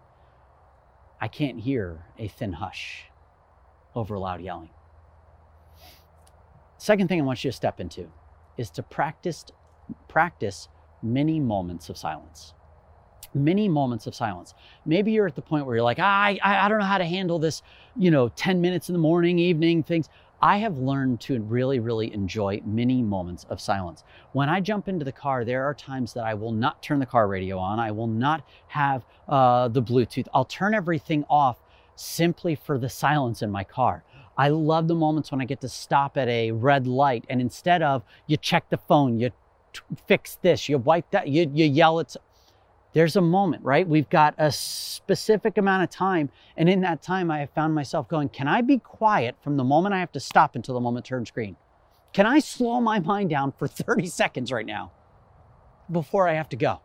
I 1.20 1.28
can't 1.28 1.60
hear 1.60 2.04
a 2.18 2.28
thin 2.28 2.54
hush 2.54 3.06
over 3.94 4.16
loud 4.16 4.40
yelling. 4.40 4.70
Second 6.78 7.08
thing 7.08 7.20
I 7.20 7.24
want 7.24 7.44
you 7.44 7.50
to 7.50 7.56
step 7.56 7.80
into 7.80 8.10
is 8.56 8.70
to 8.70 8.82
practice 8.82 9.44
practice 10.08 10.68
many 11.02 11.40
moments 11.40 11.88
of 11.88 11.96
silence 11.96 12.54
many 13.34 13.68
moments 13.68 14.06
of 14.06 14.14
silence. 14.14 14.54
Maybe 14.84 15.12
you're 15.12 15.26
at 15.26 15.34
the 15.34 15.42
point 15.42 15.66
where 15.66 15.76
you're 15.76 15.84
like, 15.84 15.98
I, 15.98 16.38
I, 16.42 16.66
I 16.66 16.68
don't 16.68 16.78
know 16.78 16.84
how 16.84 16.98
to 16.98 17.04
handle 17.04 17.38
this, 17.38 17.62
you 17.96 18.10
know, 18.10 18.28
10 18.30 18.60
minutes 18.60 18.88
in 18.88 18.92
the 18.92 18.98
morning, 18.98 19.38
evening 19.38 19.82
things. 19.82 20.08
I 20.42 20.56
have 20.58 20.78
learned 20.78 21.20
to 21.22 21.40
really, 21.42 21.80
really 21.80 22.12
enjoy 22.14 22.62
many 22.64 23.02
moments 23.02 23.44
of 23.50 23.60
silence. 23.60 24.04
When 24.32 24.48
I 24.48 24.60
jump 24.60 24.88
into 24.88 25.04
the 25.04 25.12
car, 25.12 25.44
there 25.44 25.64
are 25.64 25.74
times 25.74 26.14
that 26.14 26.24
I 26.24 26.32
will 26.34 26.52
not 26.52 26.82
turn 26.82 26.98
the 26.98 27.06
car 27.06 27.28
radio 27.28 27.58
on. 27.58 27.78
I 27.78 27.90
will 27.90 28.06
not 28.06 28.42
have 28.68 29.04
uh, 29.28 29.68
the 29.68 29.82
Bluetooth. 29.82 30.28
I'll 30.32 30.46
turn 30.46 30.74
everything 30.74 31.24
off 31.28 31.58
simply 31.94 32.54
for 32.54 32.78
the 32.78 32.88
silence 32.88 33.42
in 33.42 33.50
my 33.50 33.64
car. 33.64 34.02
I 34.38 34.48
love 34.48 34.88
the 34.88 34.94
moments 34.94 35.30
when 35.30 35.42
I 35.42 35.44
get 35.44 35.60
to 35.60 35.68
stop 35.68 36.16
at 36.16 36.28
a 36.28 36.52
red 36.52 36.86
light 36.86 37.26
and 37.28 37.42
instead 37.42 37.82
of 37.82 38.02
you 38.26 38.38
check 38.38 38.70
the 38.70 38.78
phone, 38.78 39.20
you 39.20 39.32
fix 40.06 40.36
this, 40.36 40.68
you 40.68 40.78
wipe 40.78 41.10
that, 41.10 41.28
you, 41.28 41.50
you 41.52 41.64
yell 41.64 42.00
at 42.00 42.16
there's 42.92 43.16
a 43.16 43.20
moment, 43.20 43.64
right? 43.64 43.86
We've 43.86 44.08
got 44.08 44.34
a 44.36 44.50
specific 44.50 45.58
amount 45.58 45.84
of 45.84 45.90
time. 45.90 46.30
And 46.56 46.68
in 46.68 46.80
that 46.80 47.02
time, 47.02 47.30
I 47.30 47.38
have 47.38 47.50
found 47.50 47.74
myself 47.74 48.08
going, 48.08 48.28
can 48.30 48.48
I 48.48 48.62
be 48.62 48.78
quiet 48.78 49.36
from 49.42 49.56
the 49.56 49.64
moment 49.64 49.94
I 49.94 50.00
have 50.00 50.12
to 50.12 50.20
stop 50.20 50.56
until 50.56 50.74
the 50.74 50.80
moment 50.80 51.06
turns 51.06 51.30
green? 51.30 51.56
Can 52.12 52.26
I 52.26 52.40
slow 52.40 52.80
my 52.80 52.98
mind 52.98 53.30
down 53.30 53.52
for 53.52 53.68
30 53.68 54.06
seconds 54.06 54.50
right 54.50 54.66
now 54.66 54.90
before 55.90 56.26
I 56.26 56.34
have 56.34 56.48
to 56.48 56.56
go? 56.56 56.80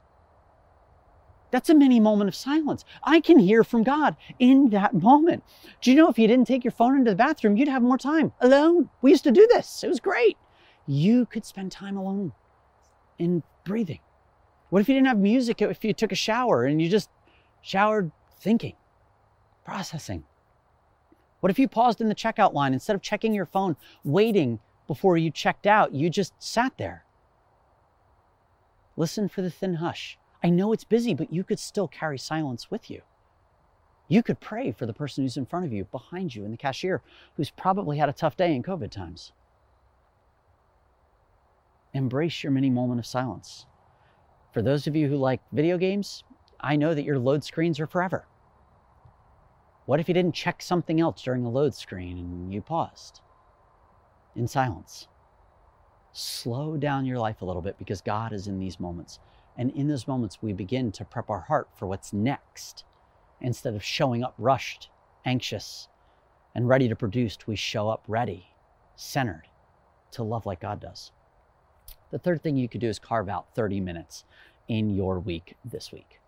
That's 1.49 1.69
a 1.69 1.75
mini 1.75 1.99
moment 1.99 2.27
of 2.27 2.35
silence. 2.35 2.83
I 3.03 3.19
can 3.21 3.39
hear 3.39 3.63
from 3.63 3.83
God 3.83 4.15
in 4.37 4.69
that 4.71 4.93
moment. 4.93 5.43
Do 5.81 5.89
you 5.89 5.97
know 5.97 6.09
if 6.09 6.19
you 6.19 6.27
didn't 6.27 6.47
take 6.47 6.63
your 6.63 6.71
phone 6.71 6.97
into 6.97 7.11
the 7.11 7.15
bathroom, 7.15 7.55
you'd 7.55 7.67
have 7.67 7.81
more 7.81 7.97
time 7.97 8.33
alone? 8.41 8.89
We 9.01 9.11
used 9.11 9.23
to 9.23 9.31
do 9.31 9.47
this, 9.51 9.83
it 9.83 9.87
was 9.87 9.99
great. 9.99 10.37
You 10.85 11.25
could 11.25 11.45
spend 11.45 11.71
time 11.71 11.97
alone 11.97 12.33
in 13.17 13.43
breathing. 13.63 13.99
What 14.69 14.81
if 14.81 14.89
you 14.89 14.95
didn't 14.95 15.07
have 15.07 15.19
music 15.19 15.61
if 15.61 15.83
you 15.83 15.93
took 15.93 16.11
a 16.11 16.15
shower 16.15 16.65
and 16.65 16.81
you 16.81 16.89
just 16.89 17.09
showered 17.61 18.11
thinking, 18.39 18.75
processing? 19.63 20.23
What 21.39 21.51
if 21.51 21.59
you 21.59 21.67
paused 21.67 22.01
in 22.01 22.09
the 22.09 22.15
checkout 22.15 22.53
line 22.53 22.73
instead 22.73 22.95
of 22.95 23.01
checking 23.01 23.33
your 23.33 23.45
phone, 23.45 23.75
waiting 24.03 24.59
before 24.87 25.17
you 25.17 25.29
checked 25.29 25.67
out, 25.67 25.93
you 25.93 26.09
just 26.09 26.33
sat 26.39 26.77
there? 26.77 27.05
Listen 28.97 29.29
for 29.29 29.41
the 29.41 29.51
thin 29.51 29.75
hush. 29.75 30.17
I 30.43 30.49
know 30.49 30.73
it's 30.73 30.83
busy, 30.83 31.13
but 31.13 31.33
you 31.33 31.43
could 31.43 31.59
still 31.59 31.87
carry 31.87 32.17
silence 32.17 32.71
with 32.71 32.89
you. 32.89 33.01
You 34.07 34.21
could 34.21 34.39
pray 34.39 34.71
for 34.71 34.85
the 34.85 34.93
person 34.93 35.23
who's 35.23 35.37
in 35.37 35.45
front 35.45 35.65
of 35.65 35.73
you, 35.73 35.85
behind 35.85 36.35
you, 36.35 36.43
and 36.43 36.53
the 36.53 36.57
cashier 36.57 37.01
who's 37.35 37.49
probably 37.49 37.97
had 37.97 38.09
a 38.09 38.13
tough 38.13 38.37
day 38.37 38.53
in 38.53 38.61
COVID 38.61 38.91
times. 38.91 39.31
Embrace 41.95 42.43
your 42.43 42.51
mini 42.51 42.69
moment 42.69 42.99
of 42.99 43.05
silence. 43.05 43.67
For 44.51 44.61
those 44.61 44.85
of 44.85 44.97
you 44.97 45.07
who 45.07 45.15
like 45.15 45.39
video 45.53 45.77
games, 45.77 46.25
I 46.59 46.75
know 46.75 46.93
that 46.93 47.05
your 47.05 47.17
load 47.17 47.45
screens 47.45 47.79
are 47.79 47.87
forever. 47.87 48.27
What 49.85 50.01
if 50.01 50.09
you 50.09 50.13
didn't 50.13 50.35
check 50.35 50.61
something 50.61 50.99
else 50.99 51.23
during 51.23 51.43
the 51.43 51.49
load 51.49 51.73
screen 51.73 52.17
and 52.17 52.53
you 52.53 52.61
paused 52.61 53.21
in 54.35 54.45
silence? 54.45 55.07
Slow 56.11 56.75
down 56.75 57.05
your 57.05 57.17
life 57.17 57.41
a 57.41 57.45
little 57.45 57.61
bit 57.61 57.77
because 57.77 58.01
God 58.01 58.33
is 58.33 58.45
in 58.45 58.59
these 58.59 58.77
moments. 58.77 59.19
And 59.57 59.71
in 59.71 59.87
those 59.87 60.05
moments, 60.05 60.39
we 60.41 60.51
begin 60.51 60.91
to 60.93 61.05
prep 61.05 61.29
our 61.29 61.39
heart 61.39 61.69
for 61.77 61.87
what's 61.87 62.11
next. 62.11 62.83
Instead 63.39 63.73
of 63.73 63.81
showing 63.81 64.21
up 64.21 64.35
rushed, 64.37 64.89
anxious, 65.23 65.87
and 66.53 66.67
ready 66.67 66.89
to 66.89 66.95
produce, 66.95 67.37
we 67.47 67.55
show 67.55 67.87
up 67.87 68.03
ready, 68.05 68.47
centered 68.97 69.43
to 70.11 70.23
love 70.23 70.45
like 70.45 70.59
God 70.59 70.81
does. 70.81 71.13
The 72.11 72.19
third 72.19 72.41
thing 72.41 72.57
you 72.57 72.69
could 72.69 72.81
do 72.81 72.89
is 72.89 72.99
carve 72.99 73.29
out 73.29 73.53
30 73.55 73.79
minutes 73.79 74.23
in 74.67 74.89
your 74.89 75.19
week 75.19 75.55
this 75.63 75.91
week. 75.91 76.19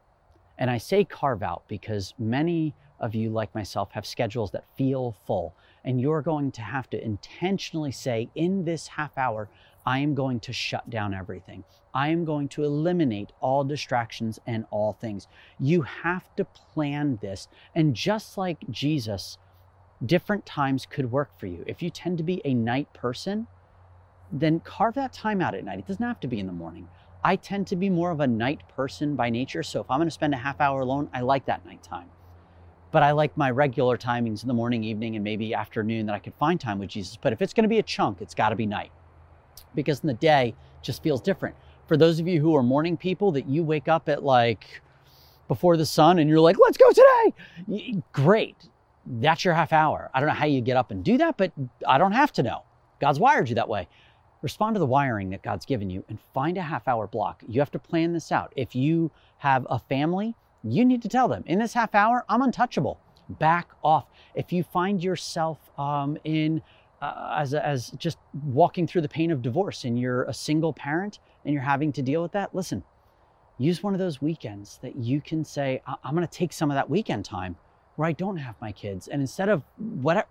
And 0.58 0.70
I 0.70 0.78
say 0.78 1.04
carve 1.04 1.44
out 1.44 1.64
because 1.68 2.14
many 2.18 2.74
of 3.00 3.14
you, 3.14 3.30
like 3.30 3.54
myself, 3.54 3.92
have 3.92 4.06
schedules 4.06 4.52
that 4.52 4.66
feel 4.76 5.16
full. 5.26 5.54
And 5.84 6.02
you're 6.02 6.22
going 6.22 6.52
to 6.54 6.62
have 6.62 6.90
to 6.90 7.04
intentionally 7.04 7.92
say, 7.92 8.30
in 8.34 8.66
this 8.66 8.88
half 8.88 9.18
hour, 9.18 9.50
I 9.86 10.00
am 10.00 10.16
going 10.16 10.40
to 10.42 10.54
shut 10.54 10.90
down 10.90 11.14
everything. 11.14 11.64
I 11.94 12.10
am 12.10 12.26
going 12.26 12.50
to 12.50 12.64
eliminate 12.64 13.32
all 13.40 13.64
distractions 13.64 14.40
and 14.46 14.66
all 14.70 14.94
things. 14.94 15.28
You 15.60 15.84
have 15.84 16.36
to 16.36 16.46
plan 16.46 17.20
this. 17.22 17.48
And 17.74 17.96
just 17.96 18.38
like 18.38 18.58
Jesus, 18.70 19.38
different 20.06 20.46
times 20.46 20.86
could 20.86 21.12
work 21.12 21.40
for 21.40 21.46
you. 21.48 21.64
If 21.68 21.82
you 21.82 21.90
tend 21.90 22.18
to 22.18 22.24
be 22.24 22.42
a 22.44 22.54
night 22.54 22.92
person, 22.94 23.48
then 24.32 24.60
carve 24.62 24.96
that 24.96 25.14
time 25.14 25.42
out 25.42 25.56
at 25.56 25.64
night. 25.64 25.80
It 25.80 25.88
doesn't 25.88 26.06
have 26.06 26.20
to 26.22 26.28
be 26.28 26.40
in 26.40 26.48
the 26.48 26.54
morning. 26.54 26.88
I 27.24 27.36
tend 27.36 27.68
to 27.68 27.76
be 27.76 27.90
more 27.90 28.12
of 28.12 28.20
a 28.20 28.28
night 28.28 28.62
person 28.76 29.16
by 29.16 29.30
nature. 29.30 29.64
So 29.64 29.82
if 29.82 29.90
I'm 29.90 30.00
going 30.00 30.08
to 30.08 30.12
spend 30.12 30.34
a 30.34 30.38
half 30.38 30.62
hour 30.62 30.82
alone, 30.82 31.10
I 31.14 31.22
like 31.22 31.46
that 31.46 31.66
night 31.66 31.84
time. 31.84 32.10
But 32.92 33.04
I 33.04 33.12
like 33.12 33.36
my 33.36 33.52
regular 33.52 33.98
timings 33.98 34.44
in 34.44 34.48
the 34.48 34.54
morning, 34.54 34.84
evening, 34.84 35.16
and 35.16 35.24
maybe 35.24 35.54
afternoon 35.54 36.06
that 36.06 36.16
I 36.16 36.20
could 36.20 36.36
find 36.36 36.60
time 36.60 36.80
with 36.80 36.90
Jesus. 36.90 37.18
But 37.18 37.34
if 37.34 37.42
it's 37.42 37.54
going 37.54 37.64
to 37.64 37.70
be 37.70 37.80
a 37.80 37.84
chunk, 37.84 38.22
it's 38.22 38.34
got 38.34 38.50
to 38.50 38.56
be 38.56 38.66
night 38.66 38.92
because 39.76 40.00
in 40.02 40.08
the 40.08 40.14
day 40.14 40.56
just 40.82 41.04
feels 41.04 41.22
different. 41.22 41.56
For 41.88 41.98
those 41.98 42.20
of 42.20 42.28
you 42.28 42.40
who 42.40 42.56
are 42.56 42.64
morning 42.64 42.98
people 42.98 43.32
that 43.34 43.48
you 43.48 43.64
wake 43.64 43.88
up 43.88 44.10
at 44.10 44.24
like 44.24 44.82
before 45.48 45.78
the 45.78 45.86
sun 45.86 46.20
and 46.20 46.30
you're 46.30 46.40
like, 46.40 46.58
let's 46.62 46.78
go 46.78 46.90
today. 46.92 48.02
Great. 48.12 48.56
That's 49.06 49.46
your 49.46 49.54
half 49.54 49.72
hour. 49.72 50.10
I 50.14 50.20
don't 50.20 50.28
know 50.28 50.36
how 50.36 50.46
you 50.46 50.62
get 50.62 50.78
up 50.78 50.92
and 50.92 51.04
do 51.04 51.18
that, 51.18 51.38
but 51.38 51.52
I 51.88 51.98
don't 51.98 52.12
have 52.12 52.32
to 52.34 52.44
know. 52.44 52.64
God's 53.00 53.20
wired 53.20 53.50
you 53.50 53.56
that 53.56 53.70
way. 53.70 53.88
Respond 54.42 54.76
to 54.76 54.80
the 54.80 54.86
wiring 54.86 55.30
that 55.32 55.42
God's 55.42 55.66
given 55.66 55.90
you 55.90 56.04
and 56.10 56.20
find 56.34 56.58
a 56.58 56.62
half 56.62 56.88
hour 56.88 57.08
block. 57.08 57.44
You 57.48 57.60
have 57.62 57.72
to 57.72 57.80
plan 57.80 58.14
this 58.14 58.32
out. 58.32 58.54
If 58.56 58.76
you 58.76 59.12
have 59.40 59.66
a 59.70 59.80
family, 59.80 60.36
you 60.64 60.86
need 60.86 61.02
to 61.02 61.10
tell 61.10 61.28
them 61.28 61.44
in 61.48 61.60
this 61.60 61.74
half 61.74 61.96
hour, 61.96 62.24
I'm 62.30 62.42
untouchable. 62.42 63.00
Back 63.30 63.70
off. 63.84 64.06
If 64.36 64.54
you 64.54 64.64
find 64.64 65.04
yourself 65.04 65.60
um, 65.78 66.18
in 66.24 66.62
uh, 67.02 67.36
as, 67.38 67.54
as 67.54 67.92
just 67.92 68.18
walking 68.46 68.88
through 68.88 69.02
the 69.02 69.10
pain 69.10 69.32
of 69.32 69.42
divorce 69.42 69.84
and 69.84 70.00
you're 70.00 70.24
a 70.24 70.34
single 70.34 70.74
parent 70.74 71.20
and 71.44 71.54
you're 71.54 71.64
having 71.64 71.92
to 71.94 72.02
deal 72.02 72.22
with 72.22 72.32
that, 72.32 72.56
listen, 72.56 72.84
use 73.58 73.84
one 73.84 73.94
of 73.94 74.00
those 74.00 74.22
weekends 74.22 74.80
that 74.82 74.96
you 74.96 75.22
can 75.22 75.44
say, 75.44 75.82
I- 75.86 75.96
am 76.06 76.16
going 76.16 76.28
to 76.28 76.34
take 76.34 76.54
some 76.54 76.72
of 76.72 76.76
that 76.76 76.90
weekend 76.90 77.26
time 77.26 77.56
where 77.96 78.08
I 78.08 78.14
don't 78.14 78.38
have 78.38 78.56
my 78.62 78.72
kids. 78.72 79.08
And 79.08 79.22
instead 79.22 79.50
of 79.50 79.64
whatever, 79.78 80.28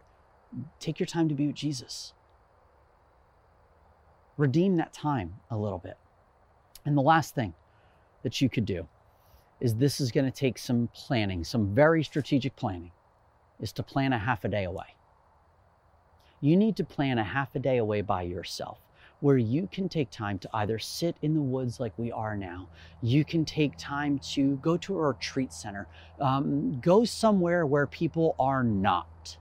take 0.81 0.99
your 0.99 1.07
time 1.07 1.29
to 1.29 1.35
be 1.35 1.49
with 1.49 1.57
Jesus. 1.57 2.13
Redeem 4.37 4.77
that 4.77 4.93
time 4.93 5.35
a 5.51 5.57
little 5.57 5.79
bit. 5.79 5.97
And 6.85 6.97
the 6.97 7.03
last 7.03 7.35
thing 7.35 7.55
that 8.23 8.41
you 8.41 8.49
could 8.49 8.65
do 8.65 8.87
is 9.61 9.75
this 9.75 10.01
is 10.01 10.13
going 10.13 10.27
to 10.27 10.37
take 10.37 10.59
some 10.59 10.89
planning, 10.95 11.43
some 11.45 11.75
very 11.75 12.05
strategic 12.05 12.55
planning, 12.57 12.93
is 13.61 13.73
to 13.73 13.83
plan 13.83 14.13
a 14.13 14.19
half 14.19 14.45
a 14.45 14.49
day 14.49 14.65
away 14.65 14.97
you 16.41 16.57
need 16.57 16.77
to 16.77 16.85
plan 16.85 17.19
a 17.19 17.25
half 17.25 17.55
a 17.55 17.59
day 17.59 17.79
away 17.79 18.03
by 18.03 18.23
yourself 18.23 18.79
where 19.21 19.39
you 19.39 19.67
can 19.73 19.89
take 19.89 20.11
time 20.11 20.39
to 20.39 20.49
either 20.53 20.79
sit 20.79 21.17
in 21.23 21.35
the 21.35 21.41
woods 21.41 21.81
like 21.81 21.99
we 21.99 22.13
are 22.13 22.37
now. 22.37 22.69
You 23.01 23.25
can 23.25 23.47
take 23.47 23.73
time 23.79 24.19
to 24.35 24.57
go 24.57 24.77
to 24.77 24.99
a 24.99 25.09
retreat 25.09 25.55
center, 25.55 25.89
um, 26.21 26.79
go 26.81 27.05
somewhere 27.07 27.65
where 27.65 27.87
people 27.87 28.37
are 28.39 28.63
not, 28.63 29.39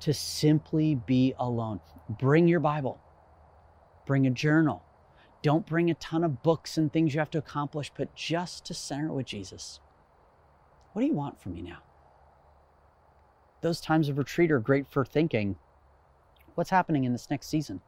to 0.00 0.12
simply 0.12 0.96
be 1.06 1.34
alone. 1.38 1.78
Bring 2.18 2.48
your 2.48 2.58
Bible, 2.58 3.00
bring 4.06 4.26
a 4.26 4.30
journal. 4.30 4.82
Don't 5.42 5.66
bring 5.66 5.90
a 5.90 5.94
ton 5.94 6.24
of 6.24 6.42
books 6.42 6.78
and 6.78 6.92
things 6.92 7.14
you 7.14 7.20
have 7.20 7.30
to 7.30 7.38
accomplish, 7.38 7.90
but 7.96 8.14
just 8.14 8.64
to 8.66 8.74
center 8.74 9.12
with 9.12 9.26
Jesus. 9.26 9.80
What 10.92 11.02
do 11.02 11.08
you 11.08 11.14
want 11.14 11.40
from 11.40 11.54
me 11.54 11.62
now? 11.62 11.78
Those 13.60 13.80
times 13.80 14.08
of 14.08 14.18
retreat 14.18 14.50
are 14.50 14.60
great 14.60 14.86
for 14.90 15.04
thinking 15.04 15.56
What's 16.54 16.70
happening 16.70 17.04
in 17.04 17.12
this 17.12 17.30
next 17.30 17.48
season? 17.48 17.80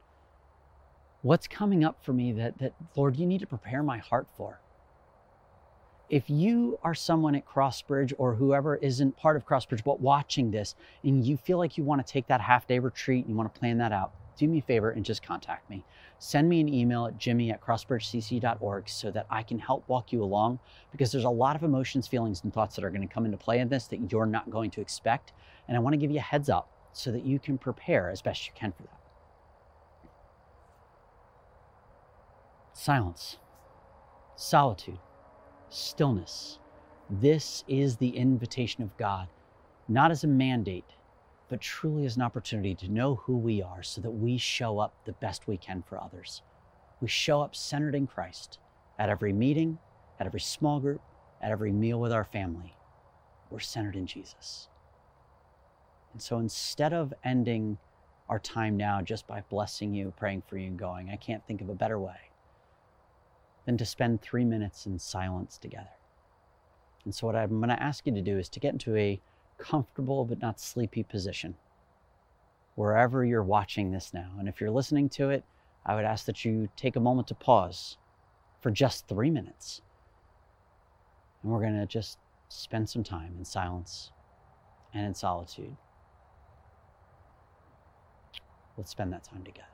What's 1.23 1.47
coming 1.47 1.85
up 1.85 2.03
for 2.03 2.13
me 2.13 2.33
that, 2.33 2.59
that, 2.59 2.75
Lord, 2.97 3.17
you 3.17 3.27
need 3.27 3.41
to 3.41 3.47
prepare 3.47 3.83
my 3.83 3.99
heart 3.99 4.27
for? 4.37 4.61
If 6.09 6.29
you 6.29 6.79
are 6.83 6.95
someone 6.95 7.35
at 7.35 7.47
Crossbridge 7.47 8.13
or 8.19 8.35
whoever 8.35 8.77
isn't 8.77 9.17
part 9.17 9.37
of 9.37 9.47
Crossbridge 9.47 9.85
but 9.85 10.01
watching 10.01 10.51
this 10.51 10.75
and 11.03 11.25
you 11.25 11.37
feel 11.37 11.59
like 11.59 11.79
you 11.79 11.85
want 11.85 12.07
to 12.07 12.11
take 12.11 12.27
that 12.29 12.41
half 12.41 12.67
day 12.67 12.79
retreat 12.79 13.25
and 13.25 13.31
you 13.31 13.37
want 13.37 13.53
to 13.53 13.59
plan 13.59 13.79
that 13.79 13.93
out, 13.93 14.13
do 14.39 14.47
me 14.49 14.59
a 14.59 14.63
favor 14.63 14.91
and 14.91 15.05
just 15.05 15.23
contact 15.23 15.69
me. 15.71 15.85
Send 16.19 16.49
me 16.49 16.61
an 16.61 16.73
email 16.73 17.07
at 17.07 17.19
jimmy 17.19 17.51
at 17.51 17.61
crossbridgecc.org 17.61 18.89
so 18.89 19.11
that 19.11 19.27
I 19.31 19.43
can 19.43 19.59
help 19.59 19.89
walk 19.89 20.13
you 20.13 20.23
along 20.23 20.59
because 20.91 21.13
there's 21.13 21.25
a 21.25 21.31
lot 21.31 21.57
of 21.57 21.63
emotions, 21.63 22.07
feelings, 22.07 22.43
and 22.45 22.53
thoughts 22.53 22.77
that 22.77 22.85
are 22.85 22.91
going 22.91 23.07
to 23.07 23.13
come 23.13 23.25
into 23.25 23.37
play 23.37 23.59
in 23.59 23.69
this 23.69 23.87
that 23.89 24.11
you're 24.11 24.27
not 24.27 24.51
going 24.51 24.71
to 24.73 24.81
expect. 24.81 25.33
And 25.69 25.77
I 25.77 25.81
want 25.81 25.93
to 25.93 25.99
give 25.99 26.11
you 26.11 26.19
a 26.19 26.23
heads 26.23 26.49
up 26.49 26.71
so 26.93 27.11
that 27.13 27.27
you 27.27 27.39
can 27.39 27.59
prepare 27.59 28.11
as 28.11 28.23
best 28.23 28.47
you 28.47 28.53
can 28.55 28.73
for 28.73 28.83
that. 28.83 29.01
Silence, 32.73 33.39
solitude, 34.37 34.99
stillness. 35.69 36.59
This 37.11 37.65
is 37.69 37.97
the 37.97 38.17
invitation 38.17 38.83
of 38.83 38.97
God, 38.97 39.29
not 39.89 40.11
as 40.11 40.25
a 40.25 40.29
mandate, 40.29 40.85
but 41.55 41.61
truly 41.61 42.05
as 42.05 42.17
an 42.17 42.23
opportunity 42.23 42.75
to 42.75 42.91
know 42.91 43.15
who 43.15 43.37
we 43.37 43.63
are 43.63 43.81
so 43.81 44.01
that 44.01 44.11
we 44.11 44.37
show 44.37 44.81
up 44.81 44.93
the 45.05 45.13
best 45.13 45.47
we 45.47 45.57
can 45.57 45.85
for 45.89 46.03
others. 46.03 46.43
We 47.01 47.07
show 47.07 47.43
up 47.43 47.55
centered 47.55 47.95
in 47.95 48.09
Christ 48.09 48.59
at 48.99 49.09
every 49.09 49.33
meeting, 49.33 49.79
at 50.19 50.27
every 50.27 50.41
small 50.41 50.81
group, 50.81 51.01
at 51.41 51.53
every 51.53 51.71
meal 51.71 52.01
with 52.01 52.11
our 52.11 52.25
family. 52.25 52.75
We're 53.51 53.61
centered 53.61 53.95
in 53.95 54.05
Jesus. 54.05 54.67
And 56.13 56.21
so 56.21 56.41
instead 56.41 56.93
of 56.93 57.15
ending 57.23 57.79
our 58.29 58.41
time 58.41 58.77
now 58.77 59.01
just 59.01 59.29
by 59.29 59.45
blessing 59.49 59.95
you, 59.95 60.13
praying 60.17 60.43
for 60.49 60.59
you, 60.59 60.67
and 60.67 60.77
going, 60.77 61.09
I 61.09 61.15
can't 61.15 61.47
think 61.47 61.61
of 61.61 61.69
a 61.69 61.75
better 61.77 62.01
way 62.01 62.33
than 63.65 63.79
to 63.79 63.87
spend 63.87 64.23
three 64.23 64.45
minutes 64.45 64.87
in 64.87 64.99
silence 64.99 65.57
together. 65.57 65.95
And 67.05 67.15
so, 67.15 67.29
what 67.29 67.37
I'm 67.37 67.61
going 67.61 67.69
to 67.69 67.81
ask 67.81 68.05
you 68.09 68.13
to 68.13 68.23
do 68.23 68.39
is 68.39 68.49
to 68.49 68.59
get 68.59 68.73
into 68.73 68.97
a 68.97 69.21
comfortable 69.59 70.25
but 70.25 70.41
not 70.41 70.61
sleepy 70.61 71.03
position 71.03 71.55
wherever 72.75 73.25
you're 73.25 73.43
watching 73.43 73.91
this 73.91 74.13
now. 74.13 74.33
And 74.39 74.49
if 74.49 74.61
you're 74.61 74.71
listening 74.71 75.09
to 75.11 75.31
it, 75.31 75.45
I 75.87 75.95
would 75.95 76.05
ask 76.05 76.27
that 76.27 76.45
you 76.45 76.69
take 76.77 76.97
a 76.97 77.01
moment 77.01 77.29
to 77.29 77.35
pause 77.35 77.99
for 78.61 78.71
just 78.71 79.07
three 79.07 79.31
minutes. 79.31 79.83
And 81.43 81.53
we're 81.53 81.61
going 81.61 81.79
to 81.79 81.87
just 81.87 82.19
spend 82.49 82.89
some 82.89 83.05
time 83.05 83.35
in 83.39 83.45
silence 83.45 84.11
and 84.93 85.07
in 85.07 85.15
solitude. 85.15 85.77
Let's 88.77 88.91
spend 88.91 89.13
that 89.13 89.25
time 89.25 89.45
together. 89.45 89.74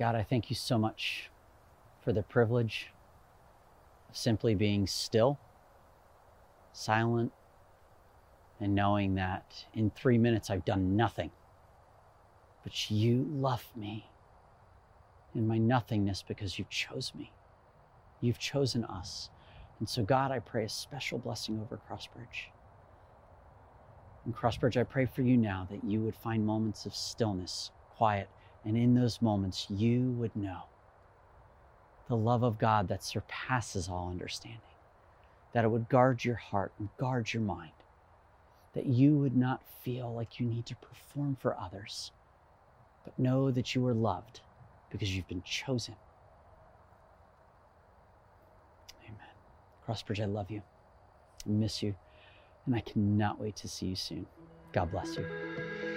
God, 0.00 0.14
I 0.14 0.22
thank 0.22 0.48
you 0.48 0.56
so 0.56 0.78
much 0.78 1.28
for 2.02 2.10
the 2.14 2.22
privilege 2.22 2.90
of 4.08 4.16
simply 4.16 4.54
being 4.54 4.86
still, 4.86 5.38
silent, 6.72 7.32
and 8.58 8.74
knowing 8.74 9.16
that 9.16 9.66
in 9.74 9.90
three 9.90 10.16
minutes 10.16 10.48
I've 10.48 10.64
done 10.64 10.96
nothing. 10.96 11.30
But 12.64 12.90
you 12.90 13.28
love 13.30 13.66
me 13.76 14.06
in 15.34 15.46
my 15.46 15.58
nothingness 15.58 16.24
because 16.26 16.58
you 16.58 16.64
chose 16.70 17.12
me. 17.14 17.30
You've 18.22 18.38
chosen 18.38 18.86
us. 18.86 19.28
And 19.80 19.88
so, 19.88 20.02
God, 20.02 20.30
I 20.30 20.38
pray 20.38 20.64
a 20.64 20.68
special 20.70 21.18
blessing 21.18 21.60
over 21.60 21.78
Crossbridge. 21.90 22.48
And 24.24 24.34
Crossbridge, 24.34 24.78
I 24.80 24.84
pray 24.84 25.04
for 25.04 25.20
you 25.20 25.36
now 25.36 25.68
that 25.70 25.84
you 25.84 26.00
would 26.00 26.16
find 26.16 26.46
moments 26.46 26.86
of 26.86 26.94
stillness, 26.94 27.70
quiet, 27.98 28.30
and 28.64 28.76
in 28.76 28.94
those 28.94 29.22
moments, 29.22 29.66
you 29.70 30.10
would 30.12 30.34
know 30.36 30.62
the 32.08 32.16
love 32.16 32.42
of 32.42 32.58
God 32.58 32.88
that 32.88 33.04
surpasses 33.04 33.88
all 33.88 34.10
understanding, 34.10 34.60
that 35.52 35.64
it 35.64 35.68
would 35.68 35.88
guard 35.88 36.24
your 36.24 36.34
heart 36.34 36.72
and 36.78 36.88
guard 36.98 37.32
your 37.32 37.42
mind, 37.42 37.70
that 38.74 38.86
you 38.86 39.16
would 39.16 39.36
not 39.36 39.62
feel 39.82 40.12
like 40.14 40.38
you 40.38 40.46
need 40.46 40.66
to 40.66 40.76
perform 40.76 41.36
for 41.40 41.56
others, 41.58 42.12
but 43.04 43.18
know 43.18 43.50
that 43.50 43.74
you 43.74 43.86
are 43.86 43.94
loved 43.94 44.40
because 44.90 45.14
you've 45.14 45.28
been 45.28 45.42
chosen. 45.42 45.94
Amen. 49.04 49.16
Crossbridge, 49.86 50.20
I 50.20 50.26
love 50.26 50.50
you. 50.50 50.62
I 51.46 51.50
miss 51.50 51.82
you. 51.82 51.94
And 52.66 52.74
I 52.74 52.80
cannot 52.80 53.40
wait 53.40 53.56
to 53.56 53.68
see 53.68 53.86
you 53.86 53.96
soon. 53.96 54.26
God 54.72 54.90
bless 54.90 55.16
you. 55.16 55.26